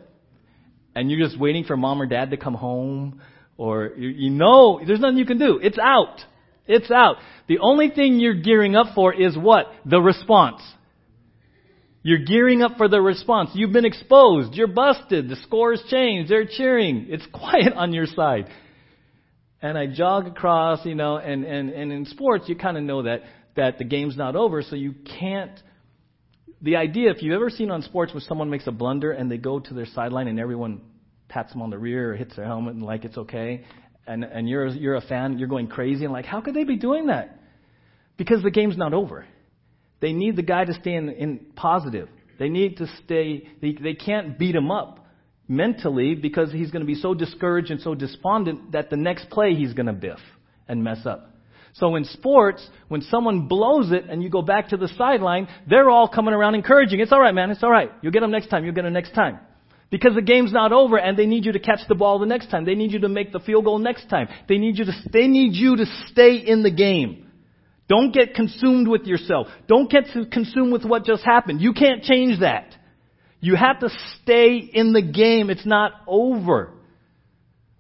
And 0.96 1.10
you're 1.10 1.26
just 1.26 1.40
waiting 1.40 1.64
for 1.64 1.78
mom 1.78 2.02
or 2.02 2.08
dad 2.08 2.32
to 2.32 2.38
come 2.38 2.56
home 2.56 3.22
or 3.56 3.94
you, 3.96 4.10
you 4.10 4.30
know 4.30 4.82
there's 4.86 5.00
nothing 5.00 5.18
you 5.18 5.26
can 5.26 5.40
do. 5.40 5.62
It's 5.64 5.80
out. 5.80 6.20
It's 6.68 6.92
out. 6.92 7.16
The 7.48 7.60
only 7.60 7.90
thing 7.90 8.20
you're 8.20 8.34
gearing 8.34 8.76
up 8.76 8.96
for 8.96 9.14
is 9.14 9.38
what? 9.38 9.68
The 9.86 10.02
response. 10.02 10.62
You're 12.06 12.20
gearing 12.20 12.62
up 12.62 12.78
for 12.78 12.90
the 12.90 13.02
response. 13.02 13.52
You've 13.54 13.72
been 13.72 13.86
exposed. 13.86 14.54
You're 14.56 14.68
busted. 14.68 15.30
The 15.30 15.38
score's 15.38 15.82
changed. 15.90 16.30
They're 16.30 16.46
cheering. 16.46 17.08
It's 17.10 17.26
quiet 17.34 17.74
on 17.74 17.94
your 17.94 18.06
side. 18.06 18.50
And 19.62 19.78
I 19.78 19.88
jog 19.88 20.28
across, 20.28 20.86
you 20.86 20.96
know, 20.96 21.16
and, 21.16 21.46
and, 21.46 21.70
and 21.70 21.94
in 21.94 22.06
sports, 22.06 22.50
you 22.50 22.58
kind 22.58 22.78
of 22.78 22.84
know 22.84 23.04
that, 23.04 23.22
that 23.56 23.78
the 23.78 23.86
game's 23.86 24.18
not 24.18 24.36
over, 24.36 24.62
so 24.62 24.76
you 24.76 24.94
can't. 25.18 25.58
The 26.62 26.76
idea, 26.76 27.12
if 27.12 27.24
you've 27.24 27.34
ever 27.34 27.50
seen 27.50 27.72
on 27.72 27.82
sports 27.82 28.14
where 28.14 28.22
someone 28.22 28.50
makes 28.50 28.68
a 28.68 28.72
blunder 28.72 29.12
and 29.12 29.32
they 29.32 29.38
go 29.38 29.62
to 29.62 29.74
their 29.74 29.86
sideline 29.86 30.28
and 30.28 30.40
everyone 30.40 30.82
pats 31.30 31.54
them 31.54 31.62
on 31.62 31.70
the 31.70 31.78
rear 31.78 32.12
or 32.12 32.16
hits 32.16 32.36
their 32.36 32.46
helmet 32.46 32.74
and 32.74 32.84
like 32.84 33.06
it's 33.06 33.18
okay, 33.18 33.64
and 34.06 34.24
and 34.24 34.50
you're 34.50 34.68
you're 34.68 34.96
a 34.96 35.02
fan, 35.02 35.40
you're 35.40 35.48
going 35.48 35.68
crazy 35.68 36.04
and 36.04 36.14
like 36.14 36.26
how 36.26 36.42
could 36.42 36.54
they 36.54 36.64
be 36.66 36.78
doing 36.78 37.08
that? 37.08 37.40
Because 38.18 38.44
the 38.44 38.52
game's 38.52 38.78
not 38.78 38.94
over. 38.94 39.26
They 40.04 40.12
need 40.12 40.36
the 40.36 40.42
guy 40.42 40.66
to 40.66 40.74
stay 40.74 40.96
in, 40.96 41.08
in 41.08 41.40
positive. 41.56 42.10
They 42.38 42.50
need 42.50 42.76
to 42.80 42.88
stay. 43.06 43.48
They 43.62 43.72
they 43.72 43.94
can't 43.94 44.38
beat 44.38 44.54
him 44.54 44.70
up 44.70 45.00
mentally 45.48 46.14
because 46.14 46.52
he's 46.52 46.72
going 46.72 46.82
to 46.82 46.86
be 46.86 46.96
so 46.96 47.14
discouraged 47.14 47.72
and 47.72 47.80
so 47.80 47.96
despondent 47.96 48.74
that 48.74 48.90
the 48.90 48.98
next 48.98 49.30
play 49.30 49.54
he's 49.54 49.72
going 49.72 49.86
to 49.86 49.94
biff 49.94 50.20
and 50.68 50.84
mess 50.84 51.06
up. 51.06 51.32
So 51.76 51.96
in 51.96 52.04
sports, 52.04 52.68
when 52.90 53.00
someone 53.04 53.48
blows 53.48 53.94
it 53.94 54.10
and 54.10 54.22
you 54.22 54.30
go 54.30 54.42
back 54.42 54.70
to 54.70 54.78
the 54.78 54.90
sideline, 54.90 55.48
they're 55.70 55.90
all 55.90 56.10
coming 56.10 56.34
around 56.34 56.56
encouraging. 56.56 57.00
It's 57.00 57.14
all 57.14 57.22
right, 57.22 57.34
man. 57.34 57.50
It's 57.50 57.64
all 57.64 57.72
right. 57.72 57.90
You'll 58.02 58.12
get 58.12 58.20
them 58.20 58.32
next 58.32 58.48
time. 58.48 58.66
You'll 58.66 58.76
get 58.76 58.84
them 58.84 58.92
next 58.92 59.14
time. 59.14 59.40
Because 59.90 60.16
the 60.16 60.22
game's 60.22 60.52
not 60.52 60.74
over 60.74 60.98
and 60.98 61.18
they 61.18 61.28
need 61.28 61.46
you 61.46 61.54
to 61.54 61.60
catch 61.60 61.80
the 61.88 61.96
ball 61.96 62.20
the 62.20 62.26
next 62.26 62.50
time. 62.52 62.66
They 62.66 62.76
need 62.76 62.92
you 62.92 63.00
to 63.00 63.10
make 63.10 63.32
the 63.32 63.40
field 63.40 63.64
goal 63.64 63.80
next 63.80 64.10
time. 64.10 64.28
They 64.50 64.58
need 64.58 64.78
you 64.78 64.84
to, 64.84 64.92
they 65.14 65.28
need 65.28 65.54
you 65.54 65.78
to 65.78 65.86
stay 66.12 66.36
in 66.36 66.62
the 66.62 66.72
game. 66.72 67.23
Don't 67.90 68.14
get 68.14 68.34
consumed 68.34 68.88
with 68.88 69.04
yourself. 69.04 69.48
Don't 69.68 69.90
get 69.90 70.06
consumed 70.32 70.72
with 70.72 70.86
what 70.86 71.06
just 71.06 71.24
happened. 71.24 71.62
You 71.62 71.74
can't 71.74 72.04
change 72.04 72.40
that. 72.40 72.74
You 73.40 73.56
have 73.56 73.80
to 73.82 73.90
stay 74.22 74.58
in 74.58 74.94
the 74.94 75.02
game. 75.02 75.50
It's 75.50 75.66
not 75.66 75.92
over. 76.08 76.72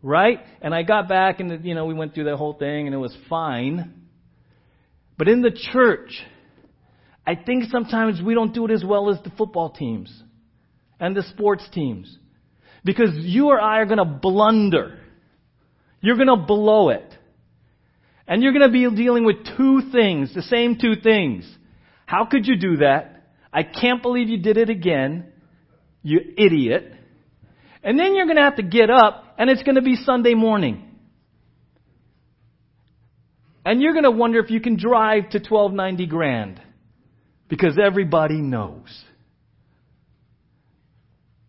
Right? 0.01 0.39
And 0.61 0.75
I 0.75 0.83
got 0.83 1.07
back 1.07 1.39
and, 1.39 1.63
you 1.63 1.73
know, 1.73 1.85
we 1.85 1.93
went 1.93 2.13
through 2.13 2.25
that 2.25 2.35
whole 2.35 2.53
thing 2.53 2.87
and 2.87 2.93
it 2.93 2.97
was 2.97 3.15
fine. 3.29 4.07
But 5.17 5.29
in 5.29 5.41
the 5.41 5.57
church, 5.71 6.11
I 7.25 7.35
think 7.35 7.65
sometimes 7.71 8.21
we 8.21 8.33
don't 8.33 8.53
do 8.53 8.65
it 8.65 8.71
as 8.71 8.83
well 8.83 9.09
as 9.09 9.23
the 9.23 9.29
football 9.29 9.69
teams 9.69 10.13
and 10.99 11.15
the 11.15 11.23
sports 11.23 11.63
teams. 11.71 12.17
Because 12.83 13.11
you 13.13 13.47
or 13.47 13.61
I 13.61 13.79
are 13.79 13.85
going 13.85 13.99
to 13.99 14.05
blunder. 14.05 14.99
You're 16.01 16.17
going 16.17 16.27
to 16.27 16.45
blow 16.45 16.89
it. 16.89 17.09
And 18.27 18.41
you're 18.41 18.53
going 18.53 18.65
to 18.65 18.71
be 18.71 18.89
dealing 18.95 19.25
with 19.25 19.37
two 19.57 19.81
things, 19.91 20.33
the 20.33 20.41
same 20.43 20.77
two 20.79 20.95
things. 20.95 21.49
How 22.05 22.25
could 22.25 22.47
you 22.47 22.57
do 22.57 22.77
that? 22.77 23.23
I 23.51 23.63
can't 23.63 24.01
believe 24.01 24.29
you 24.29 24.39
did 24.39 24.57
it 24.57 24.69
again. 24.69 25.31
You 26.01 26.19
idiot. 26.37 26.93
And 27.83 27.99
then 27.99 28.15
you're 28.15 28.25
going 28.25 28.37
to 28.37 28.43
have 28.43 28.55
to 28.55 28.63
get 28.63 28.89
up 28.89 29.35
and 29.37 29.49
it's 29.49 29.63
going 29.63 29.75
to 29.75 29.81
be 29.81 29.95
Sunday 29.95 30.33
morning. 30.33 30.89
And 33.65 33.81
you're 33.81 33.93
going 33.93 34.03
to 34.03 34.11
wonder 34.11 34.39
if 34.39 34.49
you 34.49 34.59
can 34.59 34.77
drive 34.77 35.29
to 35.31 35.39
1290 35.39 36.07
Grand 36.07 36.61
because 37.47 37.77
everybody 37.81 38.41
knows. 38.41 39.03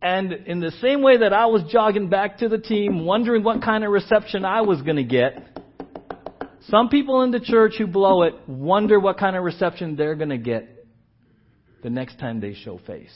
And 0.01 0.33
in 0.33 0.61
the 0.61 0.71
same 0.83 1.03
way 1.03 1.19
that 1.19 1.33
I 1.33 1.47
was 1.47 1.63
jogging 1.73 2.11
back 2.11 2.39
to 2.39 2.49
the 2.49 2.59
team, 2.59 3.07
wondering 3.07 3.43
what 3.43 3.63
kind 3.63 3.85
of 3.85 3.91
reception 3.91 4.45
I 4.45 4.61
was 4.61 4.83
going 4.83 4.97
to 4.97 5.05
get, 5.05 5.64
Some 6.69 6.89
people 6.89 7.23
in 7.23 7.31
the 7.31 7.41
church 7.41 7.75
who 7.79 7.87
blow 7.87 8.23
it 8.23 8.35
wonder 8.47 8.99
what 8.99 9.19
kind 9.19 9.37
of 9.37 9.45
reception 9.45 9.97
they're 9.97 10.15
going 10.15 10.31
to 10.31 10.39
get 10.39 10.87
the 11.83 11.91
next 11.91 12.19
time 12.19 12.41
they 12.41 12.55
show 12.55 12.79
face. 12.79 13.15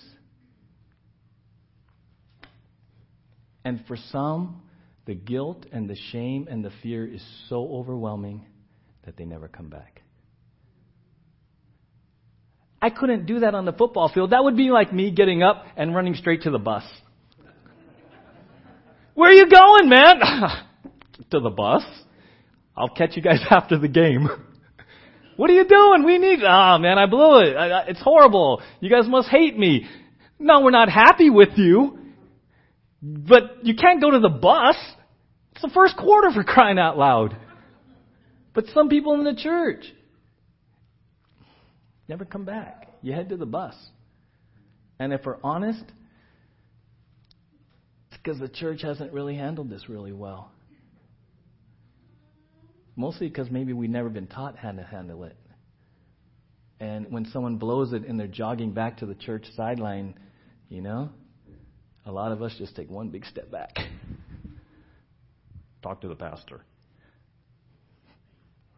And 3.65 3.85
for 3.87 3.97
some, 4.13 4.63
the 5.07 5.15
guilt 5.15 5.67
and 5.73 5.89
the 5.89 5.97
shame 6.13 6.49
and 6.51 6.65
the 6.65 6.71
fear 6.83 7.07
is 7.07 7.23
so 7.49 7.67
overwhelming 7.73 8.45
that 9.05 9.17
they 9.17 9.25
never 9.25 9.49
come 9.49 9.71
back. 9.71 10.03
I 12.81 12.91
couldn't 12.91 13.27
do 13.27 13.41
that 13.41 13.55
on 13.55 13.65
the 13.65 13.73
football 13.73 14.11
field. 14.13 14.31
That 14.31 14.45
would 14.45 14.57
be 14.57 14.71
like 14.71 14.93
me 14.93 15.11
getting 15.11 15.43
up 15.43 15.65
and 15.77 15.95
running 15.95 16.15
straight 16.15 16.43
to 16.43 16.51
the 16.51 16.59
bus. 16.59 16.85
Where 19.15 19.31
are 19.31 19.35
you 19.35 19.49
going, 19.51 19.89
man? 19.89 20.21
to 21.31 21.41
the 21.41 21.51
bus. 21.51 21.83
I'll 22.79 22.89
catch 22.89 23.17
you 23.17 23.23
guys 23.23 23.41
after 23.51 23.79
the 23.79 23.89
game. 23.89 24.29
what 25.37 25.51
are 25.51 25.55
you 25.55 25.67
doing? 25.67 26.05
We 26.05 26.19
need, 26.19 26.41
ah, 26.45 26.77
oh, 26.77 26.79
man, 26.79 26.99
I 26.99 27.07
blew 27.07 27.41
it. 27.41 27.57
I, 27.57 27.69
I, 27.69 27.85
it's 27.89 28.01
horrible. 28.01 28.63
You 28.81 28.89
guys 28.89 29.09
must 29.09 29.29
hate 29.29 29.59
me. 29.59 29.87
No, 30.39 30.61
we're 30.61 30.71
not 30.71 30.89
happy 30.89 31.31
with 31.31 31.51
you. 31.57 31.99
But 33.03 33.65
you 33.65 33.75
can't 33.75 34.01
go 34.01 34.11
to 34.11 34.21
the 34.21 34.29
bus. 34.29 34.77
It's 35.53 35.63
the 35.63 35.71
first 35.71 35.97
quarter 35.97 36.31
for 36.33 36.45
crying 36.45 36.79
out 36.79 36.97
loud. 36.97 37.37
But 38.55 38.67
some 38.75 38.89
people 38.89 39.15
in 39.15 39.25
the 39.25 39.35
church 39.35 39.85
never 42.09 42.25
come 42.25 42.45
back. 42.45 42.89
You 43.03 43.13
head 43.13 43.29
to 43.29 43.37
the 43.37 43.47
bus. 43.47 43.75
And 44.99 45.13
if 45.13 45.25
we're 45.25 45.39
honest, 45.45 45.85
it's 48.11 48.21
because 48.23 48.41
the 48.41 48.49
church 48.49 48.83
hasn't 48.83 49.13
really 49.13 49.37
handled 49.37 49.71
this 49.71 49.89
really 49.89 50.13
well. 50.13 50.51
Mostly 52.99 53.29
because 53.29 53.49
maybe 53.49 53.73
we've 53.73 53.89
never 53.89 54.09
been 54.09 54.27
taught 54.27 54.57
how 54.57 54.73
to 54.73 54.83
handle 54.83 55.23
it. 55.23 55.37
And 56.81 57.13
when 57.13 57.27
someone 57.27 57.57
blows 57.57 57.93
it 57.93 58.05
and 58.05 58.19
they're 58.19 58.27
jogging 58.27 58.73
back 58.73 58.97
to 58.99 59.07
the 59.07 59.15
church 59.15 59.47
sideline, 59.55 60.19
you 60.69 60.83
know, 60.83 61.11
a 62.05 62.11
lot 62.11 62.33
of 62.33 62.43
us 62.43 62.53
just 62.59 62.75
take 62.75 62.91
one 62.91 63.11
big 63.11 63.25
step 63.25 63.53
back. 63.53 63.71
Talk 65.81 66.01
to 66.01 66.09
the 66.09 66.17
pastor. 66.17 66.63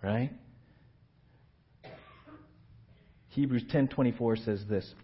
Right? 0.02 0.32
Hebrews 3.28 3.64
10:24 3.72 4.36
says 4.36 4.66
this, 4.66 4.94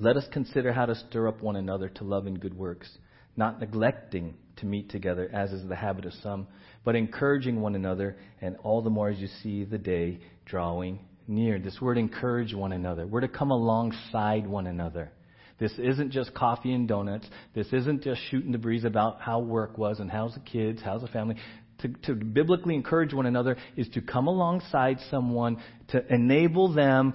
"Let 0.00 0.16
us 0.16 0.26
consider 0.32 0.72
how 0.72 0.86
to 0.86 0.96
stir 0.96 1.28
up 1.28 1.42
one 1.42 1.54
another 1.54 1.88
to 1.90 2.02
love 2.02 2.26
and 2.26 2.40
good 2.40 2.54
works, 2.54 2.98
not 3.36 3.60
neglecting 3.60 4.34
to 4.62 4.66
meet 4.66 4.88
together 4.88 5.28
as 5.32 5.52
is 5.52 5.68
the 5.68 5.76
habit 5.76 6.06
of 6.06 6.14
some, 6.14 6.46
but 6.84 6.96
encouraging 6.96 7.60
one 7.60 7.74
another, 7.74 8.16
and 8.40 8.56
all 8.62 8.80
the 8.82 8.90
more 8.90 9.10
as 9.10 9.18
you 9.18 9.28
see 9.42 9.64
the 9.64 9.78
day 9.78 10.18
drawing 10.46 10.98
near." 11.28 11.58
This 11.58 11.80
word 11.80 11.98
encourage 11.98 12.54
one 12.54 12.72
another. 12.72 13.06
We're 13.06 13.20
to 13.20 13.28
come 13.28 13.50
alongside 13.50 14.46
one 14.46 14.66
another. 14.66 15.12
This 15.58 15.78
isn't 15.78 16.10
just 16.10 16.34
coffee 16.34 16.72
and 16.72 16.88
donuts. 16.88 17.28
This 17.54 17.72
isn't 17.72 18.02
just 18.02 18.20
shooting 18.30 18.50
the 18.50 18.58
breeze 18.58 18.84
about 18.84 19.20
how 19.20 19.40
work 19.40 19.78
was 19.78 20.00
and 20.00 20.10
how's 20.10 20.34
the 20.34 20.40
kids, 20.40 20.80
how's 20.82 21.02
the 21.02 21.08
family. 21.08 21.36
To, 21.78 21.88
to 22.06 22.14
biblically 22.14 22.74
encourage 22.74 23.12
one 23.12 23.26
another 23.26 23.56
is 23.76 23.88
to 23.90 24.00
come 24.00 24.26
alongside 24.26 24.98
someone 25.10 25.58
to 25.88 26.04
enable 26.12 26.72
them 26.72 27.14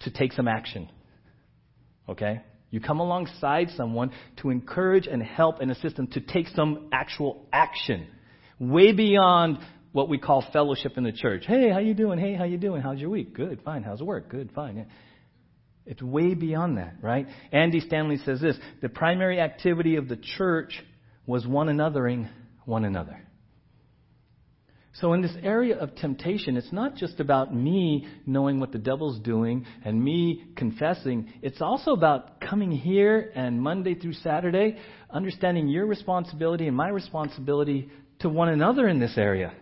to 0.00 0.10
take 0.10 0.32
some 0.32 0.48
action. 0.48 0.90
Okay? 2.08 2.42
You 2.72 2.80
come 2.80 3.00
alongside 3.00 3.68
someone 3.76 4.10
to 4.38 4.48
encourage 4.50 5.06
and 5.06 5.22
help 5.22 5.60
and 5.60 5.70
assist 5.70 5.96
them 5.96 6.06
to 6.08 6.20
take 6.20 6.48
some 6.48 6.88
actual 6.90 7.46
action. 7.52 8.06
Way 8.58 8.92
beyond 8.92 9.58
what 9.92 10.08
we 10.08 10.16
call 10.16 10.42
fellowship 10.54 10.92
in 10.96 11.04
the 11.04 11.12
church. 11.12 11.44
Hey, 11.46 11.68
how 11.70 11.80
you 11.80 11.92
doing? 11.92 12.18
Hey, 12.18 12.34
how 12.34 12.44
you 12.44 12.56
doing? 12.56 12.80
How's 12.80 12.98
your 12.98 13.10
week? 13.10 13.34
Good, 13.34 13.60
fine. 13.62 13.82
How's 13.82 14.02
work? 14.02 14.30
Good, 14.30 14.52
fine. 14.54 14.78
Yeah. 14.78 14.84
It's 15.84 16.00
way 16.00 16.32
beyond 16.34 16.78
that, 16.78 16.94
right? 17.02 17.26
Andy 17.52 17.80
Stanley 17.80 18.16
says 18.24 18.40
this 18.40 18.56
the 18.80 18.88
primary 18.88 19.38
activity 19.38 19.96
of 19.96 20.08
the 20.08 20.16
church 20.16 20.82
was 21.26 21.46
one 21.46 21.66
anothering 21.66 22.30
one 22.64 22.86
another. 22.86 23.20
So, 24.96 25.14
in 25.14 25.22
this 25.22 25.34
area 25.42 25.78
of 25.78 25.94
temptation, 25.96 26.58
it's 26.58 26.72
not 26.72 26.96
just 26.96 27.18
about 27.18 27.54
me 27.54 28.06
knowing 28.26 28.60
what 28.60 28.72
the 28.72 28.78
devil's 28.78 29.18
doing 29.20 29.64
and 29.84 30.02
me 30.02 30.44
confessing. 30.54 31.32
It's 31.40 31.62
also 31.62 31.92
about 31.92 32.42
coming 32.42 32.70
here 32.70 33.32
and 33.34 33.60
Monday 33.60 33.94
through 33.94 34.12
Saturday, 34.14 34.76
understanding 35.08 35.68
your 35.68 35.86
responsibility 35.86 36.66
and 36.66 36.76
my 36.76 36.88
responsibility 36.88 37.88
to 38.18 38.28
one 38.28 38.50
another 38.50 38.86
in 38.86 38.98
this 38.98 39.16
area. 39.16 39.54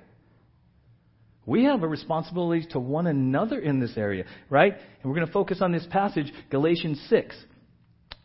We 1.46 1.64
have 1.64 1.84
a 1.84 1.88
responsibility 1.88 2.66
to 2.72 2.80
one 2.80 3.06
another 3.06 3.58
in 3.60 3.78
this 3.78 3.96
area, 3.96 4.24
right? 4.48 4.72
And 4.72 5.04
we're 5.04 5.16
going 5.16 5.28
to 5.28 5.32
focus 5.32 5.62
on 5.62 5.70
this 5.70 5.86
passage, 5.90 6.30
Galatians 6.50 7.00
6. 7.08 7.36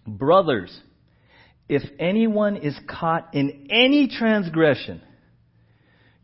Brothers, 0.08 0.76
if 1.70 1.84
anyone 2.00 2.58
is 2.58 2.78
caught 2.90 3.34
in 3.36 3.68
any 3.70 4.08
transgression, 4.08 5.02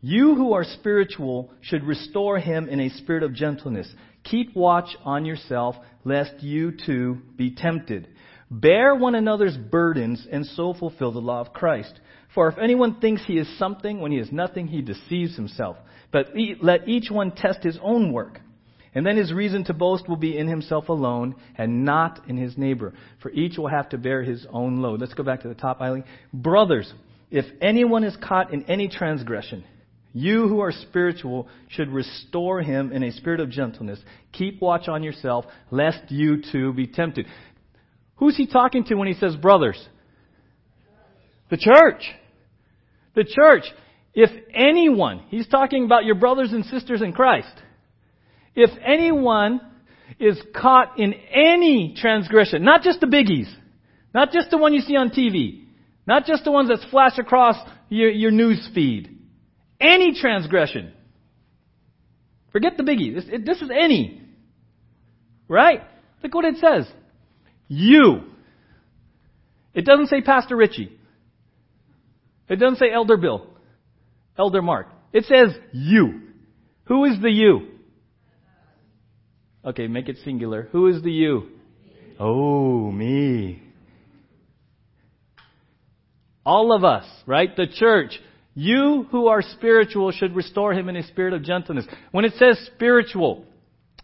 you 0.02 0.34
who 0.34 0.52
are 0.52 0.64
spiritual 0.64 1.52
should 1.60 1.84
restore 1.84 2.38
him 2.38 2.68
in 2.68 2.80
a 2.80 2.90
spirit 2.90 3.22
of 3.22 3.34
gentleness. 3.34 3.88
Keep 4.24 4.56
watch 4.56 4.96
on 5.04 5.24
yourself, 5.24 5.76
lest 6.04 6.42
you 6.42 6.72
too 6.72 7.22
be 7.36 7.54
tempted. 7.54 8.08
Bear 8.50 8.96
one 8.96 9.14
another's 9.14 9.56
burdens, 9.56 10.26
and 10.30 10.44
so 10.44 10.74
fulfill 10.74 11.12
the 11.12 11.20
law 11.20 11.40
of 11.40 11.52
Christ. 11.52 12.00
For 12.34 12.48
if 12.48 12.58
anyone 12.58 13.00
thinks 13.00 13.24
he 13.24 13.38
is 13.38 13.58
something 13.58 14.00
when 14.00 14.10
he 14.10 14.18
is 14.18 14.32
nothing, 14.32 14.66
he 14.66 14.82
deceives 14.82 15.36
himself. 15.36 15.76
But 16.10 16.30
let 16.60 16.88
each 16.88 17.08
one 17.08 17.30
test 17.30 17.62
his 17.62 17.78
own 17.80 18.12
work. 18.12 18.40
And 18.94 19.06
then 19.06 19.16
his 19.16 19.32
reason 19.32 19.64
to 19.64 19.72
boast 19.72 20.08
will 20.08 20.16
be 20.16 20.36
in 20.36 20.48
himself 20.48 20.88
alone 20.88 21.36
and 21.56 21.84
not 21.84 22.28
in 22.28 22.36
his 22.36 22.58
neighbor. 22.58 22.92
For 23.22 23.30
each 23.30 23.56
will 23.56 23.68
have 23.68 23.88
to 23.90 23.98
bear 23.98 24.22
his 24.22 24.46
own 24.50 24.82
load. 24.82 25.00
Let's 25.00 25.14
go 25.14 25.22
back 25.22 25.42
to 25.42 25.48
the 25.48 25.54
top, 25.54 25.80
Eileen. 25.80 26.04
Brothers, 26.34 26.92
if 27.30 27.46
anyone 27.62 28.04
is 28.04 28.16
caught 28.16 28.52
in 28.52 28.64
any 28.64 28.88
transgression, 28.88 29.64
you 30.12 30.48
who 30.48 30.60
are 30.60 30.72
spiritual 30.72 31.48
should 31.68 31.88
restore 31.88 32.60
him 32.60 32.92
in 32.92 33.02
a 33.02 33.12
spirit 33.12 33.40
of 33.40 33.50
gentleness. 33.50 33.98
Keep 34.32 34.60
watch 34.60 34.88
on 34.88 35.02
yourself, 35.02 35.46
lest 35.70 36.10
you 36.10 36.42
too 36.50 36.72
be 36.72 36.86
tempted. 36.86 37.26
Who's 38.16 38.36
he 38.36 38.46
talking 38.46 38.84
to 38.84 38.94
when 38.94 39.08
he 39.08 39.14
says 39.14 39.36
brothers? 39.36 39.82
The 41.50 41.56
church. 41.56 42.02
The 43.14 43.24
church. 43.24 43.64
If 44.14 44.30
anyone, 44.54 45.22
he's 45.28 45.48
talking 45.48 45.84
about 45.84 46.04
your 46.04 46.14
brothers 46.16 46.52
and 46.52 46.64
sisters 46.66 47.00
in 47.00 47.12
Christ. 47.12 47.52
If 48.54 48.70
anyone 48.84 49.60
is 50.20 50.40
caught 50.54 50.98
in 50.98 51.14
any 51.14 51.94
transgression, 51.96 52.64
not 52.64 52.82
just 52.82 53.00
the 53.00 53.06
biggies, 53.06 53.50
not 54.14 54.30
just 54.30 54.50
the 54.50 54.58
one 54.58 54.74
you 54.74 54.80
see 54.80 54.96
on 54.96 55.08
TV, 55.08 55.64
not 56.06 56.26
just 56.26 56.44
the 56.44 56.52
ones 56.52 56.68
that 56.68 56.78
flash 56.90 57.16
across 57.18 57.56
your, 57.88 58.10
your 58.10 58.30
news 58.30 58.68
feed, 58.74 59.21
any 59.82 60.18
transgression. 60.18 60.92
Forget 62.52 62.76
the 62.76 62.82
biggie. 62.82 63.14
This, 63.14 63.24
it, 63.28 63.44
this 63.44 63.60
is 63.60 63.70
any. 63.70 64.22
Right? 65.48 65.82
Look 66.22 66.34
what 66.34 66.44
it 66.44 66.56
says. 66.56 66.86
You. 67.68 68.22
It 69.74 69.84
doesn't 69.84 70.08
say 70.08 70.20
Pastor 70.20 70.56
Richie. 70.56 70.98
It 72.48 72.56
doesn't 72.56 72.78
say 72.78 72.92
Elder 72.92 73.16
Bill. 73.16 73.46
Elder 74.38 74.62
Mark. 74.62 74.88
It 75.12 75.24
says 75.24 75.56
you. 75.72 76.20
Who 76.84 77.04
is 77.04 77.20
the 77.20 77.30
you? 77.30 77.68
Okay, 79.64 79.86
make 79.86 80.08
it 80.08 80.16
singular. 80.24 80.68
Who 80.72 80.88
is 80.88 81.02
the 81.02 81.10
you? 81.10 81.48
Oh, 82.18 82.90
me. 82.90 83.62
All 86.44 86.72
of 86.72 86.84
us, 86.84 87.06
right? 87.26 87.54
The 87.56 87.66
church. 87.66 88.20
You 88.54 89.06
who 89.10 89.28
are 89.28 89.42
spiritual 89.42 90.12
should 90.12 90.36
restore 90.36 90.74
him 90.74 90.88
in 90.88 90.96
a 90.96 91.06
spirit 91.06 91.32
of 91.32 91.42
gentleness. 91.42 91.86
When 92.10 92.24
it 92.24 92.34
says 92.38 92.58
spiritual, 92.74 93.44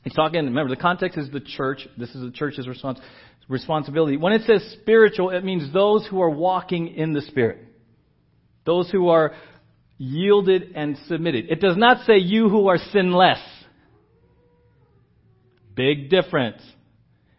he's 0.03 0.15
talking, 0.15 0.43
remember, 0.45 0.75
the 0.75 0.81
context 0.81 1.19
is 1.19 1.31
the 1.31 1.41
church. 1.41 1.87
This 1.99 2.09
is 2.15 2.23
the 2.23 2.31
church's 2.31 2.67
respons- 2.67 3.01
responsibility. 3.49 4.17
When 4.17 4.33
it 4.33 4.43
says 4.47 4.77
spiritual, 4.81 5.31
it 5.31 5.45
means 5.45 5.73
those 5.73 6.07
who 6.07 6.23
are 6.23 6.31
walking 6.31 6.95
in 6.95 7.13
the 7.13 7.21
Spirit. 7.23 7.59
Those 8.65 8.91
who 8.91 9.09
are 9.09 9.35
yielded 9.99 10.73
and 10.75 10.97
submitted. 11.09 11.47
It 11.51 11.61
does 11.61 11.77
not 11.77 12.07
say 12.07 12.19
you 12.19 12.49
who 12.49 12.69
are 12.69 12.79
sinless. 12.93 13.41
Big 15.75 16.11
difference. 16.11 16.63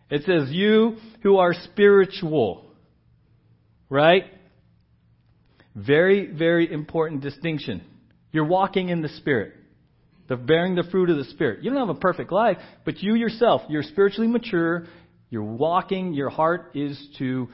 It 0.10 0.24
says 0.26 0.52
you 0.52 0.98
who 1.24 1.38
are 1.38 1.54
spiritual. 1.54 2.66
Right? 3.90 4.26
Very, 5.76 6.32
very 6.32 6.72
important 6.72 7.22
distinction. 7.22 7.82
You're 8.32 8.46
walking 8.46 8.90
in 8.90 9.02
the 9.02 9.10
Spirit. 9.10 9.54
Bearing 10.28 10.76
the 10.76 10.84
fruit 10.84 11.10
of 11.10 11.18
the 11.18 11.24
Spirit. 11.26 11.64
You 11.64 11.72
don't 11.72 11.88
have 11.88 11.96
a 11.96 12.00
perfect 12.00 12.32
life, 12.32 12.58
but 12.86 13.02
you 13.02 13.16
yourself, 13.16 13.62
you're 13.68 13.84
spiritually 13.84 14.28
mature. 14.28 14.86
You're 15.32 15.44
walking, 15.44 16.14
your 16.14 16.30
heart 16.30 16.72
is 16.76 17.00
to 17.18 17.50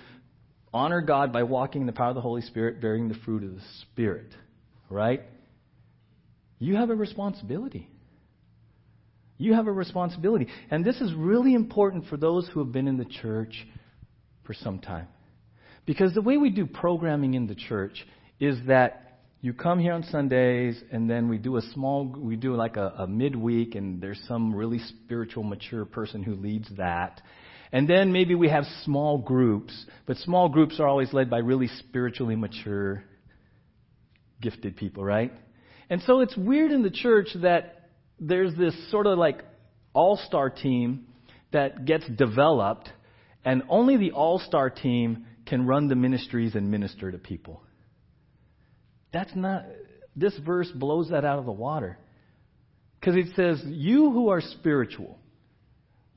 honor 0.73 1.01
God 1.01 1.31
by 1.31 1.43
walking 1.43 1.81
in 1.81 1.87
the 1.87 1.93
power 1.93 2.09
of 2.09 2.15
the 2.15 2.21
Holy 2.21 2.41
Spirit, 2.41 2.81
bearing 2.81 3.07
the 3.07 3.15
fruit 3.15 3.43
of 3.43 3.53
the 3.55 3.61
Spirit 3.81 4.27
right? 4.89 5.21
you 6.59 6.75
have 6.75 6.89
a 6.89 6.95
responsibility. 6.95 7.89
You 9.37 9.53
have 9.53 9.67
a 9.67 9.71
responsibility. 9.71 10.47
And 10.71 10.85
this 10.85 11.01
is 11.01 11.13
really 11.13 11.53
important 11.53 12.05
for 12.07 12.15
those 12.15 12.47
who 12.47 12.63
have 12.63 12.71
been 12.71 12.87
in 12.87 12.97
the 12.97 13.05
church 13.05 13.67
for 14.45 14.53
some 14.53 14.79
time. 14.79 15.07
Because 15.85 16.13
the 16.13 16.21
way 16.21 16.37
we 16.37 16.49
do 16.49 16.65
programming 16.65 17.35
in 17.35 17.47
the 17.47 17.55
church 17.55 18.05
is 18.39 18.57
that 18.67 19.19
you 19.41 19.53
come 19.53 19.79
here 19.79 19.93
on 19.93 20.03
Sundays 20.03 20.81
and 20.91 21.09
then 21.09 21.29
we 21.29 21.37
do 21.37 21.57
a 21.57 21.61
small, 21.73 22.05
we 22.05 22.35
do 22.35 22.55
like 22.55 22.77
a, 22.77 22.93
a 22.99 23.07
midweek 23.07 23.75
and 23.75 24.01
there's 24.01 24.19
some 24.27 24.55
really 24.55 24.79
spiritual, 24.79 25.43
mature 25.43 25.85
person 25.85 26.23
who 26.23 26.33
leads 26.33 26.67
that. 26.77 27.21
And 27.71 27.87
then 27.87 28.11
maybe 28.11 28.35
we 28.35 28.49
have 28.49 28.63
small 28.83 29.17
groups, 29.17 29.85
but 30.07 30.17
small 30.17 30.49
groups 30.49 30.79
are 30.79 30.87
always 30.87 31.13
led 31.13 31.29
by 31.29 31.39
really 31.39 31.67
spiritually 31.67 32.35
mature, 32.35 33.03
gifted 34.41 34.77
people, 34.77 35.03
right? 35.03 35.31
And 35.89 36.01
so 36.03 36.21
it's 36.21 36.35
weird 36.35 36.71
in 36.71 36.81
the 36.81 36.89
church 36.89 37.27
that 37.41 37.89
there's 38.19 38.55
this 38.55 38.73
sort 38.89 39.07
of 39.07 39.17
like 39.17 39.43
all 39.93 40.17
star 40.25 40.49
team 40.49 41.07
that 41.51 41.85
gets 41.85 42.05
developed, 42.07 42.89
and 43.43 43.63
only 43.69 43.97
the 43.97 44.11
all 44.11 44.39
star 44.39 44.69
team 44.69 45.25
can 45.45 45.65
run 45.65 45.87
the 45.87 45.95
ministries 45.95 46.55
and 46.55 46.71
minister 46.71 47.11
to 47.11 47.17
people. 47.17 47.61
That's 49.13 49.35
not, 49.35 49.65
this 50.15 50.37
verse 50.45 50.69
blows 50.73 51.09
that 51.09 51.25
out 51.25 51.39
of 51.39 51.45
the 51.45 51.51
water. 51.51 51.97
Because 52.99 53.15
it 53.15 53.35
says, 53.35 53.61
You 53.65 54.11
who 54.11 54.29
are 54.29 54.41
spiritual, 54.41 55.19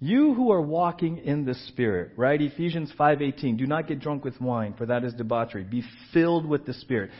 you 0.00 0.34
who 0.34 0.52
are 0.52 0.60
walking 0.60 1.18
in 1.18 1.44
the 1.44 1.54
Spirit, 1.54 2.12
right? 2.16 2.40
Ephesians 2.40 2.92
5:18. 2.98 3.56
Do 3.58 3.66
not 3.66 3.88
get 3.88 3.98
drunk 3.98 4.24
with 4.24 4.40
wine, 4.40 4.74
for 4.78 4.86
that 4.86 5.04
is 5.04 5.12
debauchery. 5.14 5.64
Be 5.64 5.82
filled 6.12 6.46
with 6.46 6.66
the 6.66 6.74
Spirit. 6.74 7.10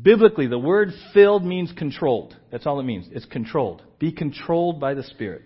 Biblically, 0.00 0.46
the 0.46 0.58
word 0.58 0.92
filled 1.12 1.44
means 1.44 1.72
controlled. 1.72 2.36
That's 2.50 2.66
all 2.66 2.80
it 2.80 2.84
means. 2.84 3.08
It's 3.10 3.24
controlled. 3.26 3.82
Be 3.98 4.12
controlled 4.12 4.80
by 4.80 4.94
the 4.94 5.02
Spirit. 5.02 5.42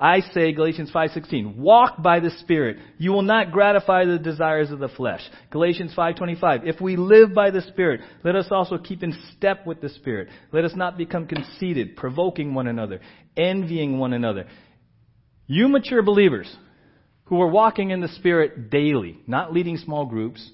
I 0.00 0.20
say, 0.32 0.52
Galatians 0.52 0.90
5.16, 0.94 1.56
walk 1.56 2.02
by 2.02 2.20
the 2.20 2.30
Spirit. 2.40 2.78
You 2.98 3.12
will 3.12 3.22
not 3.22 3.50
gratify 3.50 4.04
the 4.04 4.18
desires 4.18 4.70
of 4.70 4.78
the 4.78 4.88
flesh. 4.88 5.20
Galatians 5.50 5.92
5.25, 5.96 6.66
if 6.66 6.80
we 6.80 6.96
live 6.96 7.34
by 7.34 7.50
the 7.50 7.62
Spirit, 7.62 8.02
let 8.24 8.36
us 8.36 8.46
also 8.50 8.78
keep 8.78 9.02
in 9.02 9.16
step 9.36 9.66
with 9.66 9.80
the 9.80 9.88
Spirit. 9.88 10.28
Let 10.52 10.64
us 10.64 10.76
not 10.76 10.96
become 10.96 11.26
conceited, 11.26 11.96
provoking 11.96 12.54
one 12.54 12.68
another, 12.68 13.00
envying 13.36 13.98
one 13.98 14.12
another. 14.12 14.46
You 15.46 15.68
mature 15.68 16.02
believers 16.02 16.54
who 17.24 17.40
are 17.42 17.50
walking 17.50 17.90
in 17.90 18.00
the 18.00 18.08
Spirit 18.08 18.70
daily, 18.70 19.18
not 19.26 19.52
leading 19.52 19.76
small 19.78 20.06
groups, 20.06 20.48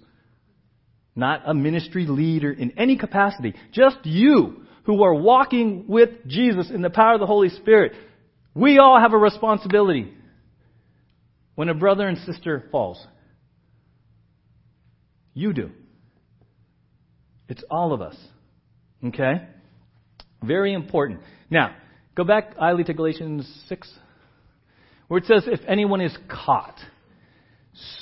not 1.15 1.43
a 1.47 1.55
ministry 1.55 2.07
leader 2.07 2.51
in 2.51 2.79
any 2.79 2.97
capacity, 2.97 3.55
just 3.73 3.99
you 4.05 4.65
who 4.85 5.03
are 5.03 5.15
walking 5.15 5.85
with 5.87 6.11
Jesus 6.27 6.71
in 6.71 6.83
the 6.83 6.91
power 6.91 7.15
of 7.15 7.21
the 7.21 7.27
Holy 7.27 7.49
Spirit, 7.49 7.93
we 8.55 8.79
all 8.79 8.99
have 9.01 9.13
a 9.13 9.19
responsibility 9.19 10.13
when 11.55 11.69
a 11.69 11.75
brother 11.75 12.07
and 12.07 12.19
sister 12.19 12.65
falls. 12.71 13.05
You 15.35 15.53
do. 15.53 15.71
It's 17.49 17.65
all 17.71 17.93
of 17.93 18.01
us. 18.01 18.17
Okay? 19.05 19.43
Very 20.43 20.73
important. 20.73 21.21
Now, 21.51 21.75
go 22.15 22.25
back, 22.25 22.57
Eiley, 22.57 22.87
to 22.87 22.95
Galatians 22.95 23.49
6, 23.69 23.93
where 25.09 25.19
it 25.19 25.27
says, 25.27 25.45
if 25.47 25.61
anyone 25.67 26.01
is 26.01 26.17
caught. 26.29 26.79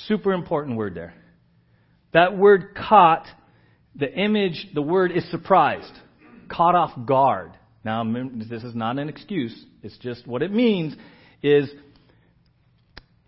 Super 0.07 0.33
important 0.33 0.77
word 0.77 0.93
there. 0.95 1.15
That 2.13 2.37
word 2.37 2.75
caught, 2.75 3.25
the 3.95 4.11
image, 4.13 4.67
the 4.73 4.81
word 4.81 5.11
is 5.11 5.29
surprised, 5.31 5.93
caught 6.47 6.75
off 6.75 6.91
guard. 7.07 7.51
Now, 7.83 8.03
this 8.03 8.63
is 8.63 8.75
not 8.75 8.97
an 8.97 9.09
excuse. 9.09 9.65
It's 9.81 9.97
just 9.97 10.25
what 10.25 10.41
it 10.41 10.51
means 10.51 10.95
is 11.41 11.69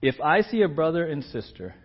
if 0.01 0.21
I 0.21 0.41
see 0.41 0.61
a 0.61 0.69
brother 0.69 1.05
and 1.05 1.23
sister 1.23 1.75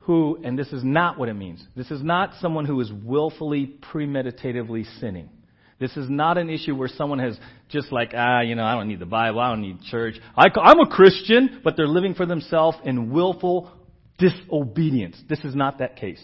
who, 0.00 0.38
and 0.42 0.58
this 0.58 0.72
is 0.72 0.84
not 0.84 1.18
what 1.18 1.28
it 1.28 1.34
means, 1.34 1.66
this 1.76 1.90
is 1.90 2.02
not 2.02 2.32
someone 2.40 2.66
who 2.66 2.80
is 2.80 2.90
willfully, 2.92 3.78
premeditatively 3.92 4.84
sinning. 5.00 5.30
This 5.78 5.96
is 5.96 6.10
not 6.10 6.38
an 6.38 6.50
issue 6.50 6.74
where 6.74 6.88
someone 6.88 7.20
has 7.20 7.38
just 7.68 7.92
like, 7.92 8.12
ah, 8.14 8.40
you 8.40 8.54
know, 8.54 8.64
I 8.64 8.74
don't 8.74 8.88
need 8.88 8.98
the 8.98 9.06
Bible, 9.06 9.38
I 9.38 9.50
don't 9.50 9.62
need 9.62 9.80
church. 9.82 10.16
I, 10.36 10.46
I'm 10.60 10.80
a 10.80 10.88
Christian, 10.88 11.60
but 11.62 11.76
they're 11.76 11.86
living 11.86 12.14
for 12.14 12.26
themselves 12.26 12.76
in 12.84 13.10
willful 13.10 13.70
disobedience. 14.18 15.16
This 15.28 15.40
is 15.44 15.54
not 15.54 15.78
that 15.78 15.96
case. 15.96 16.22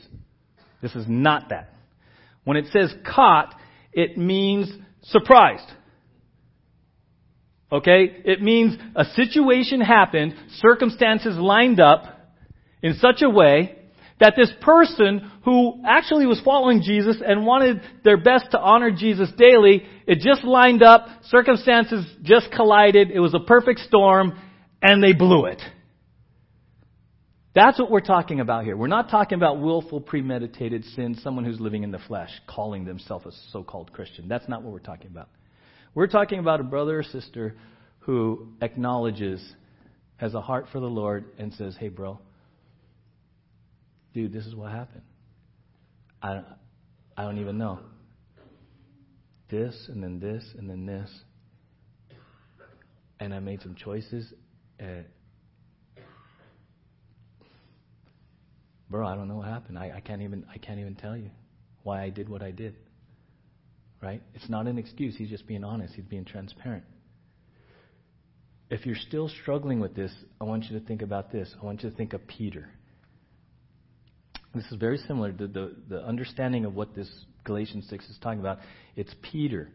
This 0.83 0.95
is 0.97 1.05
not 1.09 1.51
that. 1.51 1.73
When 2.43 2.57
it 2.57 2.67
says 2.73 2.93
caught, 3.07 3.55
it 3.93 4.19
means 4.19 4.71
surprised. 5.05 5.71
Okay? 7.71 8.23
It 8.25 8.43
means 8.43 8.77
a 8.95 9.05
situation 9.05 9.81
happened, 9.81 10.35
circumstances 10.59 11.37
lined 11.37 11.81
up 11.81 12.05
in 12.83 12.95
such 12.95 13.23
a 13.23 13.31
way 13.31 13.79
that 14.21 14.35
this 14.37 14.51
person 14.61 15.31
who 15.45 15.83
actually 15.87 16.27
was 16.27 16.41
following 16.45 16.83
Jesus 16.83 17.17
and 17.25 17.45
wanted 17.45 17.81
their 18.05 18.17
best 18.17 18.47
to 18.53 18.59
honor 18.61 18.91
Jesus 18.91 19.29
daily, 19.37 19.83
it 20.07 20.21
just 20.21 20.45
lined 20.45 20.83
up, 20.83 21.07
circumstances 21.25 22.07
just 22.23 22.51
collided, 22.53 23.11
it 23.11 23.19
was 23.19 23.35
a 23.35 23.41
perfect 23.41 23.81
storm, 23.81 24.39
and 24.81 25.03
they 25.03 25.13
blew 25.13 25.47
it. 25.47 25.61
That's 27.55 27.79
what 27.79 27.89
we're 27.89 28.01
talking 28.01 28.41
about 28.41 28.65
here. 28.65 28.77
We're 28.77 28.89
not 28.89 29.11
talking 29.11 29.37
about 29.37 29.61
willful, 29.61 30.01
premeditated 30.01 30.85
sin, 30.97 31.15
someone 31.23 31.45
who's 31.45 31.61
living 31.61 31.85
in 31.85 31.93
the 31.93 32.01
flesh, 32.01 32.31
calling 32.49 32.85
themselves 32.85 33.27
a 33.27 33.31
so 33.53 33.63
called 33.63 33.93
Christian. 33.93 34.27
That's 34.27 34.49
not 34.49 34.63
what 34.63 34.73
we're 34.73 34.81
talking 34.81 35.07
about. 35.07 35.29
We're 35.95 36.09
talking 36.09 36.41
about 36.41 36.59
a 36.59 36.65
brother 36.65 36.99
or 36.99 37.03
sister 37.05 37.57
who 38.01 38.49
acknowledges, 38.61 39.41
has 40.17 40.35
a 40.35 40.41
heart 40.41 40.67
for 40.73 40.81
the 40.81 40.87
Lord, 40.87 41.27
and 41.39 41.53
says, 41.55 41.77
Hey, 41.79 41.89
bro, 41.89 42.19
dude, 44.13 44.33
this 44.33 44.47
is 44.47 44.57
what 44.57 44.73
happened. 44.73 45.03
I, 46.21 46.43
I 47.17 47.23
don't 47.23 47.39
even 47.39 47.57
know. 47.57 47.79
This, 49.49 49.89
and 49.89 50.03
then 50.03 50.19
this, 50.19 50.45
and 50.59 50.69
then 50.69 50.87
this. 50.87 51.09
And 53.21 53.33
I 53.33 53.39
made 53.39 53.63
some 53.63 53.77
choices. 53.77 54.33
And 54.81 55.05
bro, 58.91 59.07
I 59.07 59.15
don't 59.15 59.29
know 59.29 59.37
what 59.37 59.47
happened. 59.47 59.79
I, 59.79 59.93
I 59.97 60.01
can't 60.01 60.23
even 60.23 60.45
I 60.53 60.59
can't 60.59 60.81
even 60.81 60.95
tell 60.95 61.17
you 61.17 61.31
why 61.83 62.03
I 62.03 62.11
did 62.11 62.29
what 62.29 62.43
I 62.43 62.51
did. 62.51 62.77
Right? 64.03 64.23
It's 64.35 64.49
not 64.49 64.67
an 64.67 64.79
excuse. 64.79 65.17
He's 65.17 65.31
just 65.31 65.47
being 65.47 65.65
honest. 65.65 65.95
He's 65.95 66.05
being 66.05 66.25
transparent. 66.25 66.85
If 68.71 68.87
you're 68.87 68.97
still 68.97 69.29
struggling 69.43 69.81
with 69.81 69.95
this, 69.95 70.13
I 70.41 70.45
want 70.45 70.65
you 70.65 70.79
to 70.79 70.85
think 70.85 71.03
about 71.03 71.31
this. 71.31 71.55
I 71.61 71.65
want 71.65 71.83
you 71.83 71.91
to 71.91 71.97
think 71.97 72.13
of 72.13 72.27
Peter. 72.27 72.69
This 74.55 74.65
is 74.71 74.79
very 74.79 74.99
similar 74.99 75.33
to 75.33 75.47
the, 75.47 75.75
the 75.89 76.05
understanding 76.05 76.65
of 76.65 76.75
what 76.75 76.95
this 76.95 77.11
Galatians 77.45 77.87
6 77.91 78.09
is 78.09 78.19
talking 78.23 78.41
about. 78.41 78.59
It's 78.97 79.15
Peter. 79.23 79.69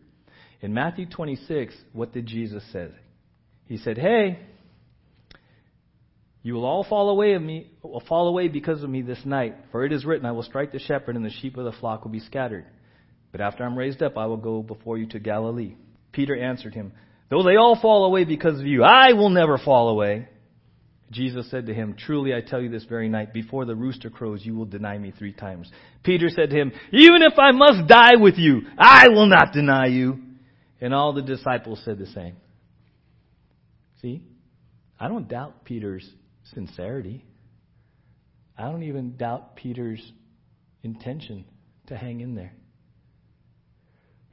In 0.61 0.73
Matthew 0.73 1.05
26, 1.05 1.75
what 1.93 2.13
did 2.13 2.25
Jesus 2.25 2.63
say? 2.71 2.89
He 3.65 3.77
said, 3.77 3.97
Hey, 3.97 4.39
you 6.41 6.53
will 6.53 6.65
all 6.65 6.83
fall 6.83 7.09
away 7.09 7.33
of 7.33 7.41
me, 7.41 7.71
will 7.81 8.03
fall 8.07 8.27
away 8.27 8.47
because 8.47 8.81
of 8.81 8.89
me 8.89 9.01
this 9.01 9.25
night. 9.25 9.55
For 9.71 9.85
it 9.85 9.91
is 9.91 10.05
written, 10.05 10.25
I 10.25 10.31
will 10.31 10.43
strike 10.43 10.71
the 10.71 10.79
shepherd, 10.79 11.15
and 11.15 11.25
the 11.25 11.29
sheep 11.29 11.57
of 11.57 11.65
the 11.65 11.73
flock 11.73 12.03
will 12.03 12.11
be 12.11 12.21
scattered. 12.21 12.65
But 13.31 13.41
after 13.41 13.63
I'm 13.63 13.77
raised 13.77 14.01
up, 14.01 14.17
I 14.17 14.25
will 14.25 14.37
go 14.37 14.63
before 14.63 14.97
you 14.97 15.05
to 15.07 15.19
Galilee. 15.19 15.75
Peter 16.11 16.35
answered 16.35 16.73
him, 16.73 16.93
Though 17.29 17.43
they 17.43 17.57
all 17.57 17.79
fall 17.79 18.05
away 18.05 18.23
because 18.23 18.59
of 18.59 18.65
you, 18.65 18.83
I 18.83 19.13
will 19.13 19.29
never 19.29 19.57
fall 19.57 19.89
away. 19.89 20.29
Jesus 21.11 21.49
said 21.49 21.65
to 21.67 21.73
him, 21.73 21.95
Truly 21.97 22.33
I 22.33 22.41
tell 22.41 22.61
you 22.61 22.69
this 22.69 22.85
very 22.85 23.09
night, 23.09 23.33
before 23.33 23.65
the 23.65 23.75
rooster 23.75 24.09
crows, 24.09 24.45
you 24.45 24.55
will 24.55 24.65
deny 24.65 24.97
me 24.97 25.11
three 25.11 25.33
times. 25.33 25.69
Peter 26.03 26.29
said 26.29 26.51
to 26.51 26.55
him, 26.55 26.71
Even 26.91 27.21
if 27.21 27.37
I 27.37 27.51
must 27.51 27.87
die 27.87 28.15
with 28.15 28.37
you, 28.37 28.61
I 28.77 29.09
will 29.09 29.27
not 29.27 29.51
deny 29.51 29.87
you. 29.87 30.19
And 30.81 30.93
all 30.93 31.13
the 31.13 31.21
disciples 31.21 31.81
said 31.83 31.99
the 31.99 32.07
same. 32.07 32.37
See? 34.01 34.23
I 34.99 35.07
don't 35.07 35.27
doubt 35.27 35.65
Peter's 35.65 36.09
sincerity. 36.53 37.25
I 38.57 38.63
don't 38.63 38.83
even 38.83 39.15
doubt 39.17 39.55
Peter's 39.55 40.01
intention 40.83 41.45
to 41.87 41.97
hang 41.97 42.21
in 42.21 42.35
there. 42.35 42.53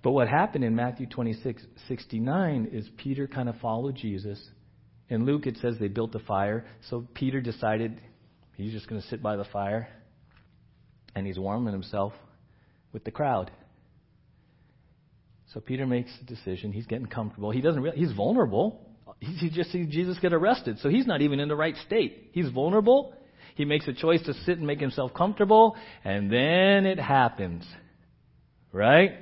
But 0.02 0.12
what 0.12 0.28
happened 0.28 0.64
in 0.64 0.76
Matthew 0.76 1.06
26, 1.06 1.62
69 1.88 2.68
is 2.72 2.88
Peter 2.96 3.26
kind 3.26 3.48
of 3.48 3.56
followed 3.56 3.96
Jesus. 3.96 4.40
In 5.08 5.24
Luke, 5.24 5.46
it 5.46 5.58
says 5.60 5.76
they 5.80 5.88
built 5.88 6.14
a 6.14 6.20
fire. 6.20 6.64
So 6.90 7.06
Peter 7.14 7.40
decided 7.40 8.00
he's 8.54 8.72
just 8.72 8.88
going 8.88 9.00
to 9.00 9.08
sit 9.08 9.22
by 9.22 9.36
the 9.36 9.44
fire 9.44 9.88
and 11.14 11.26
he's 11.26 11.38
warming 11.38 11.72
himself 11.72 12.12
with 12.92 13.04
the 13.04 13.10
crowd. 13.10 13.50
So 15.52 15.60
Peter 15.60 15.86
makes 15.86 16.10
a 16.20 16.24
decision. 16.24 16.72
He's 16.72 16.86
getting 16.86 17.06
comfortable. 17.06 17.50
He 17.50 17.60
doesn't. 17.60 17.82
Really, 17.82 17.96
he's 17.96 18.12
vulnerable. 18.12 18.85
He 19.40 19.50
just 19.50 19.72
sees 19.72 19.88
Jesus 19.88 20.18
get 20.18 20.32
arrested, 20.32 20.78
so 20.80 20.88
he's 20.88 21.06
not 21.06 21.22
even 21.22 21.40
in 21.40 21.48
the 21.48 21.56
right 21.56 21.74
state. 21.86 22.30
He's 22.32 22.48
vulnerable. 22.50 23.14
He 23.54 23.64
makes 23.64 23.88
a 23.88 23.94
choice 23.94 24.22
to 24.26 24.34
sit 24.34 24.58
and 24.58 24.66
make 24.66 24.80
himself 24.80 25.14
comfortable, 25.14 25.76
and 26.04 26.30
then 26.30 26.84
it 26.84 26.98
happens. 26.98 27.66
Right? 28.72 29.12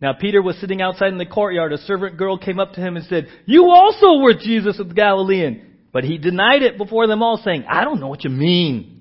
Now 0.00 0.12
Peter 0.12 0.40
was 0.40 0.56
sitting 0.60 0.80
outside 0.80 1.12
in 1.12 1.18
the 1.18 1.26
courtyard. 1.26 1.72
A 1.72 1.78
servant 1.78 2.16
girl 2.16 2.38
came 2.38 2.60
up 2.60 2.74
to 2.74 2.80
him 2.80 2.96
and 2.96 3.04
said, 3.06 3.26
You 3.46 3.70
also 3.70 4.20
were 4.20 4.34
Jesus 4.34 4.78
of 4.78 4.88
the 4.88 4.94
Galilean. 4.94 5.66
But 5.92 6.04
he 6.04 6.18
denied 6.18 6.62
it 6.62 6.78
before 6.78 7.08
them 7.08 7.22
all, 7.22 7.40
saying, 7.44 7.64
I 7.68 7.84
don't 7.84 8.00
know 8.00 8.06
what 8.06 8.22
you 8.22 8.30
mean. 8.30 8.99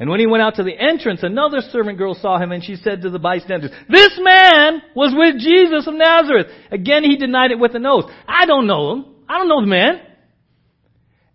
And 0.00 0.08
when 0.08 0.18
he 0.18 0.26
went 0.26 0.42
out 0.42 0.54
to 0.54 0.62
the 0.62 0.76
entrance, 0.76 1.22
another 1.22 1.60
servant 1.60 1.98
girl 1.98 2.14
saw 2.14 2.38
him 2.38 2.52
and 2.52 2.64
she 2.64 2.76
said 2.76 3.02
to 3.02 3.10
the 3.10 3.18
bystanders, 3.18 3.70
This 3.86 4.18
man 4.18 4.80
was 4.96 5.14
with 5.14 5.38
Jesus 5.38 5.86
of 5.86 5.92
Nazareth. 5.92 6.46
Again 6.72 7.04
he 7.04 7.18
denied 7.18 7.50
it 7.50 7.58
with 7.58 7.74
an 7.74 7.84
oath. 7.84 8.10
I 8.26 8.46
don't 8.46 8.66
know 8.66 8.92
him. 8.92 9.04
I 9.28 9.36
don't 9.36 9.48
know 9.48 9.60
the 9.60 9.66
man. 9.66 10.00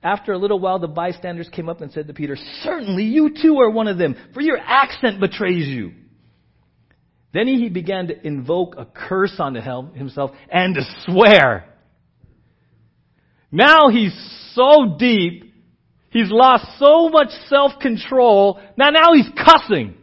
After 0.01 0.33
a 0.33 0.37
little 0.37 0.59
while, 0.59 0.79
the 0.79 0.87
bystanders 0.87 1.47
came 1.49 1.69
up 1.69 1.81
and 1.81 1.91
said 1.91 2.07
to 2.07 2.13
Peter, 2.13 2.37
Certainly 2.63 3.03
you 3.03 3.35
too 3.41 3.59
are 3.59 3.69
one 3.69 3.87
of 3.87 3.97
them, 3.97 4.15
for 4.33 4.41
your 4.41 4.57
accent 4.57 5.19
betrays 5.19 5.67
you. 5.67 5.93
Then 7.33 7.47
he 7.47 7.69
began 7.69 8.07
to 8.07 8.27
invoke 8.27 8.75
a 8.77 8.85
curse 8.85 9.35
on 9.39 9.55
himself 9.93 10.31
and 10.51 10.75
to 10.75 10.81
swear. 11.05 11.65
Now 13.51 13.89
he's 13.89 14.13
so 14.53 14.95
deep, 14.97 15.54
he's 16.15 16.31
lost 16.31 16.79
so 16.79 17.09
much 17.09 17.27
self-control, 17.49 18.61
now 18.77 18.89
now 18.89 19.13
he's 19.13 19.27
cussing. 19.35 19.95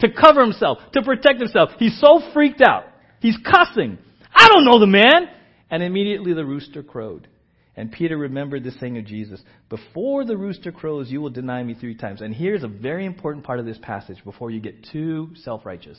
To 0.00 0.08
cover 0.10 0.42
himself, 0.42 0.78
to 0.94 1.02
protect 1.02 1.38
himself. 1.40 1.70
He's 1.78 2.00
so 2.00 2.20
freaked 2.32 2.60
out. 2.60 2.84
He's 3.20 3.36
cussing. 3.36 3.98
I 4.34 4.48
don't 4.48 4.64
know 4.64 4.80
the 4.80 4.86
man! 4.86 5.28
And 5.70 5.82
immediately 5.82 6.32
the 6.32 6.44
rooster 6.44 6.82
crowed. 6.82 7.28
And 7.76 7.92
Peter 7.92 8.16
remembered 8.16 8.64
the 8.64 8.72
saying 8.72 8.98
of 8.98 9.04
Jesus, 9.04 9.40
Before 9.68 10.24
the 10.24 10.36
rooster 10.36 10.72
crows, 10.72 11.10
you 11.10 11.20
will 11.20 11.30
deny 11.30 11.62
me 11.62 11.74
three 11.74 11.94
times. 11.94 12.20
And 12.22 12.34
here's 12.34 12.64
a 12.64 12.68
very 12.68 13.06
important 13.06 13.44
part 13.44 13.60
of 13.60 13.66
this 13.66 13.78
passage 13.80 14.24
before 14.24 14.50
you 14.50 14.60
get 14.60 14.86
too 14.90 15.30
self 15.36 15.64
righteous. 15.64 15.98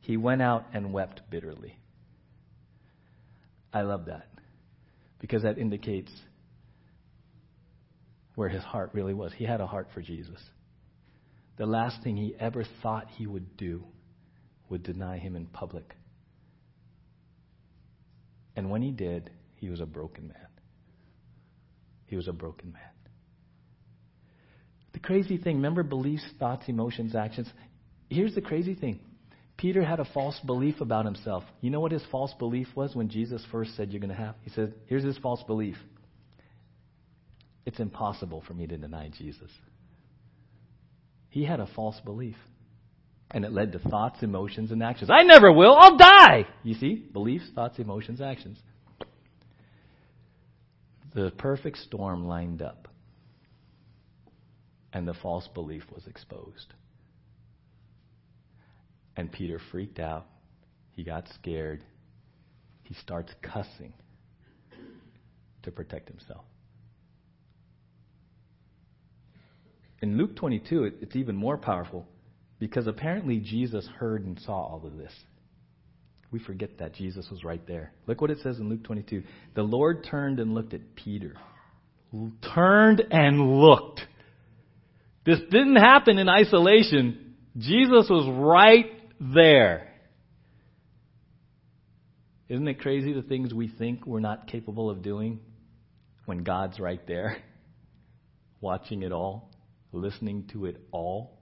He 0.00 0.16
went 0.16 0.42
out 0.42 0.66
and 0.74 0.92
wept 0.92 1.22
bitterly. 1.30 1.78
I 3.72 3.82
love 3.82 4.06
that 4.06 4.26
because 5.18 5.44
that 5.44 5.58
indicates 5.58 6.10
where 8.34 8.48
his 8.48 8.62
heart 8.62 8.90
really 8.92 9.14
was. 9.14 9.32
He 9.32 9.44
had 9.44 9.60
a 9.60 9.66
heart 9.66 9.88
for 9.94 10.02
Jesus. 10.02 10.40
The 11.56 11.66
last 11.66 12.02
thing 12.02 12.16
he 12.16 12.34
ever 12.38 12.64
thought 12.82 13.06
he 13.16 13.26
would 13.26 13.56
do 13.56 13.84
would 14.68 14.82
deny 14.82 15.18
him 15.18 15.36
in 15.36 15.46
public. 15.46 15.94
And 18.56 18.70
when 18.70 18.82
he 18.82 18.90
did, 18.90 19.30
he 19.56 19.68
was 19.68 19.80
a 19.80 19.86
broken 19.86 20.28
man. 20.28 20.36
He 22.06 22.16
was 22.16 22.28
a 22.28 22.32
broken 22.32 22.72
man. 22.72 22.82
The 24.92 25.00
crazy 25.00 25.38
thing, 25.38 25.56
remember 25.56 25.82
beliefs, 25.82 26.24
thoughts, 26.38 26.64
emotions, 26.68 27.14
actions? 27.14 27.48
Here's 28.08 28.34
the 28.34 28.40
crazy 28.40 28.74
thing. 28.74 29.00
Peter 29.56 29.84
had 29.84 30.00
a 30.00 30.04
false 30.12 30.38
belief 30.44 30.80
about 30.80 31.04
himself. 31.04 31.44
You 31.60 31.70
know 31.70 31.80
what 31.80 31.92
his 31.92 32.02
false 32.10 32.32
belief 32.38 32.68
was 32.74 32.94
when 32.94 33.08
Jesus 33.08 33.44
first 33.50 33.76
said, 33.76 33.92
You're 33.92 34.00
going 34.00 34.10
to 34.10 34.16
have? 34.16 34.34
He 34.42 34.50
said, 34.50 34.74
Here's 34.86 35.04
his 35.04 35.18
false 35.18 35.42
belief 35.44 35.76
it's 37.66 37.80
impossible 37.80 38.42
for 38.46 38.54
me 38.54 38.66
to 38.66 38.76
deny 38.76 39.08
Jesus. 39.08 39.50
He 41.30 41.44
had 41.44 41.60
a 41.60 41.66
false 41.74 42.00
belief. 42.04 42.36
And 43.30 43.44
it 43.44 43.52
led 43.52 43.72
to 43.72 43.78
thoughts, 43.78 44.22
emotions, 44.22 44.70
and 44.70 44.82
actions. 44.82 45.10
I 45.10 45.24
never 45.24 45.50
will. 45.50 45.74
I'll 45.76 45.96
die. 45.96 46.46
You 46.62 46.74
see? 46.74 46.94
Beliefs, 46.94 47.46
thoughts, 47.54 47.78
emotions, 47.78 48.20
actions 48.20 48.58
the 51.14 51.30
perfect 51.38 51.78
storm 51.78 52.26
lined 52.26 52.60
up, 52.60 52.88
and 54.92 55.06
the 55.06 55.14
false 55.14 55.48
belief 55.54 55.84
was 55.92 56.06
exposed. 56.06 56.74
And 59.16 59.30
Peter 59.30 59.60
freaked 59.70 60.00
out. 60.00 60.26
He 60.92 61.04
got 61.04 61.28
scared. 61.34 61.84
He 62.82 62.94
starts 62.94 63.32
cussing 63.42 63.94
to 65.62 65.70
protect 65.70 66.08
himself. 66.08 66.44
In 70.04 70.18
Luke 70.18 70.36
22, 70.36 70.96
it's 71.00 71.16
even 71.16 71.34
more 71.34 71.56
powerful 71.56 72.06
because 72.58 72.86
apparently 72.86 73.38
Jesus 73.38 73.88
heard 73.96 74.26
and 74.26 74.38
saw 74.38 74.52
all 74.52 74.82
of 74.84 74.98
this. 74.98 75.14
We 76.30 76.40
forget 76.40 76.76
that 76.80 76.92
Jesus 76.92 77.26
was 77.30 77.42
right 77.42 77.66
there. 77.66 77.90
Look 78.06 78.20
what 78.20 78.30
it 78.30 78.36
says 78.42 78.58
in 78.58 78.68
Luke 78.68 78.84
22. 78.84 79.22
The 79.54 79.62
Lord 79.62 80.04
turned 80.04 80.40
and 80.40 80.52
looked 80.52 80.74
at 80.74 80.94
Peter. 80.94 81.36
Turned 82.54 83.02
and 83.10 83.62
looked. 83.62 84.02
This 85.24 85.38
didn't 85.50 85.76
happen 85.76 86.18
in 86.18 86.28
isolation. 86.28 87.36
Jesus 87.56 88.06
was 88.10 88.28
right 88.28 88.92
there. 89.18 89.90
Isn't 92.50 92.68
it 92.68 92.78
crazy 92.78 93.14
the 93.14 93.22
things 93.22 93.54
we 93.54 93.68
think 93.68 94.06
we're 94.06 94.20
not 94.20 94.48
capable 94.48 94.90
of 94.90 95.00
doing 95.00 95.40
when 96.26 96.44
God's 96.44 96.78
right 96.78 97.00
there, 97.06 97.38
watching 98.60 99.00
it 99.00 99.10
all, 99.10 99.48
listening 99.94 100.48
to 100.52 100.66
it 100.66 100.80
all? 100.90 101.38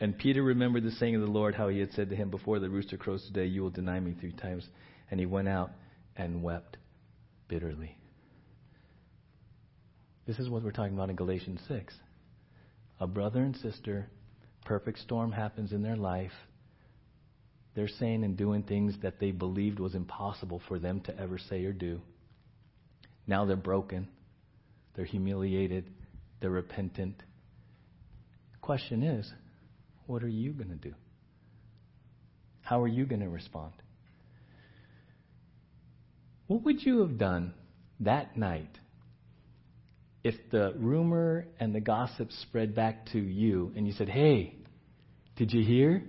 And 0.00 0.18
Peter 0.18 0.42
remembered 0.42 0.82
the 0.82 0.90
saying 0.90 1.14
of 1.14 1.20
the 1.20 1.28
Lord, 1.28 1.54
how 1.54 1.68
he 1.68 1.78
had 1.78 1.92
said 1.92 2.10
to 2.10 2.16
him, 2.16 2.28
Before 2.28 2.58
the 2.58 2.68
rooster 2.68 2.96
crows 2.96 3.24
today, 3.26 3.46
you 3.46 3.62
will 3.62 3.70
deny 3.70 4.00
me 4.00 4.16
three 4.18 4.32
times. 4.32 4.66
And 5.10 5.20
he 5.20 5.26
went 5.26 5.48
out 5.48 5.70
and 6.16 6.42
wept 6.42 6.76
bitterly. 7.46 7.96
This 10.26 10.38
is 10.38 10.48
what 10.48 10.62
we're 10.62 10.72
talking 10.72 10.94
about 10.94 11.10
in 11.10 11.16
Galatians 11.16 11.60
6. 11.68 11.94
A 13.00 13.06
brother 13.06 13.42
and 13.42 13.56
sister, 13.56 14.08
perfect 14.64 14.98
storm 14.98 15.32
happens 15.32 15.72
in 15.72 15.82
their 15.82 15.96
life. 15.96 16.32
They're 17.74 17.88
saying 17.88 18.24
and 18.24 18.36
doing 18.36 18.62
things 18.62 18.94
that 19.02 19.18
they 19.18 19.30
believed 19.30 19.78
was 19.78 19.94
impossible 19.94 20.62
for 20.68 20.78
them 20.78 21.00
to 21.02 21.18
ever 21.18 21.38
say 21.38 21.64
or 21.64 21.72
do. 21.72 22.00
Now 23.26 23.44
they're 23.44 23.56
broken. 23.56 24.08
They're 24.94 25.04
humiliated. 25.04 25.90
They're 26.40 26.50
repentant. 26.50 27.22
Question 28.60 29.02
is, 29.02 29.30
what 30.06 30.22
are 30.22 30.28
you 30.28 30.52
going 30.52 30.70
to 30.70 30.76
do? 30.76 30.94
How 32.62 32.82
are 32.82 32.88
you 32.88 33.06
going 33.06 33.20
to 33.20 33.28
respond? 33.28 33.72
What 36.46 36.62
would 36.64 36.84
you 36.84 37.00
have 37.00 37.18
done 37.18 37.54
that 38.00 38.36
night 38.36 38.78
if 40.24 40.34
the 40.50 40.74
rumor 40.76 41.46
and 41.58 41.74
the 41.74 41.80
gossip 41.80 42.30
spread 42.30 42.74
back 42.74 43.06
to 43.12 43.18
you 43.18 43.72
and 43.76 43.86
you 43.86 43.92
said, 43.92 44.08
Hey, 44.08 44.54
did 45.36 45.52
you 45.52 45.64
hear? 45.64 46.02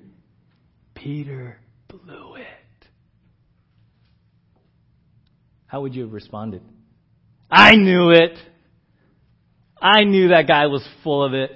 Peter 0.93 1.57
blew 1.87 2.35
it. 2.35 2.87
How 5.65 5.81
would 5.81 5.95
you 5.95 6.03
have 6.03 6.13
responded? 6.13 6.61
I 7.49 7.75
knew 7.75 8.11
it. 8.11 8.37
I 9.83 10.05
knew 10.05 10.29
that 10.29 10.47
guy 10.47 10.67
was 10.67 10.87
full 11.03 11.25
of 11.25 11.33
it. 11.33 11.51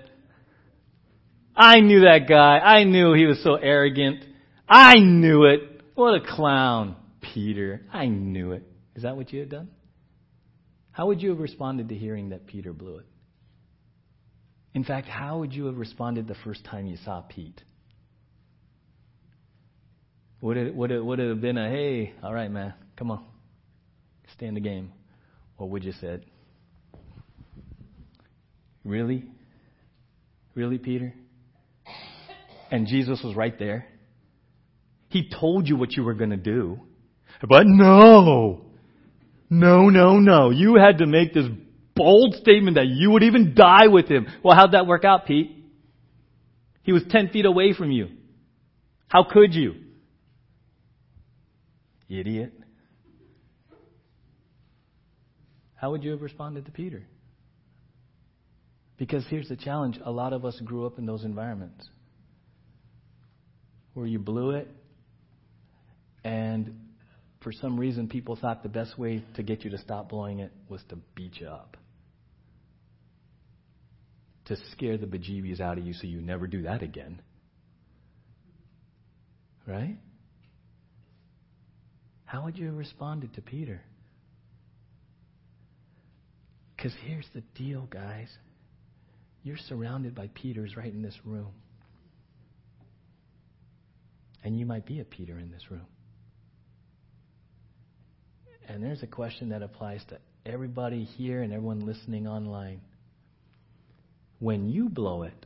I 1.56 1.80
knew 1.80 2.02
that 2.02 2.28
guy. 2.28 2.60
I 2.60 2.84
knew 2.84 3.14
he 3.14 3.26
was 3.26 3.42
so 3.42 3.56
arrogant. 3.56 4.24
I 4.68 4.96
knew 4.96 5.46
it. 5.46 5.82
What 5.96 6.14
a 6.14 6.20
clown, 6.20 6.98
Peter. 7.22 7.82
I 7.92 8.08
knew 8.08 8.52
it. 8.52 8.64
Is 8.98 9.04
that 9.04 9.16
what 9.16 9.32
you 9.32 9.40
had 9.40 9.50
done? 9.50 9.70
How 10.92 11.08
would 11.08 11.22
you 11.22 11.30
have 11.30 11.40
responded 11.40 11.88
to 11.90 11.96
hearing 11.96 12.30
that 12.30 12.48
Peter 12.48 12.74
blew 12.74 12.98
it? 12.98 13.06
In 14.74 14.84
fact, 14.84 15.08
how 15.08 15.40
would 15.40 15.54
you 15.54 15.68
have 15.68 15.78
responded 15.78 16.28
the 16.28 16.36
first 16.44 16.66
time 16.66 16.86
you 16.86 16.98
saw 17.06 17.22
Pete? 17.22 17.62
Would 20.42 20.58
it, 20.58 20.76
would 20.76 20.92
it, 20.92 21.04
would 21.04 21.20
it 21.20 21.30
have 21.30 21.42
been 21.42 21.58
a, 21.58 21.70
hey, 21.70 22.14
all 22.22 22.34
right, 22.34 22.52
man, 22.52 22.74
come 22.98 23.10
on, 23.10 23.24
stay 24.34 24.48
in 24.48 24.54
the 24.54 24.60
game? 24.60 24.92
Or 25.58 25.70
would 25.70 25.84
you 25.84 25.94
said, 25.94 26.26
really? 28.88 29.26
Really, 30.56 30.78
Peter? 30.78 31.14
and 32.72 32.88
Jesus 32.88 33.22
was 33.24 33.36
right 33.36 33.58
there. 33.58 33.86
He 35.10 35.30
told 35.30 35.68
you 35.68 35.78
what 35.78 35.94
you 35.94 36.04
were 36.04 36.14
going 36.14 36.32
to 36.32 36.38
do. 36.38 36.80
But 37.42 37.64
no! 37.66 38.66
No, 39.50 39.90
no, 39.90 40.20
no. 40.20 40.50
You 40.50 40.76
had 40.76 40.98
to 40.98 41.06
make 41.06 41.34
this 41.34 41.46
bold 41.96 42.36
statement 42.36 42.76
that 42.76 42.88
you 42.88 43.12
would 43.12 43.24
even 43.24 43.56
die 43.56 43.88
with 43.88 44.08
him. 44.08 44.28
Well, 44.44 44.56
how'd 44.56 44.74
that 44.74 44.88
work 44.88 45.06
out, 45.06 45.26
Pete? 45.26 45.52
He 46.84 46.92
was 46.92 47.04
10 47.10 47.30
feet 47.30 47.46
away 47.46 47.74
from 47.74 47.92
you. 47.92 48.10
How 49.08 49.24
could 49.24 49.54
you? 49.54 49.76
Idiot. 52.10 52.54
How 55.76 55.92
would 55.92 56.04
you 56.04 56.12
have 56.12 56.22
responded 56.22 56.66
to 56.66 56.72
Peter? 56.72 57.04
Because 58.98 59.26
here's 59.30 59.48
the 59.48 59.56
challenge 59.56 60.00
a 60.04 60.12
lot 60.12 60.34
of 60.34 60.44
us 60.44 60.60
grew 60.62 60.86
up 60.86 60.98
in 60.98 61.06
those 61.06 61.24
environments 61.24 61.88
where 63.94 64.08
you 64.08 64.20
blew 64.20 64.52
it, 64.52 64.68
and 66.24 66.88
for 67.42 67.52
some 67.52 67.80
reason 67.80 68.08
people 68.08 68.36
thought 68.36 68.64
the 68.64 68.70
best 68.70 68.98
way 68.98 69.24
to 69.36 69.44
get 69.44 69.64
you 69.64 69.72
to 69.72 69.78
stop 69.78 70.10
blowing 70.10 70.40
it 70.40 70.52
was 70.70 70.82
to 70.90 70.98
beat 71.16 71.40
you 71.40 71.48
up. 71.48 71.78
To 74.46 74.56
scare 74.72 74.98
the 74.98 75.06
bejeebies 75.06 75.60
out 75.60 75.78
of 75.78 75.86
you 75.86 75.94
so 75.94 76.08
you 76.08 76.22
never 76.22 76.48
do 76.48 76.64
that 76.64 76.82
again. 76.82 77.22
Right? 79.68 79.98
How 82.26 82.46
would 82.46 82.58
you 82.58 82.68
have 82.68 82.76
responded 82.76 83.34
to 83.36 83.42
Peter? 83.42 83.82
Because 86.76 86.94
here's 87.06 87.28
the 87.34 87.42
deal, 87.56 87.88
guys. 87.90 88.30
You're 89.48 89.56
surrounded 89.56 90.14
by 90.14 90.28
Peters 90.34 90.76
right 90.76 90.92
in 90.92 91.02
this 91.02 91.16
room. 91.24 91.54
And 94.44 94.60
you 94.60 94.66
might 94.66 94.86
be 94.86 95.00
a 95.00 95.06
Peter 95.06 95.40
in 95.40 95.52
this 95.52 95.72
room. 95.72 95.86
And 98.68 98.84
there's 98.84 99.04
a 99.04 99.08
question 99.08 99.48
that 99.50 99.62
applies 99.62 100.04
to 100.10 100.18
everybody 100.46 101.06
here 101.06 101.44
and 101.44 101.54
everyone 101.54 101.86
listening 101.86 102.28
online. 102.28 102.82
When 104.40 104.68
you 104.68 104.90
blow 104.90 105.24
it, 105.24 105.46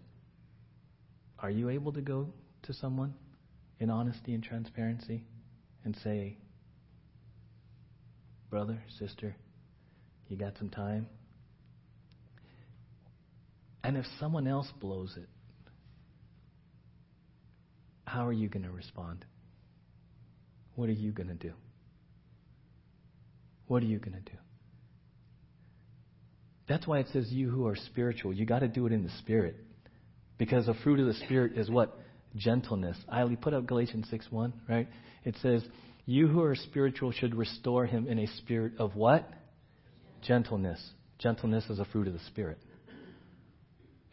are 1.38 1.52
you 1.52 1.70
able 1.70 1.93
to 1.93 2.02
go 2.02 2.28
to 2.64 2.74
someone 2.74 3.14
in 3.80 3.91
honesty 3.91 4.34
and 4.34 4.43
transparency 4.43 5.26
and 5.86 5.95
say, 6.04 6.38
Brother, 8.49 8.82
sister, 8.97 9.36
you 10.28 10.38
got 10.38 10.58
some 10.58 10.70
time? 10.70 11.06
And 13.84 13.97
if 13.97 14.05
someone 14.19 14.47
else 14.47 14.67
blows 14.79 15.15
it, 15.17 15.27
how 18.05 18.27
are 18.27 18.34
you 18.34 18.49
going 18.49 18.63
to 18.63 18.71
respond? 18.71 19.25
What 20.75 20.89
are 20.89 20.93
you 20.93 21.11
going 21.11 21.29
to 21.29 21.36
do? 21.36 21.53
What 23.67 23.82
are 23.84 23.88
you 23.88 23.99
going 23.99 24.13
to 24.13 24.32
do? 24.32 24.38
That's 26.67 26.86
why 26.86 26.99
it 26.99 27.07
says 27.11 27.27
you 27.32 27.49
who 27.49 27.67
are 27.67 27.75
spiritual, 27.75 28.34
you 28.34 28.45
got 28.45 28.59
to 28.59 28.67
do 28.67 28.86
it 28.86 28.93
in 28.93 29.03
the 29.03 29.11
spirit. 29.19 29.55
Because 30.38 30.65
the 30.65 30.73
fruit 30.84 30.99
of 30.99 31.05
the 31.05 31.13
spirit 31.25 31.57
is 31.57 31.69
what? 31.69 31.97
Gentleness. 32.36 32.97
I 33.09 33.23
put 33.41 33.53
up 33.53 33.65
Galatians 33.65 34.07
6 34.09 34.27
1, 34.29 34.53
right? 34.69 34.88
It 35.23 35.36
says, 35.41 35.63
You 36.05 36.27
who 36.27 36.41
are 36.41 36.55
spiritual 36.55 37.11
should 37.11 37.36
restore 37.36 37.86
him 37.86 38.07
in 38.07 38.19
a 38.19 38.27
spirit 38.38 38.73
of 38.79 38.95
what? 38.95 39.29
Gentleness. 40.21 40.82
Gentleness 41.19 41.65
is 41.69 41.79
a 41.79 41.86
fruit 41.86 42.07
of 42.07 42.13
the 42.13 42.19
spirit. 42.27 42.57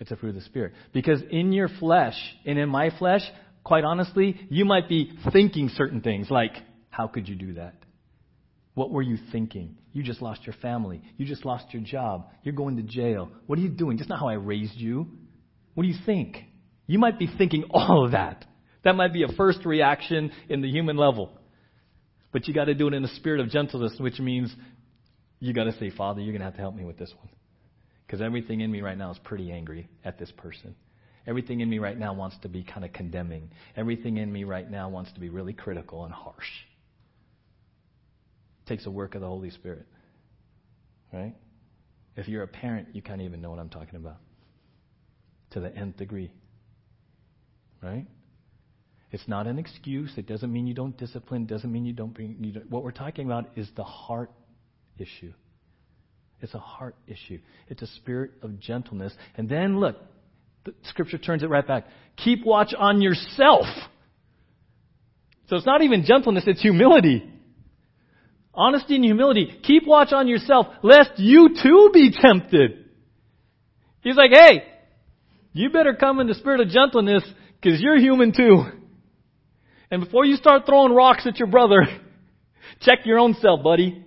It's 0.00 0.10
a 0.10 0.16
fruit 0.16 0.30
of 0.30 0.34
the 0.36 0.42
spirit. 0.42 0.72
Because 0.92 1.20
in 1.30 1.52
your 1.52 1.68
flesh, 1.68 2.16
and 2.46 2.58
in 2.58 2.68
my 2.68 2.90
flesh, 2.98 3.22
quite 3.64 3.84
honestly, 3.84 4.40
you 4.48 4.64
might 4.64 4.88
be 4.88 5.12
thinking 5.32 5.70
certain 5.70 6.00
things 6.00 6.30
like, 6.30 6.52
How 6.90 7.08
could 7.08 7.28
you 7.28 7.34
do 7.34 7.54
that? 7.54 7.74
What 8.74 8.90
were 8.90 9.02
you 9.02 9.18
thinking? 9.32 9.76
You 9.92 10.04
just 10.04 10.22
lost 10.22 10.46
your 10.46 10.54
family. 10.62 11.02
You 11.16 11.26
just 11.26 11.44
lost 11.44 11.66
your 11.72 11.82
job. 11.82 12.28
You're 12.44 12.54
going 12.54 12.76
to 12.76 12.82
jail. 12.82 13.28
What 13.46 13.58
are 13.58 13.62
you 13.62 13.70
doing? 13.70 13.96
That's 13.96 14.08
not 14.08 14.20
how 14.20 14.28
I 14.28 14.34
raised 14.34 14.76
you. 14.76 15.08
What 15.74 15.82
do 15.82 15.88
you 15.88 15.98
think? 16.06 16.36
You 16.86 17.00
might 17.00 17.18
be 17.18 17.28
thinking 17.38 17.64
all 17.70 18.04
of 18.04 18.12
that. 18.12 18.44
That 18.84 18.94
might 18.94 19.12
be 19.12 19.24
a 19.24 19.28
first 19.36 19.64
reaction 19.64 20.30
in 20.48 20.62
the 20.62 20.68
human 20.68 20.96
level. 20.96 21.32
But 22.32 22.46
you 22.46 22.54
got 22.54 22.66
to 22.66 22.74
do 22.74 22.86
it 22.86 22.94
in 22.94 23.04
a 23.04 23.14
spirit 23.16 23.40
of 23.40 23.50
gentleness, 23.50 23.94
which 23.98 24.20
means 24.20 24.54
you 25.40 25.52
got 25.52 25.64
to 25.64 25.72
say, 25.78 25.90
Father, 25.90 26.20
you're 26.20 26.32
going 26.32 26.40
to 26.40 26.46
have 26.46 26.54
to 26.54 26.60
help 26.60 26.74
me 26.74 26.84
with 26.84 26.98
this 26.98 27.12
one. 27.18 27.28
Because 28.08 28.22
everything 28.22 28.62
in 28.62 28.72
me 28.72 28.80
right 28.80 28.96
now 28.96 29.10
is 29.10 29.18
pretty 29.18 29.52
angry 29.52 29.86
at 30.02 30.18
this 30.18 30.32
person. 30.38 30.74
Everything 31.26 31.60
in 31.60 31.68
me 31.68 31.78
right 31.78 31.98
now 31.98 32.14
wants 32.14 32.38
to 32.40 32.48
be 32.48 32.64
kind 32.64 32.86
of 32.86 32.94
condemning. 32.94 33.50
Everything 33.76 34.16
in 34.16 34.32
me 34.32 34.44
right 34.44 34.68
now 34.68 34.88
wants 34.88 35.12
to 35.12 35.20
be 35.20 35.28
really 35.28 35.52
critical 35.52 36.06
and 36.06 36.14
harsh 36.14 36.48
It 38.64 38.68
takes 38.70 38.86
a 38.86 38.90
work 38.90 39.14
of 39.14 39.20
the 39.20 39.26
Holy 39.26 39.50
Spirit. 39.50 39.84
Right? 41.12 41.34
If 42.16 42.28
you're 42.28 42.44
a 42.44 42.48
parent, 42.48 42.88
you 42.94 43.02
kind 43.02 43.20
of 43.20 43.26
even 43.26 43.42
know 43.42 43.50
what 43.50 43.58
I'm 43.58 43.68
talking 43.68 43.96
about. 43.96 44.16
To 45.50 45.60
the 45.60 45.74
nth 45.74 45.98
degree. 45.98 46.32
Right? 47.82 48.06
It's 49.10 49.28
not 49.28 49.46
an 49.46 49.58
excuse. 49.58 50.12
It 50.16 50.26
doesn't 50.26 50.50
mean 50.50 50.66
you 50.66 50.74
don't 50.74 50.96
discipline. 50.96 51.42
It 51.42 51.48
doesn't 51.48 51.70
mean 51.70 51.84
you 51.84 51.92
don't 51.92 52.14
bring. 52.14 52.36
You 52.40 52.52
don't, 52.52 52.70
what 52.70 52.82
we're 52.82 52.90
talking 52.90 53.26
about 53.26 53.50
is 53.54 53.68
the 53.76 53.84
heart 53.84 54.30
issue. 54.96 55.34
It's 56.40 56.54
a 56.54 56.58
heart 56.58 56.94
issue. 57.06 57.38
It's 57.68 57.82
a 57.82 57.86
spirit 57.86 58.32
of 58.42 58.60
gentleness. 58.60 59.12
And 59.36 59.48
then 59.48 59.80
look, 59.80 59.96
the 60.64 60.72
scripture 60.84 61.18
turns 61.18 61.42
it 61.42 61.48
right 61.48 61.66
back. 61.66 61.86
Keep 62.16 62.44
watch 62.44 62.74
on 62.76 63.00
yourself. 63.00 63.66
So 65.48 65.56
it's 65.56 65.66
not 65.66 65.82
even 65.82 66.04
gentleness, 66.04 66.44
it's 66.46 66.62
humility. 66.62 67.28
Honesty 68.54 68.96
and 68.96 69.04
humility. 69.04 69.60
Keep 69.62 69.86
watch 69.86 70.12
on 70.12 70.28
yourself, 70.28 70.66
lest 70.82 71.12
you 71.16 71.50
too 71.62 71.90
be 71.92 72.12
tempted. 72.12 72.86
He's 74.02 74.16
like, 74.16 74.30
hey, 74.32 74.64
you 75.52 75.70
better 75.70 75.94
come 75.94 76.20
in 76.20 76.26
the 76.26 76.34
spirit 76.34 76.60
of 76.60 76.68
gentleness, 76.68 77.22
because 77.60 77.80
you're 77.80 77.98
human 77.98 78.32
too. 78.32 78.64
And 79.90 80.04
before 80.04 80.24
you 80.24 80.36
start 80.36 80.66
throwing 80.66 80.92
rocks 80.92 81.26
at 81.26 81.38
your 81.38 81.48
brother, 81.48 81.80
check 82.80 83.00
your 83.04 83.18
own 83.18 83.34
self, 83.40 83.62
buddy. 83.62 84.04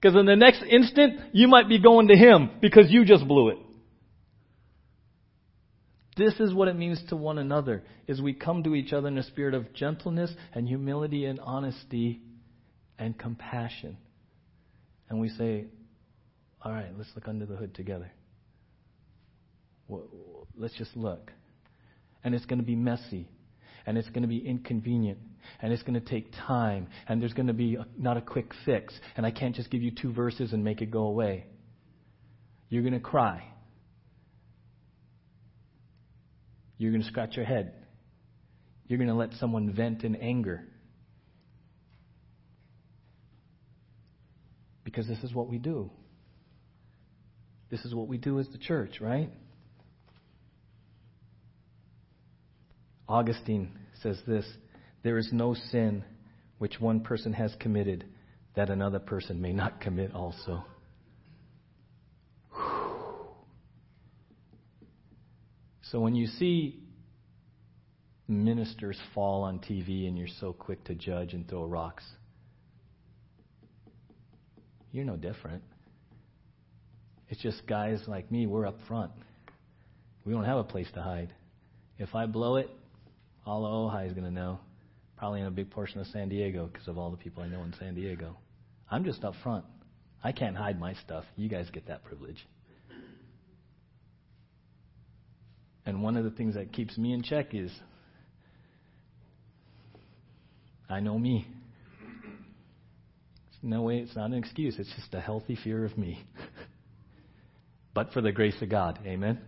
Because 0.00 0.16
in 0.16 0.26
the 0.26 0.36
next 0.36 0.62
instant, 0.62 1.20
you 1.32 1.48
might 1.48 1.68
be 1.68 1.80
going 1.80 2.08
to 2.08 2.16
him 2.16 2.50
because 2.60 2.90
you 2.90 3.04
just 3.04 3.26
blew 3.26 3.48
it. 3.48 3.58
This 6.16 6.34
is 6.40 6.52
what 6.52 6.68
it 6.68 6.76
means 6.76 7.00
to 7.08 7.16
one 7.16 7.38
another, 7.38 7.84
is 8.08 8.20
we 8.20 8.34
come 8.34 8.64
to 8.64 8.74
each 8.74 8.92
other 8.92 9.08
in 9.08 9.18
a 9.18 9.22
spirit 9.22 9.54
of 9.54 9.72
gentleness 9.72 10.32
and 10.52 10.66
humility 10.66 11.24
and 11.24 11.38
honesty 11.38 12.20
and 12.98 13.16
compassion. 13.16 13.96
And 15.08 15.20
we 15.20 15.28
say, 15.28 15.66
all 16.60 16.72
right, 16.72 16.90
let's 16.96 17.10
look 17.14 17.28
under 17.28 17.46
the 17.46 17.54
hood 17.54 17.74
together. 17.74 18.10
Let's 20.56 20.74
just 20.76 20.96
look. 20.96 21.30
And 22.24 22.34
it's 22.34 22.46
going 22.46 22.58
to 22.58 22.64
be 22.64 22.76
messy. 22.76 23.28
And 23.86 23.96
it's 23.96 24.08
going 24.08 24.22
to 24.22 24.28
be 24.28 24.38
inconvenient. 24.38 25.18
And 25.60 25.72
it's 25.72 25.82
going 25.82 26.00
to 26.00 26.06
take 26.06 26.32
time. 26.46 26.88
And 27.08 27.20
there's 27.20 27.32
going 27.32 27.48
to 27.48 27.52
be 27.52 27.76
a, 27.76 27.86
not 27.96 28.16
a 28.16 28.20
quick 28.20 28.52
fix. 28.64 28.94
And 29.16 29.24
I 29.24 29.30
can't 29.30 29.54
just 29.54 29.70
give 29.70 29.82
you 29.82 29.90
two 29.90 30.12
verses 30.12 30.52
and 30.52 30.64
make 30.64 30.80
it 30.80 30.90
go 30.90 31.02
away. 31.02 31.46
You're 32.68 32.82
going 32.82 32.94
to 32.94 33.00
cry. 33.00 33.44
You're 36.76 36.92
going 36.92 37.02
to 37.02 37.08
scratch 37.08 37.36
your 37.36 37.44
head. 37.44 37.72
You're 38.86 38.98
going 38.98 39.08
to 39.08 39.14
let 39.14 39.32
someone 39.34 39.72
vent 39.72 40.04
in 40.04 40.16
anger. 40.16 40.64
Because 44.84 45.06
this 45.06 45.18
is 45.22 45.34
what 45.34 45.48
we 45.48 45.58
do. 45.58 45.90
This 47.70 47.84
is 47.84 47.94
what 47.94 48.08
we 48.08 48.16
do 48.16 48.38
as 48.38 48.48
the 48.48 48.58
church, 48.58 49.00
right? 49.00 49.30
Augustine 53.08 53.78
says 54.02 54.18
this 54.26 54.46
There 55.02 55.18
is 55.18 55.30
no 55.32 55.54
sin 55.54 56.04
which 56.58 56.80
one 56.80 57.00
person 57.00 57.32
has 57.32 57.54
committed 57.60 58.04
that 58.54 58.70
another 58.70 58.98
person 58.98 59.40
may 59.40 59.52
not 59.52 59.80
commit 59.80 60.12
also. 60.14 60.64
So 65.90 66.00
when 66.00 66.14
you 66.14 66.26
see 66.26 66.80
ministers 68.26 68.98
fall 69.14 69.42
on 69.44 69.58
TV 69.58 70.06
and 70.06 70.18
you're 70.18 70.28
so 70.40 70.52
quick 70.52 70.84
to 70.84 70.94
judge 70.94 71.32
and 71.32 71.48
throw 71.48 71.64
rocks, 71.64 72.04
you're 74.92 75.04
no 75.04 75.16
different. 75.16 75.62
It's 77.30 77.40
just 77.40 77.66
guys 77.66 78.02
like 78.06 78.30
me, 78.30 78.46
we're 78.46 78.66
up 78.66 78.78
front. 78.86 79.12
We 80.24 80.32
don't 80.32 80.44
have 80.44 80.58
a 80.58 80.64
place 80.64 80.88
to 80.94 81.02
hide. 81.02 81.32
If 81.98 82.14
I 82.14 82.26
blow 82.26 82.56
it, 82.56 82.70
all 83.46 83.90
Ojai 83.90 84.08
is 84.08 84.12
going 84.12 84.24
to 84.24 84.30
know. 84.30 84.60
Probably 85.18 85.40
in 85.40 85.46
a 85.46 85.50
big 85.50 85.70
portion 85.70 86.00
of 86.00 86.06
San 86.06 86.28
Diego 86.28 86.70
because 86.72 86.86
of 86.86 86.96
all 86.96 87.10
the 87.10 87.16
people 87.16 87.42
I 87.42 87.48
know 87.48 87.62
in 87.64 87.74
San 87.78 87.94
Diego. 87.94 88.36
I'm 88.90 89.04
just 89.04 89.24
up 89.24 89.34
front. 89.42 89.64
I 90.22 90.32
can't 90.32 90.56
hide 90.56 90.78
my 90.78 90.94
stuff. 90.94 91.24
You 91.36 91.48
guys 91.48 91.68
get 91.72 91.88
that 91.88 92.04
privilege. 92.04 92.46
And 95.84 96.02
one 96.02 96.16
of 96.16 96.24
the 96.24 96.30
things 96.30 96.54
that 96.54 96.72
keeps 96.72 96.96
me 96.96 97.12
in 97.12 97.22
check 97.22 97.54
is 97.54 97.72
I 100.88 101.00
know 101.00 101.18
me. 101.18 101.46
No 103.62 103.82
way, 103.82 103.98
it's 103.98 104.14
not 104.14 104.26
an 104.26 104.34
excuse. 104.34 104.76
It's 104.78 104.92
just 104.94 105.12
a 105.14 105.20
healthy 105.20 105.58
fear 105.62 105.84
of 105.84 105.98
me. 105.98 106.24
but 107.94 108.12
for 108.12 108.20
the 108.20 108.30
grace 108.30 108.60
of 108.62 108.68
God. 108.68 109.00
Amen? 109.04 109.40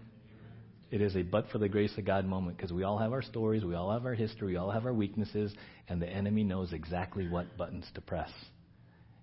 It 0.90 1.00
is 1.00 1.14
a 1.14 1.22
but 1.22 1.48
for 1.50 1.58
the 1.58 1.68
grace 1.68 1.96
of 1.98 2.04
God 2.04 2.26
moment 2.26 2.56
because 2.56 2.72
we 2.72 2.82
all 2.82 2.98
have 2.98 3.12
our 3.12 3.22
stories, 3.22 3.64
we 3.64 3.74
all 3.74 3.92
have 3.92 4.04
our 4.06 4.14
history, 4.14 4.52
we 4.52 4.56
all 4.56 4.70
have 4.70 4.86
our 4.86 4.92
weaknesses, 4.92 5.54
and 5.88 6.02
the 6.02 6.08
enemy 6.08 6.42
knows 6.42 6.72
exactly 6.72 7.28
what 7.28 7.56
buttons 7.56 7.86
to 7.94 8.00
press. 8.00 8.30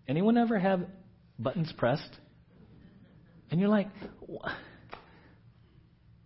Anyone 0.07 0.37
ever 0.37 0.57
have 0.57 0.85
buttons 1.37 1.73
pressed? 1.77 2.17
And 3.51 3.59
you're 3.59 3.69
like, 3.69 3.89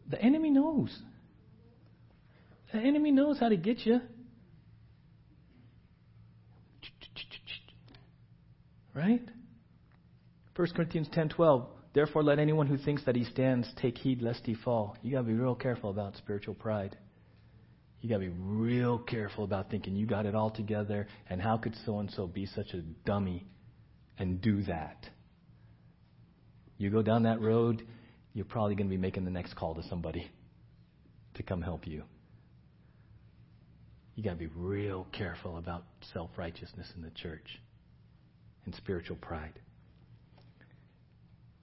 the 0.10 0.22
enemy 0.22 0.52
knows. 0.52 0.96
The 2.72 2.80
enemy 2.80 3.12
knows 3.12 3.39
how 3.39 3.50
to 3.50 3.58
get 3.58 3.86
you. 3.86 4.00
Right? 8.94 9.22
1 10.56 10.68
Corinthians 10.76 11.08
10:12 11.10 11.66
Therefore 11.94 12.24
let 12.24 12.39
anyone 12.39 12.68
who 12.68 12.78
thinks 12.78 13.04
that 13.06 13.16
he 13.16 13.26
stands 13.26 13.68
take 13.82 13.98
heed 13.98 14.22
lest 14.22 14.46
he 14.46 14.56
fall. 14.56 14.96
You 15.02 15.12
got 15.12 15.20
to 15.20 15.28
be 15.28 15.34
real 15.34 15.56
careful 15.56 15.89
about 15.89 16.16
spiritual 16.16 16.54
pride. 16.54 16.98
You 18.00 18.10
got 18.10 18.16
to 18.16 18.22
be 18.22 18.30
real 18.39 18.98
careful 18.98 19.44
about 19.44 19.70
thinking 19.70 19.96
you 19.96 20.08
got 20.08 20.26
it 20.26 20.34
all 20.34 20.50
together 20.50 21.08
and 21.30 21.42
how 21.42 21.58
could 21.58 21.76
so 21.86 22.00
and 22.00 22.10
so 22.12 22.28
be 22.28 22.46
such 22.46 22.74
a 22.74 22.82
dummy 23.06 23.46
and 24.18 24.42
do 24.42 24.64
that. 24.64 25.06
You 26.78 26.89
go 26.89 27.04
down 27.04 27.24
that 27.24 27.42
road, 27.42 27.86
you're 28.34 28.46
probably 28.46 28.76
to 28.76 28.84
be 28.96 28.98
making 28.98 29.26
the 29.26 29.32
next 29.32 29.56
call 29.56 29.76
to 29.76 29.84
somebody 29.88 30.32
to 31.36 31.44
come 31.44 31.62
help 31.62 31.86
you. 31.86 32.04
You 34.16 34.24
got 34.24 34.32
to 34.32 34.36
be 34.38 34.50
real 34.56 35.08
careful 35.12 35.58
about 35.58 35.84
self 36.14 36.32
righteousness 36.38 36.88
in 36.96 37.02
the 37.02 37.12
church 37.12 37.60
and 38.66 38.74
spiritual 38.76 39.18
pride. 39.18 39.60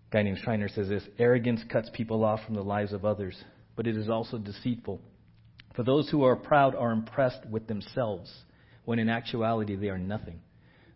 A 0.08 0.14
guy 0.14 0.22
named 0.22 0.38
Schreiner 0.38 0.68
says 0.68 0.88
this 0.88 1.04
arrogance 1.18 1.62
cuts 1.70 1.90
people 1.92 2.24
off 2.24 2.40
from 2.44 2.54
the 2.54 2.62
lives 2.62 2.92
of 2.92 3.04
others, 3.04 3.36
but 3.76 3.86
it 3.86 3.96
is 3.96 4.08
also 4.08 4.38
deceitful. 4.38 5.00
For 5.74 5.82
those 5.82 6.08
who 6.08 6.24
are 6.24 6.36
proud 6.36 6.74
are 6.74 6.92
impressed 6.92 7.46
with 7.50 7.66
themselves, 7.66 8.32
when 8.84 8.98
in 8.98 9.10
actuality 9.10 9.76
they 9.76 9.90
are 9.90 9.98
nothing. 9.98 10.40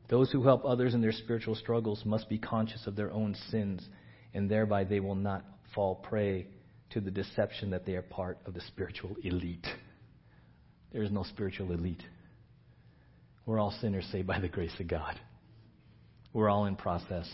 Those 0.09 0.31
who 0.31 0.43
help 0.43 0.65
others 0.65 0.95
in 0.95 1.01
their 1.01 1.13
spiritual 1.13 1.55
struggles 1.55 2.05
must 2.05 2.29
be 2.29 2.39
conscious 2.39 2.87
of 2.87 2.97
their 2.97 3.13
own 3.13 3.35
sins, 3.51 3.87
and 4.35 4.51
thereby 4.51 4.85
they 4.85 5.01
will 5.01 5.15
not 5.15 5.45
fall 5.75 5.97
prey 5.97 6.47
to 6.91 7.01
the 7.01 7.11
deception 7.11 7.71
that 7.71 7.85
they 7.85 7.95
are 7.95 8.03
part 8.03 8.39
of 8.47 8.55
the 8.55 8.61
spiritual 8.63 9.17
elite. 9.23 9.67
There 10.93 11.03
is 11.03 11.11
no 11.11 11.23
spiritual 11.23 11.73
elite. 11.73 12.03
We're 13.47 13.59
all 13.59 13.75
sinners 13.81 14.09
saved 14.11 14.27
by 14.27 14.41
the 14.41 14.49
grace 14.49 14.79
of 14.81 14.89
God. 14.89 15.19
We're 16.33 16.51
all 16.51 16.67
in 16.67 16.77
process. 16.77 17.29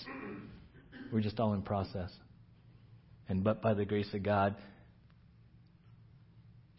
We're 1.12 1.20
just 1.20 1.40
all 1.40 1.54
in 1.54 1.62
process. 1.62 2.11
And 3.28 3.44
but 3.44 3.62
by 3.62 3.74
the 3.74 3.84
grace 3.84 4.09
of 4.14 4.22
God, 4.22 4.56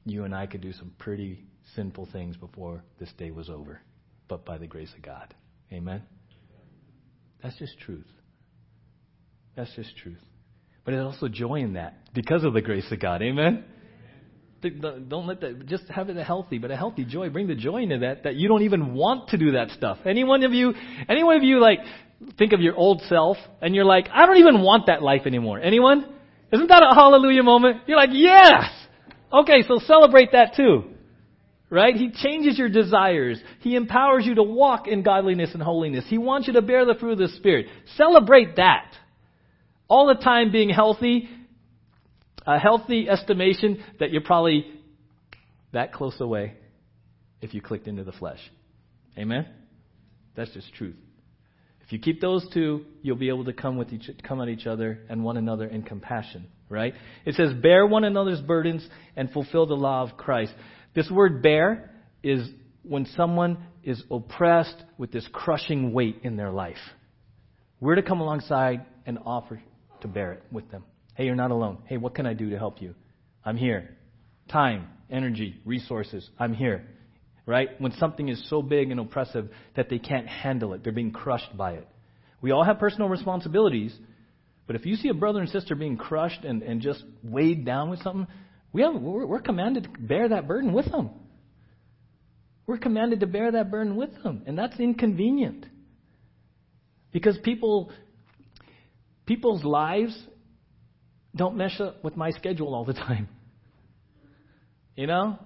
you 0.05 0.23
and 0.23 0.33
I 0.33 0.47
could 0.47 0.61
do 0.61 0.73
some 0.73 0.91
pretty 0.97 1.45
sinful 1.75 2.09
things 2.11 2.35
before 2.37 2.83
this 2.99 3.11
day 3.17 3.31
was 3.31 3.49
over. 3.49 3.81
But 4.27 4.45
by 4.45 4.57
the 4.57 4.67
grace 4.67 4.91
of 4.95 5.01
God. 5.01 5.33
Amen? 5.71 6.01
That's 7.43 7.57
just 7.57 7.79
truth. 7.79 8.07
That's 9.55 9.73
just 9.75 9.95
truth. 9.97 10.19
But 10.85 10.91
there's 10.93 11.05
also 11.05 11.27
joy 11.27 11.55
in 11.55 11.73
that 11.73 12.13
because 12.13 12.43
of 12.43 12.53
the 12.53 12.61
grace 12.61 12.85
of 12.91 12.99
God. 12.99 13.21
Amen? 13.21 13.63
Don't 14.61 15.25
let 15.25 15.39
that, 15.41 15.67
just 15.67 15.83
have 15.89 16.09
it 16.09 16.17
a 16.17 16.23
healthy, 16.23 16.57
but 16.57 16.69
a 16.69 16.75
healthy 16.75 17.05
joy. 17.05 17.29
Bring 17.29 17.47
the 17.47 17.55
joy 17.55 17.83
into 17.83 17.99
that, 17.99 18.23
that 18.23 18.35
you 18.35 18.49
don't 18.49 18.63
even 18.63 18.93
want 18.93 19.29
to 19.29 19.37
do 19.37 19.53
that 19.53 19.69
stuff. 19.71 19.99
Any 20.05 20.23
one 20.23 20.43
of 20.43 20.51
you, 20.51 20.73
any 21.07 21.23
one 21.23 21.37
of 21.37 21.43
you 21.43 21.61
like, 21.61 21.79
think 22.37 22.53
of 22.53 22.61
your 22.61 22.75
old 22.75 23.01
self 23.03 23.37
and 23.61 23.75
you're 23.75 23.85
like, 23.85 24.09
I 24.11 24.25
don't 24.25 24.37
even 24.37 24.61
want 24.61 24.87
that 24.87 25.01
life 25.01 25.23
anymore. 25.25 25.59
Anyone? 25.59 26.05
Isn't 26.51 26.67
that 26.67 26.83
a 26.83 26.95
hallelujah 26.95 27.43
moment? 27.43 27.81
You're 27.87 27.97
like, 27.97 28.09
yes! 28.13 28.63
Okay, 29.31 29.63
so 29.67 29.79
celebrate 29.79 30.31
that 30.31 30.55
too. 30.55 30.85
Right? 31.69 31.95
He 31.95 32.11
changes 32.11 32.57
your 32.57 32.69
desires. 32.69 33.39
He 33.59 33.75
empowers 33.75 34.25
you 34.25 34.35
to 34.35 34.43
walk 34.43 34.87
in 34.87 35.03
godliness 35.03 35.51
and 35.53 35.61
holiness. 35.61 36.03
He 36.07 36.17
wants 36.17 36.47
you 36.47 36.53
to 36.53 36.63
bear 36.63 36.83
the 36.85 36.95
fruit 36.95 37.13
of 37.13 37.19
the 37.19 37.27
Spirit. 37.37 37.67
Celebrate 37.95 38.55
that. 38.55 38.91
All 39.87 40.07
the 40.07 40.15
time 40.15 40.51
being 40.51 40.69
healthy, 40.69 41.29
a 42.45 42.57
healthy 42.57 43.07
estimation 43.07 43.83
that 43.99 44.09
you're 44.09 44.21
probably 44.21 44.65
that 45.71 45.93
close 45.93 46.19
away 46.19 46.55
if 47.41 47.53
you 47.53 47.61
clicked 47.61 47.87
into 47.87 48.03
the 48.03 48.11
flesh. 48.11 48.39
Amen? 49.17 49.47
That's 50.35 50.51
just 50.51 50.73
truth. 50.73 50.95
If 51.89 51.93
you 51.93 51.99
keep 51.99 52.21
those 52.21 52.47
two, 52.53 52.85
you'll 53.01 53.15
be 53.15 53.29
able 53.29 53.45
to 53.45 53.53
come 53.53 53.75
with 53.75 53.91
each 53.91 54.11
come 54.21 54.39
at 54.41 54.47
each 54.47 54.67
other 54.67 54.99
and 55.09 55.23
one 55.23 55.37
another 55.37 55.65
in 55.65 55.81
compassion, 55.81 56.45
right? 56.69 56.93
It 57.25 57.33
says 57.33 57.51
bear 57.51 57.83
one 57.87 58.03
another's 58.03 58.41
burdens 58.41 58.87
and 59.15 59.31
fulfill 59.31 59.65
the 59.65 59.73
law 59.73 60.03
of 60.03 60.15
Christ. 60.15 60.53
This 60.93 61.09
word 61.09 61.41
bear 61.41 61.89
is 62.21 62.47
when 62.83 63.07
someone 63.17 63.57
is 63.83 64.03
oppressed 64.11 64.75
with 64.99 65.11
this 65.11 65.27
crushing 65.33 65.91
weight 65.91 66.17
in 66.21 66.37
their 66.37 66.51
life. 66.51 66.77
We're 67.79 67.95
to 67.95 68.03
come 68.03 68.21
alongside 68.21 68.85
and 69.07 69.17
offer 69.25 69.59
to 70.01 70.07
bear 70.07 70.33
it 70.33 70.43
with 70.51 70.69
them. 70.69 70.83
Hey, 71.15 71.25
you're 71.25 71.33
not 71.33 71.49
alone. 71.49 71.79
Hey, 71.87 71.97
what 71.97 72.13
can 72.13 72.27
I 72.27 72.35
do 72.35 72.51
to 72.51 72.57
help 72.59 72.83
you? 72.83 72.93
I'm 73.43 73.57
here. 73.57 73.97
Time, 74.47 74.89
energy, 75.09 75.59
resources. 75.65 76.29
I'm 76.37 76.53
here 76.53 76.85
right? 77.49 77.69
When 77.81 77.91
something 77.93 78.29
is 78.29 78.47
so 78.47 78.61
big 78.61 78.91
and 78.91 78.99
oppressive 78.99 79.49
that 79.75 79.89
they 79.89 79.97
can't 79.97 80.27
handle 80.27 80.75
it, 80.75 80.83
they're 80.83 80.93
being 80.93 81.11
crushed 81.11 81.57
by 81.57 81.73
it. 81.73 81.87
We 82.41 82.51
all 82.51 82.63
have 82.63 82.77
personal 82.77 83.09
responsibilities, 83.09 83.91
but 84.67 84.75
if 84.75 84.85
you 84.85 84.95
see 84.95 85.09
a 85.09 85.15
brother 85.15 85.39
and 85.39 85.49
sister 85.49 85.73
being 85.73 85.97
crushed 85.97 86.43
and, 86.43 86.61
and 86.61 86.79
just 86.79 87.03
weighed 87.23 87.65
down 87.65 87.89
with 87.89 88.03
something, 88.03 88.27
we 88.71 88.83
have, 88.83 88.93
we're, 88.93 89.25
we're 89.25 89.41
commanded 89.41 89.85
to 89.85 89.89
bear 89.89 90.29
that 90.29 90.47
burden 90.47 90.73
with 90.73 90.91
them. 90.91 91.09
We're 92.67 92.77
commanded 92.77 93.21
to 93.21 93.27
bear 93.27 93.51
that 93.53 93.71
burden 93.71 93.95
with 93.95 94.11
them, 94.21 94.43
and 94.45 94.55
that's 94.55 94.79
inconvenient. 94.79 95.65
Because 97.11 97.35
people, 97.43 97.91
people's 99.25 99.63
lives 99.63 100.15
don't 101.35 101.57
mesh 101.57 101.81
up 101.81 102.03
with 102.03 102.15
my 102.15 102.29
schedule 102.29 102.75
all 102.75 102.85
the 102.85 102.93
time. 103.07 103.27
You 104.95 105.07
know? 105.07 105.39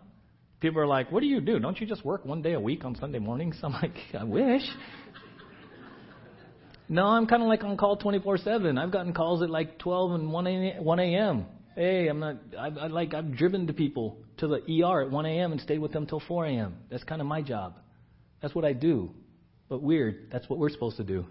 People 0.63 0.79
are 0.79 0.87
like, 0.87 1.11
what 1.11 1.19
do 1.19 1.25
you 1.25 1.41
do? 1.41 1.59
Don't 1.59 1.77
you 1.81 1.85
just 1.85 2.05
work 2.05 2.23
one 2.23 2.41
day 2.41 2.53
a 2.53 2.59
week 2.59 2.85
on 2.85 2.95
Sunday 2.95 3.19
mornings? 3.19 3.59
I'm 3.63 3.73
like, 3.73 3.97
I 4.17 4.23
wish. 4.23 4.61
no, 6.87 7.05
I'm 7.05 7.27
kind 7.27 7.43
of 7.43 7.49
like 7.49 7.65
on 7.65 7.75
call 7.75 7.97
24 7.97 8.37
7. 8.37 8.77
I've 8.77 8.89
gotten 8.89 9.13
calls 9.13 9.43
at 9.43 9.49
like 9.49 9.77
12 9.79 10.11
and 10.13 10.31
1 10.31 10.47
a.m. 10.47 11.45
Hey, 11.75 12.07
I'm 12.07 12.19
not, 12.19 12.37
I, 12.57 12.67
I 12.67 12.87
like, 12.87 13.13
I've 13.13 13.35
driven 13.35 13.67
to 13.67 13.73
people 13.73 14.19
to 14.37 14.47
the 14.47 14.83
ER 14.85 15.01
at 15.01 15.11
1 15.11 15.25
a.m. 15.25 15.51
and 15.51 15.59
stayed 15.59 15.79
with 15.79 15.91
them 15.91 16.05
till 16.05 16.21
4 16.21 16.45
a.m. 16.45 16.77
That's 16.89 17.03
kind 17.03 17.19
of 17.19 17.27
my 17.27 17.41
job. 17.41 17.79
That's 18.41 18.55
what 18.55 18.63
I 18.63 18.71
do. 18.71 19.11
But 19.67 19.83
weird, 19.83 20.29
that's 20.31 20.47
what 20.47 20.59
we're 20.59 20.69
supposed 20.69 20.95
to 20.95 21.03
do. 21.03 21.25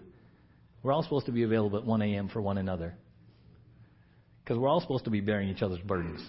We're 0.83 0.91
all 0.91 1.01
supposed 1.01 1.25
to 1.25 1.31
be 1.31 1.41
available 1.41 1.79
at 1.79 1.85
1 1.85 2.03
a.m. 2.03 2.29
for 2.29 2.39
one 2.39 2.59
another. 2.59 2.95
Because 4.43 4.59
we're 4.59 4.69
all 4.69 4.81
supposed 4.81 5.05
to 5.05 5.09
be 5.09 5.21
bearing 5.21 5.49
each 5.49 5.63
other's 5.63 5.79
burdens. 5.79 6.21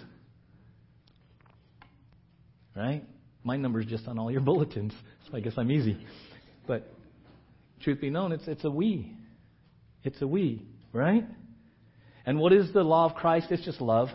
Right? 2.75 3.05
My 3.43 3.57
number 3.57 3.81
is 3.81 3.87
just 3.87 4.09
on 4.09 4.19
all 4.19 4.31
your 4.31 4.41
bulletins, 4.43 4.93
so 5.29 5.37
I 5.37 5.41
guess 5.41 5.55
I'm 5.57 5.71
easy. 5.71 5.99
But 6.67 6.93
truth 7.81 8.01
be 8.01 8.11
known, 8.11 8.33
it's, 8.33 8.47
it's 8.47 8.65
a 8.65 8.71
we. 8.71 9.17
It's 10.03 10.21
a 10.21 10.27
we, 10.27 10.67
right? 10.93 11.25
And 12.27 12.39
what 12.39 12.53
is 12.53 12.73
the 12.73 12.83
law 12.83 13.07
of 13.07 13.15
Christ? 13.15 13.49
It's 13.51 13.65
just 13.65 13.81
love. 13.81 14.09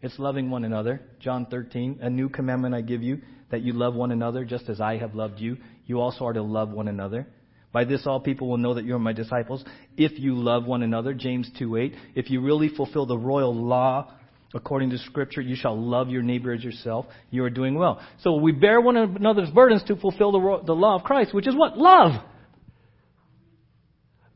It's 0.00 0.18
loving 0.18 0.50
one 0.50 0.64
another. 0.64 1.00
John 1.20 1.46
13, 1.46 2.00
a 2.02 2.10
new 2.10 2.28
commandment 2.28 2.74
I 2.74 2.80
give 2.80 3.02
you, 3.02 3.20
that 3.50 3.62
you 3.62 3.72
love 3.72 3.94
one 3.94 4.10
another 4.10 4.44
just 4.44 4.68
as 4.68 4.80
I 4.80 4.96
have 4.98 5.14
loved 5.14 5.38
you. 5.38 5.58
You 5.86 6.00
also 6.00 6.24
are 6.24 6.32
to 6.32 6.42
love 6.42 6.70
one 6.70 6.88
another. 6.88 7.26
By 7.72 7.84
this 7.84 8.06
all 8.06 8.20
people 8.20 8.48
will 8.48 8.58
know 8.58 8.74
that 8.74 8.84
you 8.84 8.94
are 8.94 8.98
my 8.98 9.12
disciples 9.12 9.64
if 9.96 10.18
you 10.18 10.34
love 10.34 10.66
one 10.66 10.82
another. 10.82 11.14
James 11.14 11.50
2:8. 11.58 11.94
If 12.14 12.30
you 12.30 12.40
really 12.40 12.68
fulfill 12.68 13.06
the 13.06 13.16
royal 13.16 13.54
law 13.54 14.12
According 14.54 14.90
to 14.90 14.98
Scripture, 14.98 15.40
you 15.40 15.56
shall 15.56 15.80
love 15.80 16.10
your 16.10 16.22
neighbor 16.22 16.52
as 16.52 16.62
yourself. 16.62 17.06
You 17.30 17.44
are 17.44 17.50
doing 17.50 17.74
well. 17.74 18.00
So 18.20 18.36
we 18.36 18.52
bear 18.52 18.80
one 18.80 18.96
another's 18.96 19.50
burdens 19.50 19.82
to 19.84 19.96
fulfill 19.96 20.32
the, 20.32 20.60
the 20.66 20.74
law 20.74 20.96
of 20.96 21.04
Christ, 21.04 21.32
which 21.32 21.46
is 21.46 21.56
what? 21.56 21.78
Love. 21.78 22.22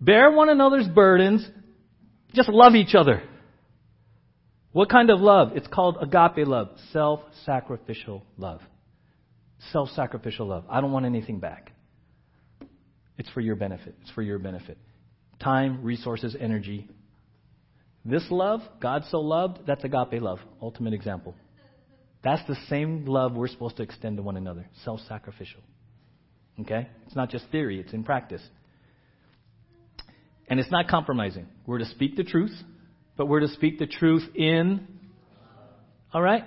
Bear 0.00 0.30
one 0.30 0.48
another's 0.48 0.88
burdens. 0.88 1.46
Just 2.34 2.48
love 2.48 2.74
each 2.74 2.94
other. 2.94 3.22
What 4.72 4.90
kind 4.90 5.10
of 5.10 5.20
love? 5.20 5.52
It's 5.54 5.66
called 5.66 5.98
agape 6.00 6.46
love. 6.46 6.68
Self 6.92 7.20
sacrificial 7.44 8.24
love. 8.36 8.60
Self 9.72 9.88
sacrificial 9.90 10.46
love. 10.46 10.64
I 10.68 10.80
don't 10.80 10.92
want 10.92 11.06
anything 11.06 11.40
back. 11.40 11.72
It's 13.18 13.30
for 13.30 13.40
your 13.40 13.56
benefit. 13.56 13.94
It's 14.02 14.10
for 14.10 14.22
your 14.22 14.38
benefit. 14.38 14.76
Time, 15.40 15.82
resources, 15.82 16.36
energy, 16.38 16.88
this 18.06 18.24
love, 18.30 18.60
God 18.80 19.02
so 19.10 19.20
loved, 19.20 19.60
that's 19.66 19.84
agape 19.84 20.22
love, 20.22 20.38
ultimate 20.62 20.94
example. 20.94 21.34
That's 22.22 22.46
the 22.46 22.56
same 22.68 23.04
love 23.04 23.34
we're 23.34 23.48
supposed 23.48 23.76
to 23.76 23.82
extend 23.82 24.16
to 24.16 24.22
one 24.22 24.36
another, 24.36 24.68
self 24.84 25.00
sacrificial. 25.08 25.60
Okay? 26.60 26.88
It's 27.06 27.16
not 27.16 27.30
just 27.30 27.46
theory, 27.50 27.80
it's 27.80 27.92
in 27.92 28.04
practice. 28.04 28.42
And 30.48 30.60
it's 30.60 30.70
not 30.70 30.88
compromising. 30.88 31.46
We're 31.66 31.78
to 31.78 31.86
speak 31.86 32.16
the 32.16 32.22
truth, 32.22 32.56
but 33.16 33.26
we're 33.26 33.40
to 33.40 33.48
speak 33.48 33.78
the 33.78 33.86
truth 33.86 34.22
in. 34.34 34.86
All 36.12 36.22
right? 36.22 36.44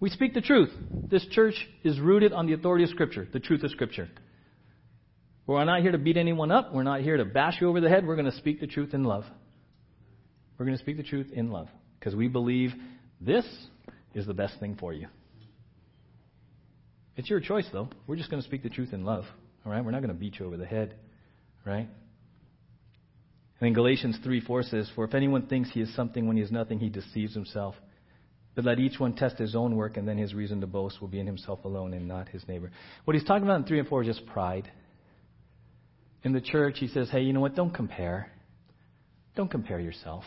We 0.00 0.10
speak 0.10 0.34
the 0.34 0.40
truth. 0.40 0.70
This 1.08 1.24
church 1.30 1.54
is 1.84 1.98
rooted 2.00 2.32
on 2.32 2.46
the 2.46 2.52
authority 2.52 2.84
of 2.84 2.90
Scripture, 2.90 3.28
the 3.32 3.40
truth 3.40 3.62
of 3.62 3.70
Scripture. 3.70 4.08
We're 5.46 5.64
not 5.64 5.80
here 5.82 5.92
to 5.92 5.98
beat 5.98 6.16
anyone 6.16 6.50
up. 6.50 6.74
We're 6.74 6.82
not 6.82 7.00
here 7.00 7.16
to 7.16 7.24
bash 7.24 7.60
you 7.60 7.68
over 7.68 7.80
the 7.80 7.88
head. 7.88 8.06
We're 8.06 8.16
going 8.16 8.30
to 8.30 8.36
speak 8.36 8.60
the 8.60 8.66
truth 8.66 8.94
in 8.94 9.04
love. 9.04 9.24
We're 10.58 10.66
going 10.66 10.76
to 10.76 10.82
speak 10.82 10.96
the 10.96 11.02
truth 11.02 11.28
in 11.32 11.50
love 11.50 11.68
because 11.98 12.14
we 12.14 12.28
believe 12.28 12.72
this 13.20 13.46
is 14.14 14.26
the 14.26 14.34
best 14.34 14.58
thing 14.58 14.76
for 14.78 14.92
you. 14.92 15.06
It's 17.16 17.30
your 17.30 17.40
choice, 17.40 17.66
though. 17.72 17.88
We're 18.06 18.16
just 18.16 18.30
going 18.30 18.42
to 18.42 18.48
speak 18.48 18.62
the 18.62 18.68
truth 18.68 18.92
in 18.92 19.04
love. 19.04 19.24
All 19.64 19.72
right? 19.72 19.84
We're 19.84 19.90
not 19.90 20.02
going 20.02 20.14
to 20.14 20.18
beat 20.18 20.38
you 20.38 20.46
over 20.46 20.56
the 20.56 20.66
head. 20.66 20.94
Right? 21.64 21.88
And 23.60 23.66
then 23.66 23.72
Galatians 23.72 24.18
3 24.22 24.40
4 24.40 24.62
says, 24.62 24.90
For 24.94 25.04
if 25.04 25.14
anyone 25.14 25.46
thinks 25.46 25.70
he 25.70 25.80
is 25.80 25.94
something 25.94 26.26
when 26.26 26.36
he 26.36 26.42
is 26.42 26.52
nothing, 26.52 26.78
he 26.78 26.88
deceives 26.88 27.34
himself. 27.34 27.74
But 28.54 28.64
let 28.64 28.78
each 28.78 28.98
one 28.98 29.14
test 29.14 29.38
his 29.38 29.54
own 29.54 29.76
work, 29.76 29.96
and 29.96 30.06
then 30.06 30.18
his 30.18 30.34
reason 30.34 30.60
to 30.60 30.66
boast 30.66 31.00
will 31.00 31.08
be 31.08 31.20
in 31.20 31.26
himself 31.26 31.64
alone 31.64 31.92
and 31.92 32.08
not 32.08 32.28
his 32.28 32.46
neighbor. 32.48 32.70
What 33.04 33.14
he's 33.14 33.24
talking 33.24 33.44
about 33.44 33.60
in 33.60 33.64
3 33.64 33.80
and 33.80 33.88
4 33.88 34.02
is 34.02 34.16
just 34.16 34.26
pride. 34.26 34.70
In 36.24 36.32
the 36.32 36.40
church, 36.40 36.78
he 36.78 36.88
says, 36.88 37.08
hey, 37.10 37.20
you 37.20 37.32
know 37.32 37.40
what? 37.40 37.54
Don't 37.54 37.72
compare. 37.72 38.32
Don't 39.36 39.50
compare 39.50 39.78
yourself. 39.78 40.24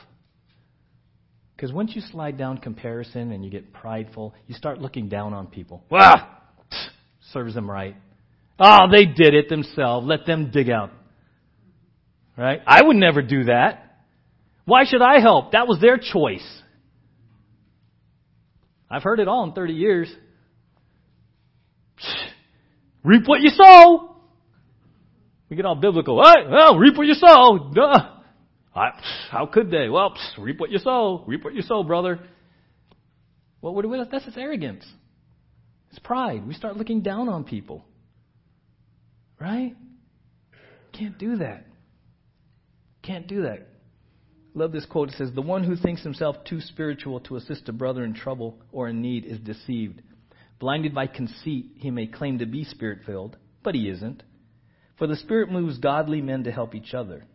Because 1.61 1.75
once 1.75 1.91
you 1.93 2.01
slide 2.01 2.39
down 2.39 2.57
comparison 2.57 3.31
and 3.31 3.45
you 3.45 3.51
get 3.51 3.71
prideful, 3.71 4.33
you 4.47 4.55
start 4.55 4.81
looking 4.81 5.09
down 5.09 5.31
on 5.31 5.45
people. 5.45 5.83
Wow! 5.91 6.27
Serves 7.31 7.53
them 7.53 7.69
right. 7.69 7.95
Oh, 8.57 8.87
they 8.91 9.05
did 9.05 9.35
it 9.35 9.47
themselves. 9.47 10.07
Let 10.07 10.25
them 10.25 10.49
dig 10.49 10.71
out. 10.71 10.89
Right? 12.35 12.61
I 12.65 12.81
would 12.83 12.95
never 12.95 13.21
do 13.21 13.43
that. 13.43 13.95
Why 14.65 14.85
should 14.85 15.03
I 15.03 15.19
help? 15.19 15.51
That 15.51 15.67
was 15.67 15.79
their 15.79 15.99
choice. 15.99 16.63
I've 18.89 19.03
heard 19.03 19.19
it 19.19 19.27
all 19.27 19.43
in 19.43 19.51
30 19.51 19.73
years. 19.73 20.11
Reap 23.03 23.27
what 23.27 23.39
you 23.39 23.49
sow. 23.49 24.15
We 25.47 25.57
get 25.57 25.67
all 25.67 25.75
biblical. 25.75 26.23
Hey, 26.23 26.49
well, 26.49 26.79
reap 26.79 26.97
what 26.97 27.05
you 27.05 27.13
sow. 27.13 27.71
Duh. 27.71 28.10
I, 28.73 28.91
how 29.29 29.45
could 29.47 29.69
they? 29.69 29.89
Well, 29.89 30.15
reap 30.37 30.59
what 30.59 30.71
you 30.71 30.79
sow. 30.79 31.23
Reap 31.27 31.43
what 31.43 31.53
you 31.53 31.61
sow, 31.61 31.83
brother. 31.83 32.19
What, 33.59 33.73
what, 33.73 34.11
that's 34.11 34.25
just 34.25 34.37
arrogance. 34.37 34.85
It's 35.89 35.99
pride. 35.99 36.47
We 36.47 36.53
start 36.53 36.77
looking 36.77 37.01
down 37.01 37.27
on 37.27 37.43
people. 37.43 37.85
Right? 39.39 39.75
Can't 40.93 41.17
do 41.17 41.37
that. 41.37 41.65
Can't 43.03 43.27
do 43.27 43.43
that. 43.43 43.67
Love 44.53 44.71
this 44.71 44.85
quote. 44.85 45.09
It 45.09 45.15
says, 45.17 45.31
The 45.33 45.41
one 45.41 45.63
who 45.63 45.75
thinks 45.75 46.03
himself 46.03 46.37
too 46.47 46.61
spiritual 46.61 47.19
to 47.21 47.35
assist 47.35 47.67
a 47.69 47.73
brother 47.73 48.03
in 48.03 48.13
trouble 48.13 48.57
or 48.71 48.87
in 48.87 49.01
need 49.01 49.25
is 49.25 49.39
deceived. 49.39 50.01
Blinded 50.59 50.93
by 50.93 51.07
conceit, 51.07 51.71
he 51.77 51.89
may 51.89 52.07
claim 52.07 52.39
to 52.39 52.45
be 52.45 52.63
spirit 52.63 52.99
filled, 53.05 53.35
but 53.63 53.75
he 53.75 53.89
isn't. 53.89 54.23
For 54.97 55.07
the 55.07 55.15
Spirit 55.15 55.51
moves 55.51 55.79
godly 55.79 56.21
men 56.21 56.43
to 56.43 56.51
help 56.51 56.75
each 56.75 56.93
other. 56.93 57.25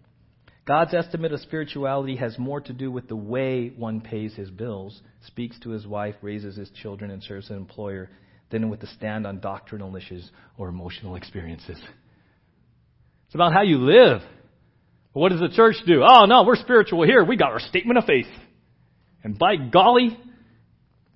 God's 0.67 0.95
estimate 0.95 1.33
of 1.33 1.41
spirituality 1.41 2.17
has 2.17 2.37
more 2.39 2.61
to 2.61 2.73
do 2.73 2.91
with 2.91 3.09
the 3.09 3.17
way 3.17 3.69
one 3.77 4.01
pays 4.01 4.35
his 4.35 4.51
bills, 4.51 5.01
speaks 5.27 5.59
to 5.61 5.71
his 5.71 5.87
wife, 5.87 6.17
raises 6.23 6.57
his 6.57 6.71
children, 6.71 7.13
and 7.13 7.23
serves 7.23 7.51
an 7.51 7.57
employer 7.57 8.11
than 8.51 8.69
with 8.69 8.81
the 8.81 8.89
stand 8.89 9.27
on 9.29 9.39
doctrinal 9.39 9.95
issues 9.95 10.29
or 10.59 10.69
emotional 10.69 11.15
experiences. 11.15 11.79
It's 13.27 13.35
about 13.35 13.53
how 13.53 13.63
you 13.63 13.79
live. 13.79 14.23
But 15.15 15.21
what 15.21 15.31
does 15.31 15.41
the 15.41 15.49
church 15.49 15.77
do? 15.87 16.05
Oh, 16.07 16.27
no, 16.27 16.43
we're 16.45 16.57
spiritual 16.57 17.05
here. 17.05 17.25
We 17.25 17.37
got 17.37 17.53
our 17.53 17.61
statement 17.61 17.99
of 17.99 18.05
faith. 18.05 18.27
And 19.23 19.39
by 19.39 19.57
golly, 19.57 20.19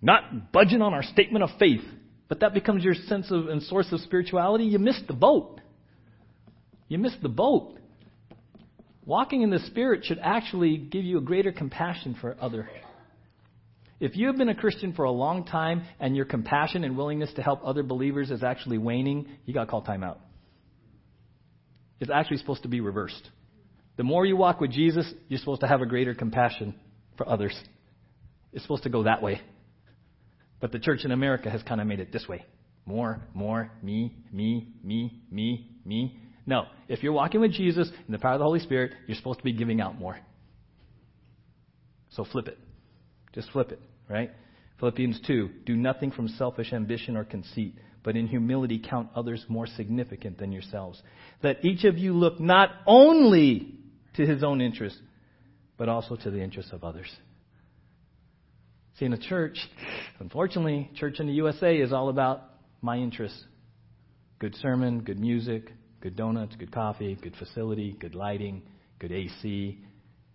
not 0.01 0.53
budging 0.53 0.81
on 0.81 0.95
our 0.95 1.03
statement 1.03 1.43
of 1.43 1.51
faith, 1.59 1.83
but 2.29 2.41
that 2.41 2.55
becomes 2.55 2.85
your 2.85 2.95
sense 2.95 3.33
of 3.33 3.49
and 3.49 3.63
source 3.65 3.89
of 3.91 3.99
spirituality, 4.01 4.65
you 4.65 4.79
missed 4.79 5.09
the 5.09 5.13
boat. 5.13 5.61
You 6.87 6.99
missed 6.99 7.21
the 7.21 7.29
boat. 7.29 7.80
Walking 9.05 9.43
in 9.43 9.51
the 9.51 9.59
Spirit 9.61 10.05
should 10.05 10.19
actually 10.23 10.77
give 10.77 11.05
you 11.05 11.19
a 11.19 11.23
greater 11.23 11.53
compassion 11.53 12.17
for 12.21 12.37
other. 12.41 12.69
If 13.99 14.17
you 14.17 14.29
have 14.29 14.37
been 14.37 14.49
a 14.49 14.55
Christian 14.55 14.93
for 14.93 15.05
a 15.05 15.11
long 15.11 15.45
time 15.45 15.83
and 15.99 16.17
your 16.17 16.25
compassion 16.25 16.85
and 16.85 16.97
willingness 16.97 17.33
to 17.35 17.43
help 17.43 17.61
other 17.65 17.83
believers 17.83 18.31
is 18.31 18.43
actually 18.43 18.79
waning, 18.79 19.29
you 19.45 19.53
got 19.53 19.65
to 19.65 19.71
call 19.71 19.83
time 19.83 20.03
out. 20.03 20.21
It's 21.99 22.11
actually 22.11 22.39
supposed 22.39 22.63
to 22.63 22.69
be 22.69 22.81
reversed. 22.81 23.29
The 23.97 24.05
more 24.05 24.25
you 24.25 24.37
walk 24.37 24.61
with 24.61 24.71
Jesus, 24.71 25.13
you're 25.29 25.39
supposed 25.39 25.61
to 25.61 25.69
have 25.69 25.83
a 25.83 25.87
greater 25.87 26.15
compassion 26.15 26.75
for 27.19 27.29
others. 27.29 27.55
It's 28.53 28.63
supposed 28.65 28.85
to 28.85 28.89
go 28.89 29.03
that 29.03 29.23
way. 29.23 29.43
But 30.61 30.73
the 30.73 30.79
church 30.79 31.05
in 31.05 31.13
America 31.13 31.51
has 31.51 31.63
kind 31.63 31.81
of 31.81 31.87
made 31.87 32.01
it 32.01 32.13
this 32.13 32.27
way 32.29 32.45
more, 32.87 33.21
more, 33.35 33.71
me, 33.83 34.17
me, 34.33 34.69
me, 34.83 35.23
me, 35.31 35.71
me. 35.85 36.19
No. 36.51 36.67
If 36.89 37.05
you're 37.05 37.13
walking 37.13 37.41
with 37.41 37.53
Jesus 37.53 37.89
in 38.09 38.13
the 38.13 38.19
power 38.19 38.33
of 38.33 38.41
the 38.41 38.45
Holy 38.45 38.59
Spirit, 38.59 38.91
you're 39.07 39.17
supposed 39.17 39.39
to 39.39 39.45
be 39.45 39.53
giving 39.53 39.81
out 39.81 39.97
more. 39.97 40.19
So 42.11 42.25
flip 42.25 42.49
it. 42.49 42.59
Just 43.33 43.53
flip 43.53 43.71
it, 43.71 43.81
right? 44.09 44.33
Philippians 44.81 45.21
2 45.29 45.49
Do 45.65 45.77
nothing 45.77 46.11
from 46.11 46.27
selfish 46.27 46.73
ambition 46.73 47.17
or 47.17 47.23
conceit, 47.23 47.77
but 48.03 48.17
in 48.17 48.27
humility 48.27 48.81
count 48.85 49.11
others 49.15 49.45
more 49.49 49.69
significant 49.69 50.39
than 50.39 50.51
yourselves. 50.51 51.01
Let 51.41 51.65
each 51.65 51.85
of 51.85 51.97
you 51.97 52.15
look 52.15 52.41
not 52.41 52.71
only 52.85 53.77
to 54.17 54.27
his 54.27 54.43
own 54.43 54.61
interest, 54.61 54.99
but 55.77 55.89
also 55.89 56.17
to 56.17 56.33
the 56.33 56.43
interests 56.43 56.73
of 56.73 56.83
others. 56.83 57.15
See, 58.99 59.05
in 59.05 59.13
a 59.13 59.19
church, 59.19 59.57
unfortunately, 60.19 60.91
church 60.97 61.21
in 61.21 61.29
the 61.29 61.35
USA 61.35 61.77
is 61.77 61.93
all 61.93 62.09
about 62.09 62.43
my 62.83 62.97
interests. 62.97 63.45
Good 64.41 64.57
sermon, 64.57 65.03
good 65.03 65.21
music, 65.21 65.71
Good 66.01 66.17
donuts, 66.17 66.57
good 66.57 66.73
coffee, 66.73 67.17
good 67.21 67.37
facility, 67.37 67.97
good 67.99 68.15
lighting, 68.15 68.63
good 68.99 69.13
AC. 69.13 69.79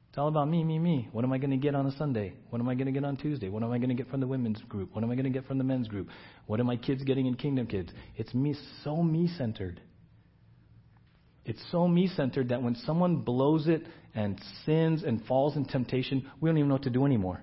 It's 0.10 0.18
all 0.18 0.28
about 0.28 0.48
me, 0.48 0.64
me, 0.64 0.80
me. 0.80 1.10
What 1.12 1.26
am 1.26 1.34
I 1.34 1.40
going 1.40 1.52
to 1.52 1.58
get 1.58 1.76
on 1.76 1.88
a 1.88 1.92
Sunday? 1.98 2.34
What 2.50 2.62
am 2.62 2.70
I 2.70 2.76
going 2.76 2.86
to 2.86 2.92
get 2.92 3.04
on 3.04 3.18
Tuesday? 3.18 3.50
What 3.50 3.64
am 3.64 3.72
I 3.72 3.80
going 3.80 3.90
to 3.90 3.96
get 3.96 4.08
from 4.10 4.22
the 4.22 4.28
women's 4.28 4.62
group? 4.62 4.94
What 4.94 5.04
am 5.04 5.12
I 5.12 5.16
going 5.16 5.26
to 5.26 5.30
get 5.32 5.46
from 5.46 5.58
the 5.58 5.64
men's 5.64 5.88
group? 5.88 6.08
What 6.46 6.60
are 6.60 6.64
my 6.64 6.78
kids 6.78 7.04
getting 7.04 7.26
in 7.26 7.36
Kingdom 7.36 7.68
Kids? 7.68 7.92
It's 8.16 8.34
me, 8.34 8.56
so 8.84 9.04
me 9.04 9.28
centered. 9.38 9.82
It's 11.44 11.62
so 11.72 11.88
me 11.88 12.08
centered 12.08 12.50
that 12.50 12.64
when 12.64 12.76
someone 12.76 13.18
blows 13.18 13.68
it 13.68 13.84
and 14.14 14.40
sins 14.66 15.04
and 15.04 15.26
falls 15.26 15.56
in 15.56 15.66
temptation, 15.66 16.30
we 16.40 16.50
don't 16.50 16.58
even 16.58 16.70
know 16.70 16.76
what 16.76 16.84
to 16.84 16.90
do 16.90 17.06
anymore. 17.06 17.42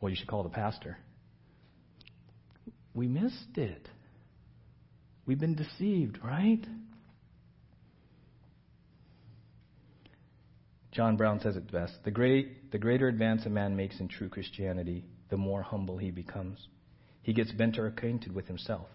Well, 0.00 0.10
you 0.10 0.16
should 0.16 0.28
call 0.28 0.42
the 0.42 0.48
pastor. 0.48 0.98
We 2.94 3.06
missed 3.06 3.56
it. 3.56 3.88
We've 5.28 5.38
been 5.38 5.54
deceived, 5.54 6.18
right? 6.24 6.66
John 10.90 11.18
Brown 11.18 11.38
says 11.40 11.54
it 11.54 11.70
best. 11.70 11.92
The, 12.02 12.10
great, 12.10 12.72
the 12.72 12.78
greater 12.78 13.08
advance 13.08 13.44
a 13.44 13.50
man 13.50 13.76
makes 13.76 14.00
in 14.00 14.08
true 14.08 14.30
Christianity, 14.30 15.04
the 15.28 15.36
more 15.36 15.60
humble 15.60 15.98
he 15.98 16.10
becomes. 16.10 16.66
He 17.20 17.34
gets 17.34 17.52
better 17.52 17.86
acquainted 17.86 18.34
with 18.34 18.46
himself, 18.46 18.86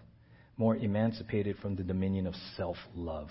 more 0.58 0.76
emancipated 0.76 1.58
from 1.60 1.76
the 1.76 1.84
dominion 1.84 2.26
of 2.26 2.34
self 2.58 2.78
love, 2.96 3.30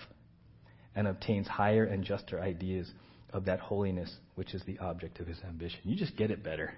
and 0.95 1.09
obtains 1.09 1.49
higher 1.49 1.85
and 1.85 2.05
juster 2.05 2.41
ideas 2.41 2.89
of 3.33 3.47
that 3.47 3.59
holiness 3.59 4.15
which 4.37 4.55
is 4.55 4.63
the 4.65 4.79
object 4.79 5.19
of 5.19 5.27
his 5.27 5.39
ambition. 5.45 5.81
You 5.83 5.97
just 5.97 6.17
get 6.17 6.31
it 6.31 6.45
better. 6.45 6.73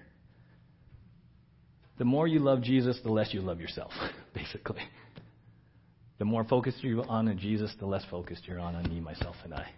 The 1.99 2.07
more 2.07 2.27
you 2.27 2.39
love 2.39 2.63
Jesus, 2.63 2.99
the 3.05 3.13
less 3.13 3.35
you 3.35 3.43
love 3.43 3.61
yourself, 3.61 3.93
basically. 4.35 4.81
The 6.19 6.25
more 6.25 6.45
focused 6.45 6.83
you're 6.83 7.09
on 7.09 7.37
Jesus, 7.39 7.75
the 7.81 7.87
less 7.87 8.05
focused 8.11 8.47
you're 8.47 8.61
on 8.61 8.77
on 8.77 8.85
me, 8.85 9.01
myself, 9.01 9.37
and 9.45 9.53
I. 9.53 9.69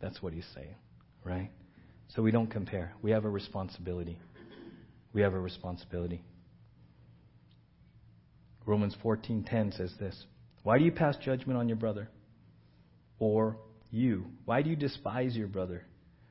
That's 0.00 0.22
what 0.22 0.32
he's 0.32 0.46
saying, 0.54 0.76
right? 1.24 1.50
So 2.08 2.22
we 2.22 2.30
don't 2.30 2.46
compare. 2.46 2.92
We 3.02 3.10
have 3.10 3.24
a 3.24 3.30
responsibility. 3.30 4.18
We 5.12 5.22
have 5.22 5.34
a 5.34 5.40
responsibility. 5.40 6.22
Romans 8.64 8.94
14:10 9.02 9.72
says 9.72 9.96
this, 9.98 10.26
"Why 10.62 10.78
do 10.78 10.84
you 10.84 10.92
pass 10.92 11.16
judgment 11.16 11.58
on 11.58 11.68
your 11.68 11.76
brother? 11.76 12.08
Or 13.18 13.58
you, 13.90 14.26
why 14.44 14.62
do 14.62 14.70
you 14.70 14.76
despise 14.76 15.36
your 15.36 15.48
brother? 15.48 15.84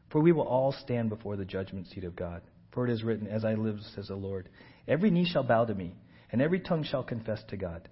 For 0.09 0.22
we 0.22 0.32
will 0.32 0.47
all 0.47 0.72
stand 0.72 1.09
before 1.09 1.36
the 1.36 1.45
judgment 1.45 1.88
seat 1.88 2.03
of 2.03 2.15
God. 2.15 2.41
For 2.72 2.86
it 2.88 2.91
is 2.91 3.03
written, 3.03 3.28
as 3.28 3.43
I 3.43 3.55
live, 3.55 3.82
says 3.82 4.07
the 4.07 4.15
Lord, 4.15 4.49
every 4.88 5.11
knee 5.11 5.26
shall 5.26 5.43
bow 5.43 5.65
to 5.65 5.76
me, 5.76 5.95
and 6.32 6.41
every 6.41 6.59
tongue 6.59 6.84
shall 6.84 7.03
confess 7.03 7.43
to 7.45 7.57
God." 7.57 7.89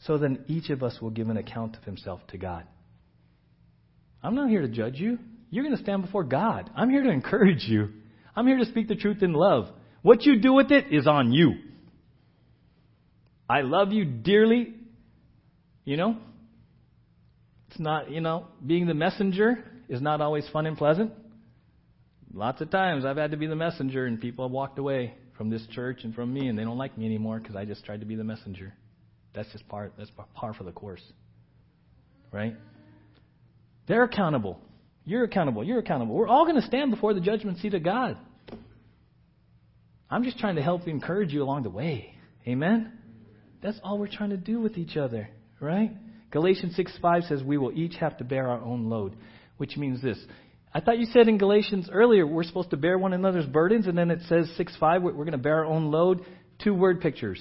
So 0.00 0.18
then 0.18 0.44
each 0.46 0.70
of 0.70 0.82
us 0.82 1.00
will 1.00 1.10
give 1.10 1.28
an 1.28 1.36
account 1.36 1.76
of 1.76 1.84
himself 1.84 2.20
to 2.28 2.38
God. 2.38 2.64
I'm 4.22 4.34
not 4.34 4.48
here 4.48 4.62
to 4.62 4.68
judge 4.68 4.96
you. 4.96 5.18
You're 5.50 5.64
going 5.64 5.76
to 5.76 5.82
stand 5.82 6.02
before 6.02 6.24
God. 6.24 6.70
I'm 6.76 6.90
here 6.90 7.02
to 7.02 7.10
encourage 7.10 7.64
you. 7.66 7.90
I'm 8.36 8.46
here 8.46 8.58
to 8.58 8.66
speak 8.66 8.88
the 8.88 8.94
truth 8.94 9.22
in 9.22 9.32
love. 9.32 9.68
What 10.02 10.24
you 10.24 10.40
do 10.40 10.52
with 10.52 10.70
it 10.70 10.92
is 10.92 11.06
on 11.06 11.32
you. 11.32 11.54
I 13.48 13.62
love 13.62 13.92
you 13.92 14.04
dearly. 14.04 14.74
You 15.84 15.96
know? 15.96 16.16
It's 17.70 17.80
not, 17.80 18.10
you 18.10 18.20
know, 18.20 18.46
being 18.64 18.86
the 18.86 18.94
messenger 18.94 19.64
is 19.88 20.00
not 20.00 20.20
always 20.20 20.48
fun 20.52 20.66
and 20.66 20.76
pleasant. 20.76 21.12
Lots 22.32 22.60
of 22.60 22.70
times 22.70 23.04
I've 23.04 23.16
had 23.16 23.30
to 23.30 23.36
be 23.36 23.46
the 23.46 23.56
messenger 23.56 24.06
and 24.06 24.20
people 24.20 24.44
have 24.44 24.52
walked 24.52 24.78
away 24.78 25.14
from 25.36 25.50
this 25.50 25.66
church 25.72 26.04
and 26.04 26.14
from 26.14 26.32
me 26.32 26.48
and 26.48 26.58
they 26.58 26.64
don't 26.64 26.78
like 26.78 26.96
me 26.98 27.06
anymore 27.06 27.38
because 27.38 27.56
I 27.56 27.64
just 27.64 27.84
tried 27.84 28.00
to 28.00 28.06
be 28.06 28.16
the 28.16 28.24
messenger. 28.24 28.74
That's 29.38 29.52
just 29.52 29.68
part. 29.68 29.92
That's 29.96 30.10
par 30.34 30.52
for 30.52 30.64
the 30.64 30.72
course, 30.72 31.00
right? 32.32 32.56
They're 33.86 34.02
accountable. 34.02 34.58
You're 35.04 35.22
accountable. 35.22 35.62
You're 35.62 35.78
accountable. 35.78 36.16
We're 36.16 36.26
all 36.26 36.44
going 36.44 36.60
to 36.60 36.66
stand 36.66 36.90
before 36.90 37.14
the 37.14 37.20
judgment 37.20 37.58
seat 37.58 37.72
of 37.74 37.84
God. 37.84 38.18
I'm 40.10 40.24
just 40.24 40.40
trying 40.40 40.56
to 40.56 40.62
help 40.62 40.88
encourage 40.88 41.32
you 41.32 41.44
along 41.44 41.62
the 41.62 41.70
way. 41.70 42.16
Amen. 42.48 42.98
That's 43.62 43.78
all 43.84 43.96
we're 43.96 44.10
trying 44.10 44.30
to 44.30 44.36
do 44.36 44.58
with 44.60 44.76
each 44.76 44.96
other, 44.96 45.28
right? 45.60 45.92
Galatians 46.32 46.74
6 46.74 46.98
5 47.00 47.22
says 47.28 47.40
we 47.40 47.58
will 47.58 47.70
each 47.70 47.94
have 48.00 48.18
to 48.18 48.24
bear 48.24 48.48
our 48.48 48.60
own 48.60 48.90
load, 48.90 49.14
which 49.58 49.76
means 49.76 50.02
this. 50.02 50.18
I 50.74 50.80
thought 50.80 50.98
you 50.98 51.06
said 51.12 51.28
in 51.28 51.38
Galatians 51.38 51.88
earlier 51.92 52.26
we're 52.26 52.42
supposed 52.42 52.70
to 52.70 52.76
bear 52.76 52.98
one 52.98 53.12
another's 53.12 53.46
burdens, 53.46 53.86
and 53.86 53.96
then 53.96 54.10
it 54.10 54.22
says 54.28 54.50
6 54.56 54.76
5, 54.80 55.02
we're 55.02 55.12
going 55.12 55.30
to 55.30 55.38
bear 55.38 55.58
our 55.58 55.66
own 55.66 55.92
load. 55.92 56.24
Two 56.58 56.74
word 56.74 57.00
pictures. 57.00 57.40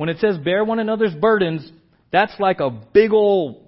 When 0.00 0.08
it 0.08 0.16
says 0.18 0.38
bear 0.38 0.64
one 0.64 0.78
another's 0.78 1.14
burdens, 1.14 1.70
that's 2.10 2.32
like 2.40 2.60
a 2.60 2.70
big 2.70 3.12
old 3.12 3.66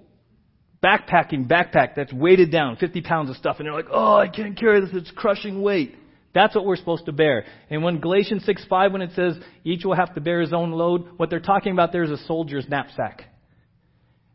backpacking 0.83 1.47
backpack 1.47 1.89
that's 1.95 2.11
weighted 2.11 2.51
down, 2.51 2.75
50 2.77 3.01
pounds 3.01 3.29
of 3.29 3.35
stuff, 3.35 3.57
and 3.59 3.67
you're 3.67 3.75
like, 3.75 3.85
oh, 3.91 4.15
I 4.15 4.29
can't 4.29 4.57
carry 4.57 4.81
this, 4.81 4.89
it's 4.93 5.11
crushing 5.11 5.61
weight. 5.61 5.95
That's 6.33 6.55
what 6.55 6.65
we're 6.65 6.75
supposed 6.77 7.05
to 7.05 7.11
bear. 7.11 7.45
And 7.69 7.83
when 7.83 7.99
Galatians 7.99 8.45
6 8.45 8.65
5, 8.67 8.93
when 8.93 9.03
it 9.03 9.11
says 9.15 9.37
each 9.63 9.85
will 9.85 9.93
have 9.93 10.15
to 10.15 10.21
bear 10.21 10.41
his 10.41 10.53
own 10.53 10.71
load, 10.71 11.07
what 11.17 11.29
they're 11.29 11.39
talking 11.39 11.71
about 11.71 11.91
there 11.91 12.01
is 12.01 12.09
a 12.09 12.17
soldier's 12.25 12.67
knapsack. 12.67 13.25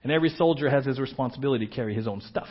And 0.04 0.12
every 0.12 0.28
soldier 0.28 0.70
has 0.70 0.86
his 0.86 1.00
responsibility 1.00 1.66
to 1.66 1.74
carry 1.74 1.96
his 1.96 2.06
own 2.06 2.20
stuff. 2.20 2.46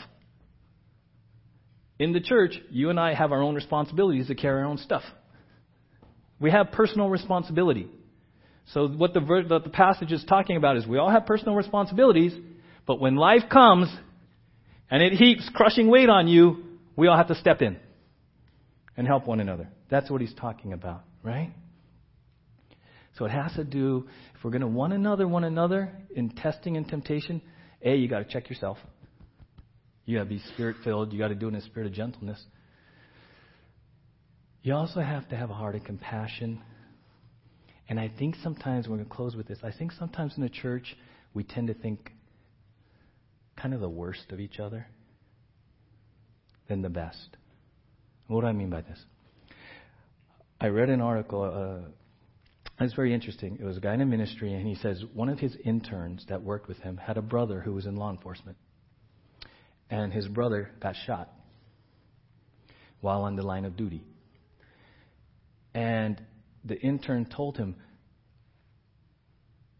In 1.99 2.11
the 2.11 2.19
church, 2.19 2.59
you 2.69 2.89
and 2.89 2.99
I 2.99 3.13
have 3.13 3.31
our 3.31 3.41
own 3.41 3.55
responsibilities 3.55 4.27
to 4.27 4.35
carry 4.35 4.59
our 4.59 4.67
own 4.67 4.77
stuff. 4.77 5.03
We 6.37 6.51
have 6.51 6.73
personal 6.73 7.07
responsibility. 7.07 7.87
So 8.74 8.88
what 8.88 9.13
the, 9.13 9.22
what 9.22 9.63
the 9.63 9.70
passage 9.70 10.11
is 10.11 10.24
talking 10.26 10.57
about 10.57 10.78
is 10.78 10.86
we 10.86 10.97
all 10.97 11.09
have 11.09 11.26
personal 11.26 11.55
responsibilities, 11.55 12.34
but 12.86 12.99
when 12.99 13.15
life 13.15 13.43
comes 13.51 13.89
and 14.89 15.01
it 15.01 15.13
heaps 15.13 15.49
crushing 15.53 15.88
weight 15.88 16.09
on 16.09 16.28
you, 16.28 16.63
we 16.95 17.07
all 17.07 17.15
have 17.18 17.28
to 17.28 17.36
step 17.36 17.61
in 17.61 17.78
and 18.97 19.07
help 19.07 19.26
one 19.26 19.39
another. 19.39 19.70
That's 19.89 20.09
what 20.09 20.20
he's 20.20 20.34
talking 20.34 20.74
about, 20.74 21.03
right? 21.24 21.53
So 23.18 23.26
it 23.26 23.32
has 23.32 23.53
to 23.53 23.63
do, 23.63 24.07
if 24.36 24.43
we're 24.43 24.51
going 24.51 24.61
to 24.61 24.68
one 24.68 24.91
another, 24.91 25.28
one 25.28 25.43
another 25.43 25.91
in 26.15 26.30
testing 26.30 26.78
and 26.78 26.88
temptation, 26.88 27.41
A, 27.82 27.95
you 27.95 28.07
got 28.07 28.20
to 28.20 28.26
check 28.26 28.49
yourself. 28.49 28.78
You 30.05 30.18
got 30.18 30.24
to 30.24 30.30
be 30.30 30.39
spirit 30.53 30.78
filled. 30.84 31.13
You 31.13 31.20
got 31.20 31.30
to 31.30 31.36
do 31.36 31.47
it 31.47 31.49
in 31.49 31.55
a 31.55 31.61
spirit 31.61 31.88
of 31.88 31.93
gentleness. 31.93 32.41
You 34.61 34.74
also 34.74 34.99
have 34.99 35.28
to 35.30 35.36
have 35.36 35.49
a 35.49 35.53
heart 35.53 35.76
of 35.76 35.84
compassion. 35.84 36.61
And 37.89 37.99
I 37.99 38.09
think 38.09 38.35
sometimes, 38.43 38.88
we're 38.88 38.97
going 38.97 39.07
to 39.07 39.15
close 39.15 39.35
with 39.35 39.47
this, 39.47 39.59
I 39.63 39.71
think 39.71 39.91
sometimes 39.93 40.33
in 40.35 40.43
the 40.43 40.49
church, 40.49 40.95
we 41.33 41.43
tend 41.43 41.67
to 41.67 41.73
think 41.73 42.11
kind 43.55 43.73
of 43.73 43.79
the 43.79 43.89
worst 43.89 44.31
of 44.31 44.39
each 44.39 44.59
other 44.59 44.88
than 46.67 46.81
the 46.81 46.89
best. 46.89 47.38
What 48.27 48.41
do 48.41 48.47
I 48.47 48.51
mean 48.51 48.69
by 48.69 48.81
this? 48.81 48.99
I 50.59 50.67
read 50.67 50.89
an 50.89 51.01
article, 51.01 51.43
uh, 51.43 51.89
it's 52.83 52.93
very 52.93 53.13
interesting. 53.13 53.57
It 53.59 53.63
was 53.63 53.77
a 53.77 53.79
guy 53.79 53.93
in 53.93 54.01
a 54.01 54.05
ministry, 54.05 54.53
and 54.53 54.67
he 54.67 54.75
says 54.75 55.03
one 55.13 55.29
of 55.29 55.39
his 55.39 55.55
interns 55.63 56.25
that 56.29 56.41
worked 56.43 56.67
with 56.67 56.77
him 56.79 56.97
had 56.97 57.17
a 57.17 57.21
brother 57.21 57.61
who 57.61 57.73
was 57.73 57.85
in 57.85 57.95
law 57.95 58.11
enforcement 58.11 58.57
and 59.89 60.11
his 60.11 60.27
brother 60.27 60.71
got 60.81 60.95
shot 61.05 61.31
while 63.01 63.23
on 63.23 63.35
the 63.35 63.43
line 63.43 63.65
of 63.65 63.77
duty. 63.77 64.03
And 65.73 66.21
the 66.68 66.80
intern 66.80 67.26
told 67.26 67.57
him 67.57 67.76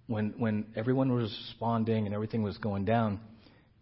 when 0.08 0.34
when 0.38 0.66
everyone 0.76 1.14
was 1.14 1.36
responding 1.48 2.06
and 2.06 2.16
everything 2.16 2.42
was 2.42 2.58
going 2.58 2.86
down, 2.86 3.20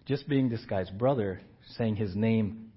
just 0.06 0.28
being 0.28 0.49
this 0.49 0.66
guy's 0.66 0.89
brother, 0.89 1.39
saying 1.78 1.95
his 1.95 2.16
name, 2.16 2.72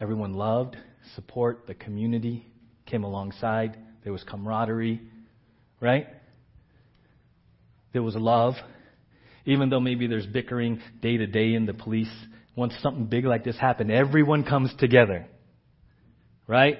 everyone 0.00 0.34
loved, 0.34 0.76
support, 1.14 1.66
the 1.66 1.74
community 1.74 2.46
came 2.86 3.04
alongside, 3.04 3.76
there 4.04 4.12
was 4.12 4.24
camaraderie, 4.24 5.00
right? 5.80 6.06
There 7.92 8.02
was 8.02 8.14
love. 8.14 8.54
Even 9.44 9.70
though 9.70 9.80
maybe 9.80 10.06
there's 10.06 10.26
bickering 10.26 10.80
day 11.00 11.16
to 11.16 11.26
day 11.26 11.54
in 11.54 11.66
the 11.66 11.74
police 11.74 12.10
once 12.56 12.74
something 12.82 13.06
big 13.06 13.24
like 13.24 13.44
this 13.44 13.56
happened, 13.58 13.90
everyone 13.90 14.44
comes 14.44 14.74
together. 14.78 15.26
Right? 16.48 16.78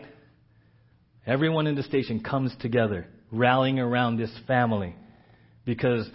Everyone 1.27 1.67
in 1.67 1.75
the 1.75 1.83
station 1.83 2.21
comes 2.21 2.55
together, 2.61 3.09
rallying 3.33 3.81
around 3.81 4.17
this 4.17 4.31
family 4.47 4.95
because 5.65 6.09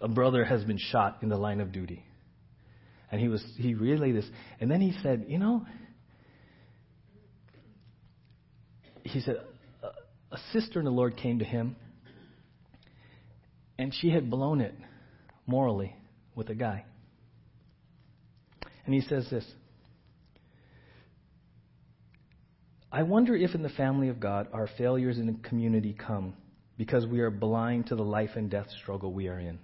a 0.00 0.08
brother 0.08 0.44
has 0.44 0.64
been 0.64 0.78
shot 0.78 1.18
in 1.22 1.28
the 1.28 1.36
line 1.36 1.60
of 1.60 1.70
duty. 1.70 2.04
And 3.10 3.20
he 3.20 3.28
was 3.28 3.44
he 3.58 3.74
relayed 3.74 4.16
this. 4.16 4.24
And 4.58 4.70
then 4.70 4.80
he 4.80 4.94
said, 5.02 5.26
you 5.28 5.38
know, 5.38 5.66
he 9.02 9.20
said, 9.20 9.36
a 10.30 10.38
sister 10.52 10.78
in 10.78 10.86
the 10.86 10.90
Lord 10.90 11.18
came 11.18 11.40
to 11.40 11.44
him, 11.44 11.76
and 13.78 13.92
she 13.94 14.10
had 14.10 14.30
blown 14.30 14.62
it 14.62 14.74
morally 15.46 15.94
with 16.34 16.48
a 16.48 16.54
guy. 16.54 16.86
And 18.86 18.94
he 18.94 19.02
says 19.02 19.28
this 19.30 19.44
I 22.94 23.04
wonder 23.04 23.34
if 23.34 23.54
in 23.54 23.62
the 23.62 23.70
family 23.70 24.08
of 24.08 24.20
God 24.20 24.48
our 24.52 24.68
failures 24.76 25.18
in 25.18 25.26
the 25.26 25.48
community 25.48 25.96
come 25.98 26.34
because 26.76 27.06
we 27.06 27.20
are 27.20 27.30
blind 27.30 27.86
to 27.86 27.96
the 27.96 28.04
life 28.04 28.30
and 28.36 28.50
death 28.50 28.66
struggle 28.82 29.14
we 29.14 29.28
are 29.28 29.38
in. 29.38 29.58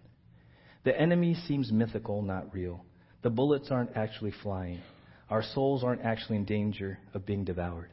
The 0.84 0.98
enemy 0.98 1.34
seems 1.46 1.70
mythical, 1.70 2.22
not 2.22 2.54
real. 2.54 2.86
The 3.20 3.28
bullets 3.28 3.70
aren't 3.70 3.94
actually 3.94 4.32
flying. 4.42 4.80
Our 5.28 5.42
souls 5.42 5.84
aren't 5.84 6.00
actually 6.00 6.36
in 6.36 6.46
danger 6.46 6.98
of 7.12 7.26
being 7.26 7.44
devoured. 7.44 7.90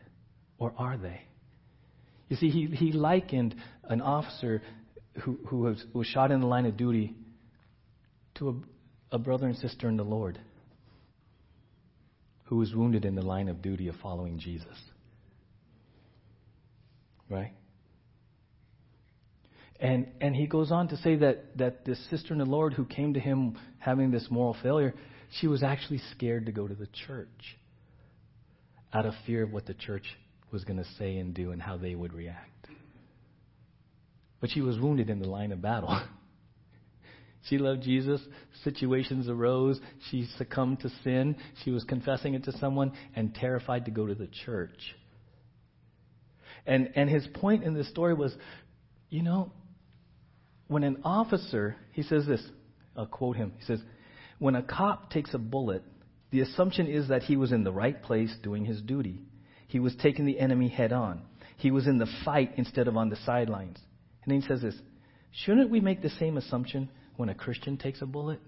Or 0.58 0.74
are 0.78 0.98
they? 0.98 1.22
You 2.30 2.38
see, 2.38 2.50
he, 2.50 2.68
he 2.68 2.94
likened 2.94 3.56
an 3.84 4.00
officer 4.00 4.62
who, 5.22 5.38
who 5.48 5.58
was, 5.58 5.84
was 5.94 6.08
shot 6.08 6.32
in 6.32 6.40
the 6.40 6.48
line 6.48 6.66
of 6.66 6.78
duty 6.78 7.14
to 8.36 8.64
a, 9.12 9.16
a 9.16 9.20
brother 9.20 9.48
and 9.48 9.58
sister 9.58 9.90
in 9.90 9.98
the 9.98 10.04
Lord 10.04 10.40
who 12.46 12.56
was 12.56 12.74
wounded 12.74 13.04
in 13.04 13.16
the 13.16 13.22
line 13.22 13.50
of 13.50 13.62
duty 13.62 13.90
of 13.90 13.96
following 13.98 14.40
Jesus. 14.40 14.78
Right? 17.30 17.54
And 19.80 20.08
and 20.22 20.36
he 20.36 20.48
goes 20.48 20.72
on 20.72 20.88
to 20.90 20.98
say 20.98 21.18
that, 21.18 21.58
that 21.58 21.86
this 21.86 22.00
sister 22.10 22.34
in 22.34 22.40
the 22.40 22.46
Lord 22.46 22.74
who 22.74 22.86
came 22.86 23.14
to 23.14 23.20
him 23.20 23.58
having 23.80 24.12
this 24.12 24.28
moral 24.30 24.56
failure, 24.64 24.94
she 25.40 25.48
was 25.48 25.64
actually 25.64 26.02
scared 26.12 26.46
to 26.46 26.52
go 26.52 26.68
to 26.68 26.76
the 26.76 26.88
church 27.08 27.58
out 28.94 29.06
of 29.06 29.14
fear 29.26 29.44
of 29.44 29.52
what 29.52 29.66
the 29.66 29.74
church 29.74 30.06
was 30.52 30.64
going 30.64 30.78
to 30.78 30.90
say 30.98 31.18
and 31.18 31.34
do 31.34 31.52
and 31.52 31.62
how 31.62 31.78
they 31.78 31.96
would 31.96 32.14
react. 32.14 32.68
But 34.40 34.50
she 34.52 34.62
was 34.62 34.80
wounded 34.80 35.10
in 35.10 35.20
the 35.20 35.28
line 35.28 35.52
of 35.52 35.62
battle. 35.62 36.00
She 37.50 37.60
loved 37.60 37.84
Jesus. 37.84 38.22
Situations 38.64 39.30
arose. 39.30 39.80
She 40.10 40.28
succumbed 40.38 40.80
to 40.80 40.90
sin. 41.04 41.36
She 41.64 41.72
was 41.72 41.84
confessing 41.84 42.34
it 42.34 42.44
to 42.46 42.58
someone 42.58 42.92
and 43.16 43.36
terrified 43.36 43.86
to 43.86 43.92
go 43.92 44.08
to 44.08 44.16
the 44.16 44.30
church. 44.46 44.96
And, 46.66 46.92
and 46.96 47.10
his 47.10 47.28
point 47.28 47.64
in 47.64 47.74
this 47.74 47.90
story 47.90 48.14
was 48.14 48.36
you 49.10 49.24
know, 49.24 49.52
when 50.68 50.84
an 50.84 50.98
officer, 51.04 51.78
he 51.94 52.04
says 52.04 52.26
this, 52.26 52.44
I'll 52.98 53.06
quote 53.06 53.38
him. 53.38 53.54
He 53.58 53.66
says, 53.66 53.80
When 54.40 54.56
a 54.56 54.64
cop 54.64 55.12
takes 55.12 55.34
a 55.34 55.38
bullet, 55.38 55.84
the 56.32 56.42
assumption 56.42 56.88
is 56.88 57.10
that 57.10 57.24
he 57.24 57.38
was 57.38 57.52
in 57.52 57.64
the 57.64 57.72
right 57.72 58.02
place 58.02 58.36
doing 58.42 58.66
his 58.66 58.82
duty. 58.82 59.22
He 59.68 59.80
was 59.80 59.96
taking 59.96 60.26
the 60.26 60.40
enemy 60.40 60.68
head 60.68 60.92
on. 60.92 61.22
He 61.58 61.72
was 61.72 61.88
in 61.88 61.98
the 61.98 62.08
fight 62.26 62.54
instead 62.58 62.88
of 62.88 62.98
on 62.98 63.10
the 63.10 63.16
sidelines. 63.26 63.78
And 64.24 64.34
then 64.34 64.42
he 64.42 64.48
says 64.48 64.62
this 64.62 64.76
Shouldn't 65.32 65.70
we 65.70 65.80
make 65.80 66.02
the 66.02 66.10
same 66.10 66.38
assumption 66.38 66.90
when 67.16 67.30
a 67.30 67.36
Christian 67.36 67.78
takes 67.78 68.02
a 68.02 68.06
bullet? 68.06 68.40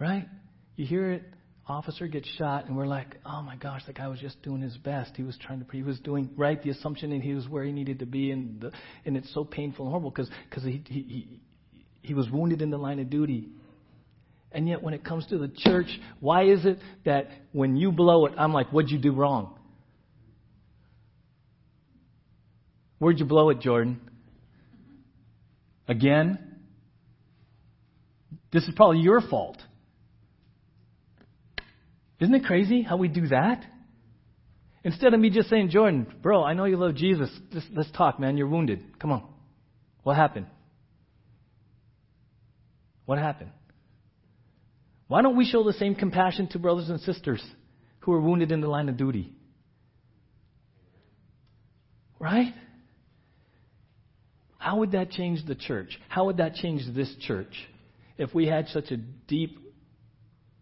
Right? 0.00 0.28
You 0.76 0.86
hear 0.86 1.10
it, 1.10 1.22
officer 1.68 2.06
gets 2.06 2.28
shot, 2.36 2.66
and 2.66 2.76
we're 2.76 2.86
like, 2.86 3.16
oh 3.24 3.42
my 3.42 3.56
gosh, 3.56 3.82
that 3.86 3.96
guy 3.96 4.08
was 4.08 4.18
just 4.18 4.40
doing 4.42 4.60
his 4.60 4.76
best. 4.78 5.12
He 5.16 5.22
was 5.22 5.36
trying 5.38 5.60
to, 5.60 5.66
he 5.70 5.82
was 5.82 6.00
doing 6.00 6.30
right, 6.36 6.62
the 6.62 6.70
assumption 6.70 7.10
that 7.10 7.22
he 7.22 7.34
was 7.34 7.48
where 7.48 7.64
he 7.64 7.72
needed 7.72 7.98
to 8.00 8.06
be, 8.06 8.30
and 8.30 8.60
the, 8.60 8.72
and 9.04 9.16
it's 9.16 9.32
so 9.34 9.44
painful 9.44 9.86
and 9.86 9.90
horrible 9.90 10.10
because 10.10 10.30
because 10.48 10.64
he, 10.64 10.82
he 10.88 11.00
he 11.00 11.40
he 12.02 12.14
was 12.14 12.28
wounded 12.30 12.62
in 12.62 12.70
the 12.70 12.78
line 12.78 12.98
of 12.98 13.10
duty. 13.10 13.48
And 14.50 14.66
yet, 14.66 14.82
when 14.82 14.94
it 14.94 15.04
comes 15.04 15.26
to 15.26 15.36
the 15.36 15.48
church, 15.48 15.88
why 16.20 16.44
is 16.44 16.64
it 16.64 16.78
that 17.04 17.28
when 17.52 17.76
you 17.76 17.92
blow 17.92 18.24
it, 18.24 18.32
I'm 18.38 18.54
like, 18.54 18.72
what'd 18.72 18.90
you 18.90 18.98
do 18.98 19.12
wrong? 19.12 19.58
Where'd 22.98 23.18
you 23.18 23.26
blow 23.26 23.50
it, 23.50 23.60
Jordan? 23.60 24.00
Again? 25.86 26.38
This 28.52 28.64
is 28.64 28.72
probably 28.74 29.00
your 29.00 29.20
fault. 29.20 29.58
Isn't 32.20 32.34
it 32.34 32.44
crazy 32.44 32.82
how 32.82 32.96
we 32.96 33.08
do 33.08 33.28
that? 33.28 33.64
Instead 34.84 35.14
of 35.14 35.20
me 35.20 35.30
just 35.30 35.48
saying, 35.48 35.70
Jordan, 35.70 36.06
bro, 36.22 36.44
I 36.44 36.54
know 36.54 36.64
you 36.64 36.76
love 36.76 36.94
Jesus. 36.94 37.30
Let's 37.72 37.90
talk, 37.92 38.18
man. 38.18 38.36
You're 38.36 38.48
wounded. 38.48 38.98
Come 38.98 39.12
on. 39.12 39.24
What 40.02 40.16
happened? 40.16 40.46
What 43.04 43.18
happened? 43.18 43.50
Why 45.08 45.22
don't 45.22 45.36
we 45.36 45.44
show 45.44 45.64
the 45.64 45.72
same 45.72 45.94
compassion 45.94 46.48
to 46.48 46.58
brothers 46.58 46.90
and 46.90 47.00
sisters 47.00 47.42
who 48.00 48.12
are 48.12 48.20
wounded 48.20 48.52
in 48.52 48.60
the 48.60 48.68
line 48.68 48.88
of 48.88 48.96
duty? 48.96 49.32
Right? 52.18 52.52
How 54.58 54.78
would 54.78 54.92
that 54.92 55.10
change 55.10 55.46
the 55.46 55.54
church? 55.54 55.98
How 56.08 56.26
would 56.26 56.38
that 56.38 56.54
change 56.54 56.82
this 56.94 57.14
church? 57.20 57.54
if 58.18 58.34
we 58.34 58.46
had 58.46 58.68
such 58.68 58.90
a 58.90 58.96
deep 58.96 59.60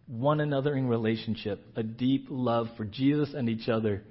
one 0.07 0.39
another 0.39 0.75
in 0.75 0.87
relationship, 0.87 1.63
a 1.75 1.83
deep 1.83 2.27
love 2.29 2.69
for 2.77 2.85
Jesus 2.85 3.33
and 3.33 3.49
each 3.49 3.67
other, 3.69 4.03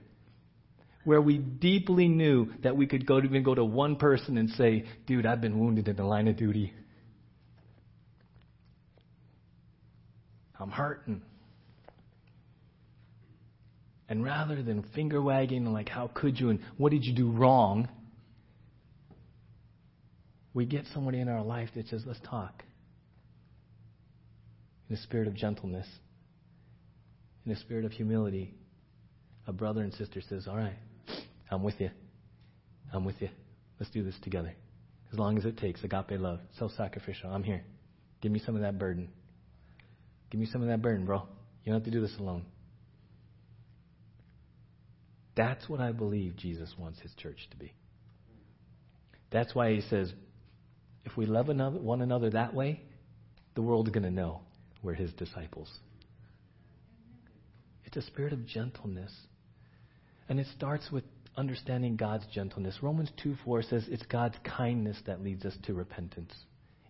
where 1.05 1.21
we 1.21 1.39
deeply 1.39 2.07
knew 2.07 2.53
that 2.63 2.77
we 2.77 2.87
could 2.87 3.07
go 3.07 3.21
to 3.21 3.27
even 3.27 3.43
go 3.43 3.55
to 3.55 3.65
one 3.65 3.97
person 3.97 4.37
and 4.37 4.51
say, 4.51 4.85
"Dude, 5.07 5.25
I've 5.25 5.41
been 5.41 5.59
wounded 5.59 5.89
in 5.89 5.97
the 5.97 6.05
line 6.05 6.29
of 6.29 6.37
duty. 6.37 6.73
I'm 10.59 10.71
hurting." 10.71 11.23
And 14.09 14.23
rather 14.23 14.63
than 14.63 14.83
finger 14.95 15.21
wagging 15.21 15.65
and 15.65 15.73
like, 15.73 15.89
"How 15.89 16.09
could 16.09 16.39
you?" 16.39 16.51
and 16.51 16.61
"What 16.77 16.93
did 16.93 17.05
you 17.05 17.15
do 17.15 17.31
wrong?" 17.31 17.89
we 20.53 20.65
get 20.65 20.87
somebody 20.95 21.21
in 21.21 21.29
our 21.29 21.45
life 21.45 21.69
that 21.75 21.87
says, 21.89 22.07
"Let's 22.07 22.21
talk." 22.21 22.65
In 24.89 24.97
a 24.97 24.99
spirit 25.01 25.29
of 25.29 25.35
gentleness, 25.35 25.87
in 27.45 27.53
a 27.53 27.57
spirit 27.57 27.85
of 27.85 27.93
humility, 27.93 28.55
a 29.47 29.53
brother 29.53 29.83
and 29.83 29.93
sister 29.95 30.21
says, 30.29 30.47
All 30.49 30.57
right, 30.57 30.77
I'm 31.51 31.63
with 31.63 31.81
you. 31.81 31.91
I'm 32.93 33.05
with 33.05 33.21
you. 33.21 33.29
Let's 33.79 33.93
do 33.93 34.03
this 34.03 34.15
together. 34.23 34.55
As 35.13 35.19
long 35.19 35.39
as 35.39 35.45
it 35.45 35.57
takes, 35.59 35.83
agape 35.85 36.13
love, 36.13 36.41
self 36.59 36.73
sacrificial. 36.77 37.31
I'm 37.31 37.43
here. 37.43 37.65
Give 38.21 38.33
me 38.33 38.41
some 38.45 38.57
of 38.57 38.63
that 38.63 38.79
burden. 38.79 39.09
Give 40.31 40.41
me 40.41 40.47
some 40.47 40.63
of 40.63 40.69
that 40.69 40.83
burden, 40.83 41.07
bro. 41.07 41.23
You 41.65 41.73
don't 41.73 41.81
have 41.81 41.85
to 41.85 41.91
do 41.91 42.01
this 42.01 42.17
alone. 42.19 42.45
That's 45.37 45.69
what 45.69 45.81
I 45.81 45.93
believe 45.93 46.37
Jesus 46.37 46.75
wants 46.79 46.99
his 47.01 47.13
church 47.15 47.47
to 47.51 47.57
be. 47.57 47.73
That's 49.31 49.55
why 49.55 49.73
he 49.75 49.83
says, 49.83 50.13
if 51.05 51.17
we 51.17 51.27
love 51.27 51.49
one 51.49 52.01
another 52.01 52.31
that 52.31 52.55
way, 52.55 52.81
the 53.55 53.63
world's 53.63 53.91
going 53.91 54.05
to 54.05 54.11
know 54.11 54.41
we're 54.87 54.95
his 54.95 55.13
disciples. 55.15 55.69
It's 57.85 57.97
a 57.97 58.03
spirit 58.03 58.33
of 58.33 58.47
gentleness. 58.47 59.13
And 60.29 60.41
it 60.41 60.47
starts 60.57 60.91
with 60.91 61.05
understanding 61.37 61.97
God's 61.97 62.25
gentleness. 62.33 62.79
Romans 62.81 63.11
2 63.23 63.37
4 63.45 63.63
says 63.63 63.85
it's 63.89 64.07
God's 64.07 64.37
kindness 64.45 64.97
that 65.07 65.23
leads 65.23 65.45
us 65.45 65.55
to 65.65 65.75
repentance. 65.75 66.33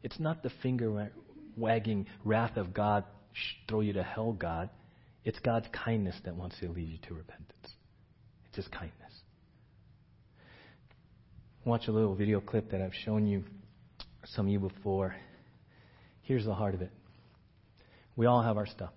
It's 0.03 0.20
not 0.20 0.42
the 0.42 0.51
finger 0.62 1.11
wagging 1.57 2.07
wrath 2.22 2.57
of 2.57 2.72
God, 2.72 3.05
throw 3.68 3.80
you 3.80 3.94
to 3.94 4.03
hell, 4.03 4.32
God. 4.32 4.68
It's 5.24 5.38
God's 5.40 5.66
kindness 5.72 6.14
that 6.24 6.36
wants 6.36 6.57
to 6.61 6.68
lead 6.68 6.88
you 6.88 6.99
to 7.09 7.14
repentance. 7.14 7.72
It's 8.49 8.57
His 8.57 8.68
kindness. 8.68 8.92
Watch 11.64 11.88
a 11.88 11.92
little 11.92 12.14
video 12.14 12.40
clip 12.40 12.70
that 12.70 12.80
I've 12.80 12.94
shown 13.05 13.26
you, 13.26 13.42
some 14.24 14.47
of 14.47 14.53
you 14.53 14.61
before. 14.61 15.16
Here's 16.22 16.44
the 16.44 16.55
heart 16.55 16.74
of 16.74 16.82
it 16.82 16.92
we 18.17 18.27
all 18.27 18.43
have 18.43 18.57
our 18.57 18.67
stuff. 18.67 18.93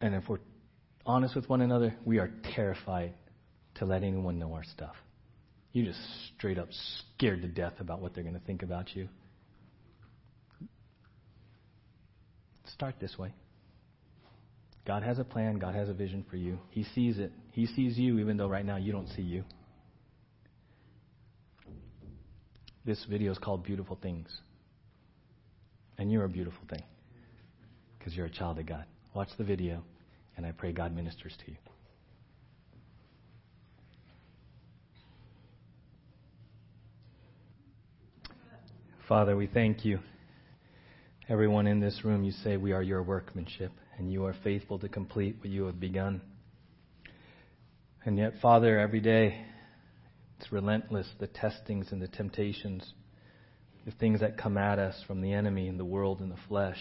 And 0.00 0.14
if 0.14 0.28
we're 0.28 0.38
honest 1.04 1.34
with 1.34 1.48
one 1.48 1.60
another, 1.60 1.94
we 2.04 2.18
are 2.18 2.30
terrified 2.54 3.12
to 3.74 3.84
let 3.84 4.02
anyone 4.02 4.38
know 4.38 4.54
our 4.54 4.64
stuff. 4.64 4.94
You're 5.72 5.86
just 5.86 6.00
straight 6.36 6.58
up 6.58 6.68
scared 7.16 7.42
to 7.42 7.48
death 7.48 7.74
about 7.80 8.00
what 8.00 8.14
they're 8.14 8.24
going 8.24 8.34
to 8.34 8.46
think 8.46 8.62
about 8.62 8.94
you. 8.94 9.08
Start 12.72 12.96
this 13.00 13.18
way. 13.18 13.34
God 14.86 15.02
has 15.02 15.18
a 15.18 15.24
plan, 15.24 15.58
God 15.58 15.74
has 15.74 15.88
a 15.88 15.92
vision 15.92 16.24
for 16.28 16.36
you. 16.36 16.58
He 16.70 16.84
sees 16.84 17.18
it. 17.18 17.32
He 17.52 17.66
sees 17.66 17.98
you, 17.98 18.18
even 18.18 18.36
though 18.36 18.48
right 18.48 18.64
now 18.64 18.76
you 18.76 18.92
don't 18.92 19.08
see 19.08 19.22
you. 19.22 19.44
This 22.84 23.04
video 23.08 23.30
is 23.30 23.38
called 23.38 23.62
Beautiful 23.62 23.98
Things. 24.00 24.28
And 26.00 26.10
you're 26.10 26.24
a 26.24 26.30
beautiful 26.30 26.62
thing 26.70 26.82
because 27.98 28.14
you're 28.14 28.24
a 28.24 28.30
child 28.30 28.58
of 28.58 28.64
God. 28.64 28.86
Watch 29.14 29.28
the 29.36 29.44
video, 29.44 29.82
and 30.34 30.46
I 30.46 30.52
pray 30.52 30.72
God 30.72 30.96
ministers 30.96 31.36
to 31.44 31.50
you. 31.50 31.58
Father, 39.06 39.36
we 39.36 39.46
thank 39.46 39.84
you. 39.84 39.98
Everyone 41.28 41.66
in 41.66 41.80
this 41.80 42.00
room, 42.02 42.24
you 42.24 42.32
say 42.32 42.56
we 42.56 42.72
are 42.72 42.82
your 42.82 43.02
workmanship, 43.02 43.72
and 43.98 44.10
you 44.10 44.24
are 44.24 44.34
faithful 44.42 44.78
to 44.78 44.88
complete 44.88 45.36
what 45.40 45.50
you 45.50 45.64
have 45.66 45.78
begun. 45.78 46.22
And 48.06 48.16
yet, 48.16 48.32
Father, 48.40 48.78
every 48.78 49.00
day, 49.00 49.44
it's 50.38 50.50
relentless, 50.50 51.08
the 51.18 51.26
testings 51.26 51.88
and 51.92 52.00
the 52.00 52.08
temptations 52.08 52.94
the 53.84 53.92
things 53.92 54.20
that 54.20 54.36
come 54.36 54.56
at 54.58 54.78
us 54.78 54.94
from 55.06 55.20
the 55.20 55.32
enemy 55.32 55.68
and 55.68 55.78
the 55.78 55.84
world 55.84 56.20
and 56.20 56.30
the 56.30 56.38
flesh. 56.48 56.78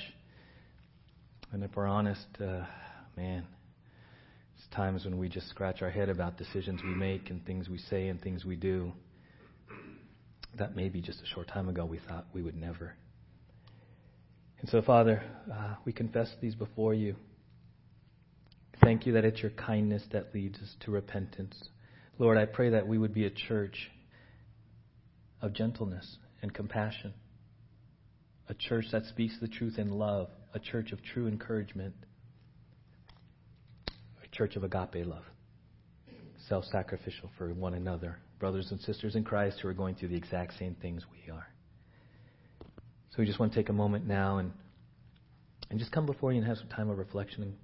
And 1.52 1.64
if 1.64 1.76
we're 1.76 1.88
honest, 1.88 2.28
uh, 2.40 2.66
man, 3.16 3.46
it's 4.58 4.68
times 4.76 5.06
when 5.06 5.18
we 5.18 5.30
just 5.30 5.48
scratch 5.50 5.82
our 5.82 5.90
head 5.90 6.10
about 6.10 6.38
decisions 6.38 6.82
we 6.84 6.94
make 6.94 7.30
and 7.30 7.46
things 7.46 7.70
we 7.70 7.78
say 7.78 8.10
and 8.10 8.22
things 8.22 8.44
we 8.44 8.56
do 8.56 8.92
that 10.58 10.76
maybe 10.76 11.02
just 11.02 11.22
a 11.22 11.26
short 11.26 11.48
time 11.48 11.70
ago 11.70 11.86
we 11.86 12.00
thought 12.00 12.26
we 12.34 12.42
would 12.42 12.56
never. 12.56 12.94
And 14.60 14.70
so, 14.70 14.82
Father, 14.82 15.24
uh, 15.52 15.76
we 15.86 15.94
confess 15.94 16.30
these 16.42 16.56
before 16.56 16.94
you. 16.94 17.16
Thank 18.84 19.06
you 19.06 19.14
that 19.14 19.24
it's 19.24 19.42
your 19.42 19.52
kindness 19.52 20.04
that 20.12 20.34
leads 20.34 20.60
us 20.60 20.76
to 20.82 20.92
repentance. 20.92 21.56
Lord, 22.18 22.38
I 22.38 22.46
pray 22.46 22.72
that 22.72 22.88
we 22.88 22.98
would 22.98 23.14
be 23.14 23.26
a 23.26 23.30
church 23.30 23.90
of 25.42 25.54
gentleness 25.54 26.18
and 26.42 26.54
compassion, 26.54 27.14
a 28.48 28.54
church 28.54 28.86
that 28.92 29.06
speaks 29.06 29.36
the 29.42 29.48
truth 29.48 29.78
in 29.78 29.92
love, 29.92 30.30
a 30.54 30.60
church 30.60 30.92
of 30.92 31.00
true 31.04 31.28
encouragement, 31.28 31.94
a 34.24 34.36
church 34.36 34.56
of 34.56 34.64
agape 34.64 35.06
love, 35.06 35.24
self 36.48 36.66
sacrificial 36.66 37.30
for 37.38 37.54
one 37.54 37.74
another, 37.74 38.18
brothers 38.40 38.68
and 38.72 38.80
sisters 38.82 39.16
in 39.16 39.24
Christ 39.24 39.60
who 39.62 39.68
are 39.68 39.74
going 39.74 39.96
through 39.96 40.10
the 40.10 40.18
exact 40.18 40.58
same 40.58 40.76
things 40.82 41.04
we 41.12 41.32
are. 41.32 41.48
So 43.12 43.18
we 43.20 43.26
just 43.26 43.40
want 43.40 43.54
to 43.54 43.60
take 43.60 43.70
a 43.70 43.74
moment 43.74 44.08
now 44.08 44.38
and, 44.38 44.52
and 45.70 45.80
just 45.80 45.92
come 45.92 46.06
before 46.06 46.32
you 46.32 46.40
and 46.40 46.48
have 46.48 46.58
some 46.58 46.70
time 46.70 46.90
of 46.90 46.98
reflection 46.98 47.44
and, 47.44 47.56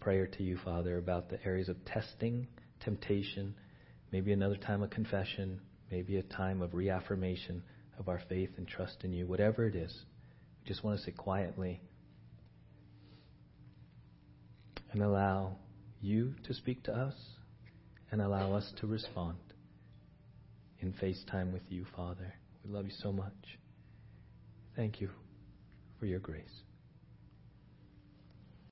prayer 0.00 0.24
to 0.24 0.44
you, 0.44 0.56
Father, 0.64 0.98
about 0.98 1.28
the 1.28 1.44
areas 1.44 1.68
of 1.68 1.76
testing, 1.84 2.46
temptation, 2.78 3.52
maybe 4.12 4.32
another 4.32 4.54
time 4.54 4.84
of 4.84 4.90
confession, 4.90 5.60
maybe 5.90 6.18
a 6.18 6.22
time 6.22 6.62
of 6.62 6.74
reaffirmation 6.74 7.60
of 8.00 8.08
our 8.08 8.20
faith 8.28 8.50
and 8.56 8.66
trust 8.66 9.04
in 9.04 9.12
you, 9.12 9.26
whatever 9.26 9.66
it 9.66 9.76
is. 9.76 9.94
We 10.62 10.68
just 10.68 10.82
want 10.82 10.98
to 10.98 11.04
sit 11.04 11.16
quietly 11.16 11.80
and 14.90 15.02
allow 15.02 15.56
you 16.00 16.34
to 16.44 16.54
speak 16.54 16.82
to 16.84 16.92
us 16.92 17.14
and 18.10 18.20
allow 18.20 18.54
us 18.54 18.72
to 18.80 18.86
respond 18.86 19.36
in 20.80 20.92
FaceTime 20.94 21.52
with 21.52 21.62
you, 21.68 21.84
Father. 21.94 22.34
We 22.64 22.72
love 22.72 22.86
you 22.86 22.92
so 23.02 23.12
much. 23.12 23.58
Thank 24.74 25.00
you 25.00 25.10
for 25.98 26.06
your 26.06 26.18
grace. 26.18 26.69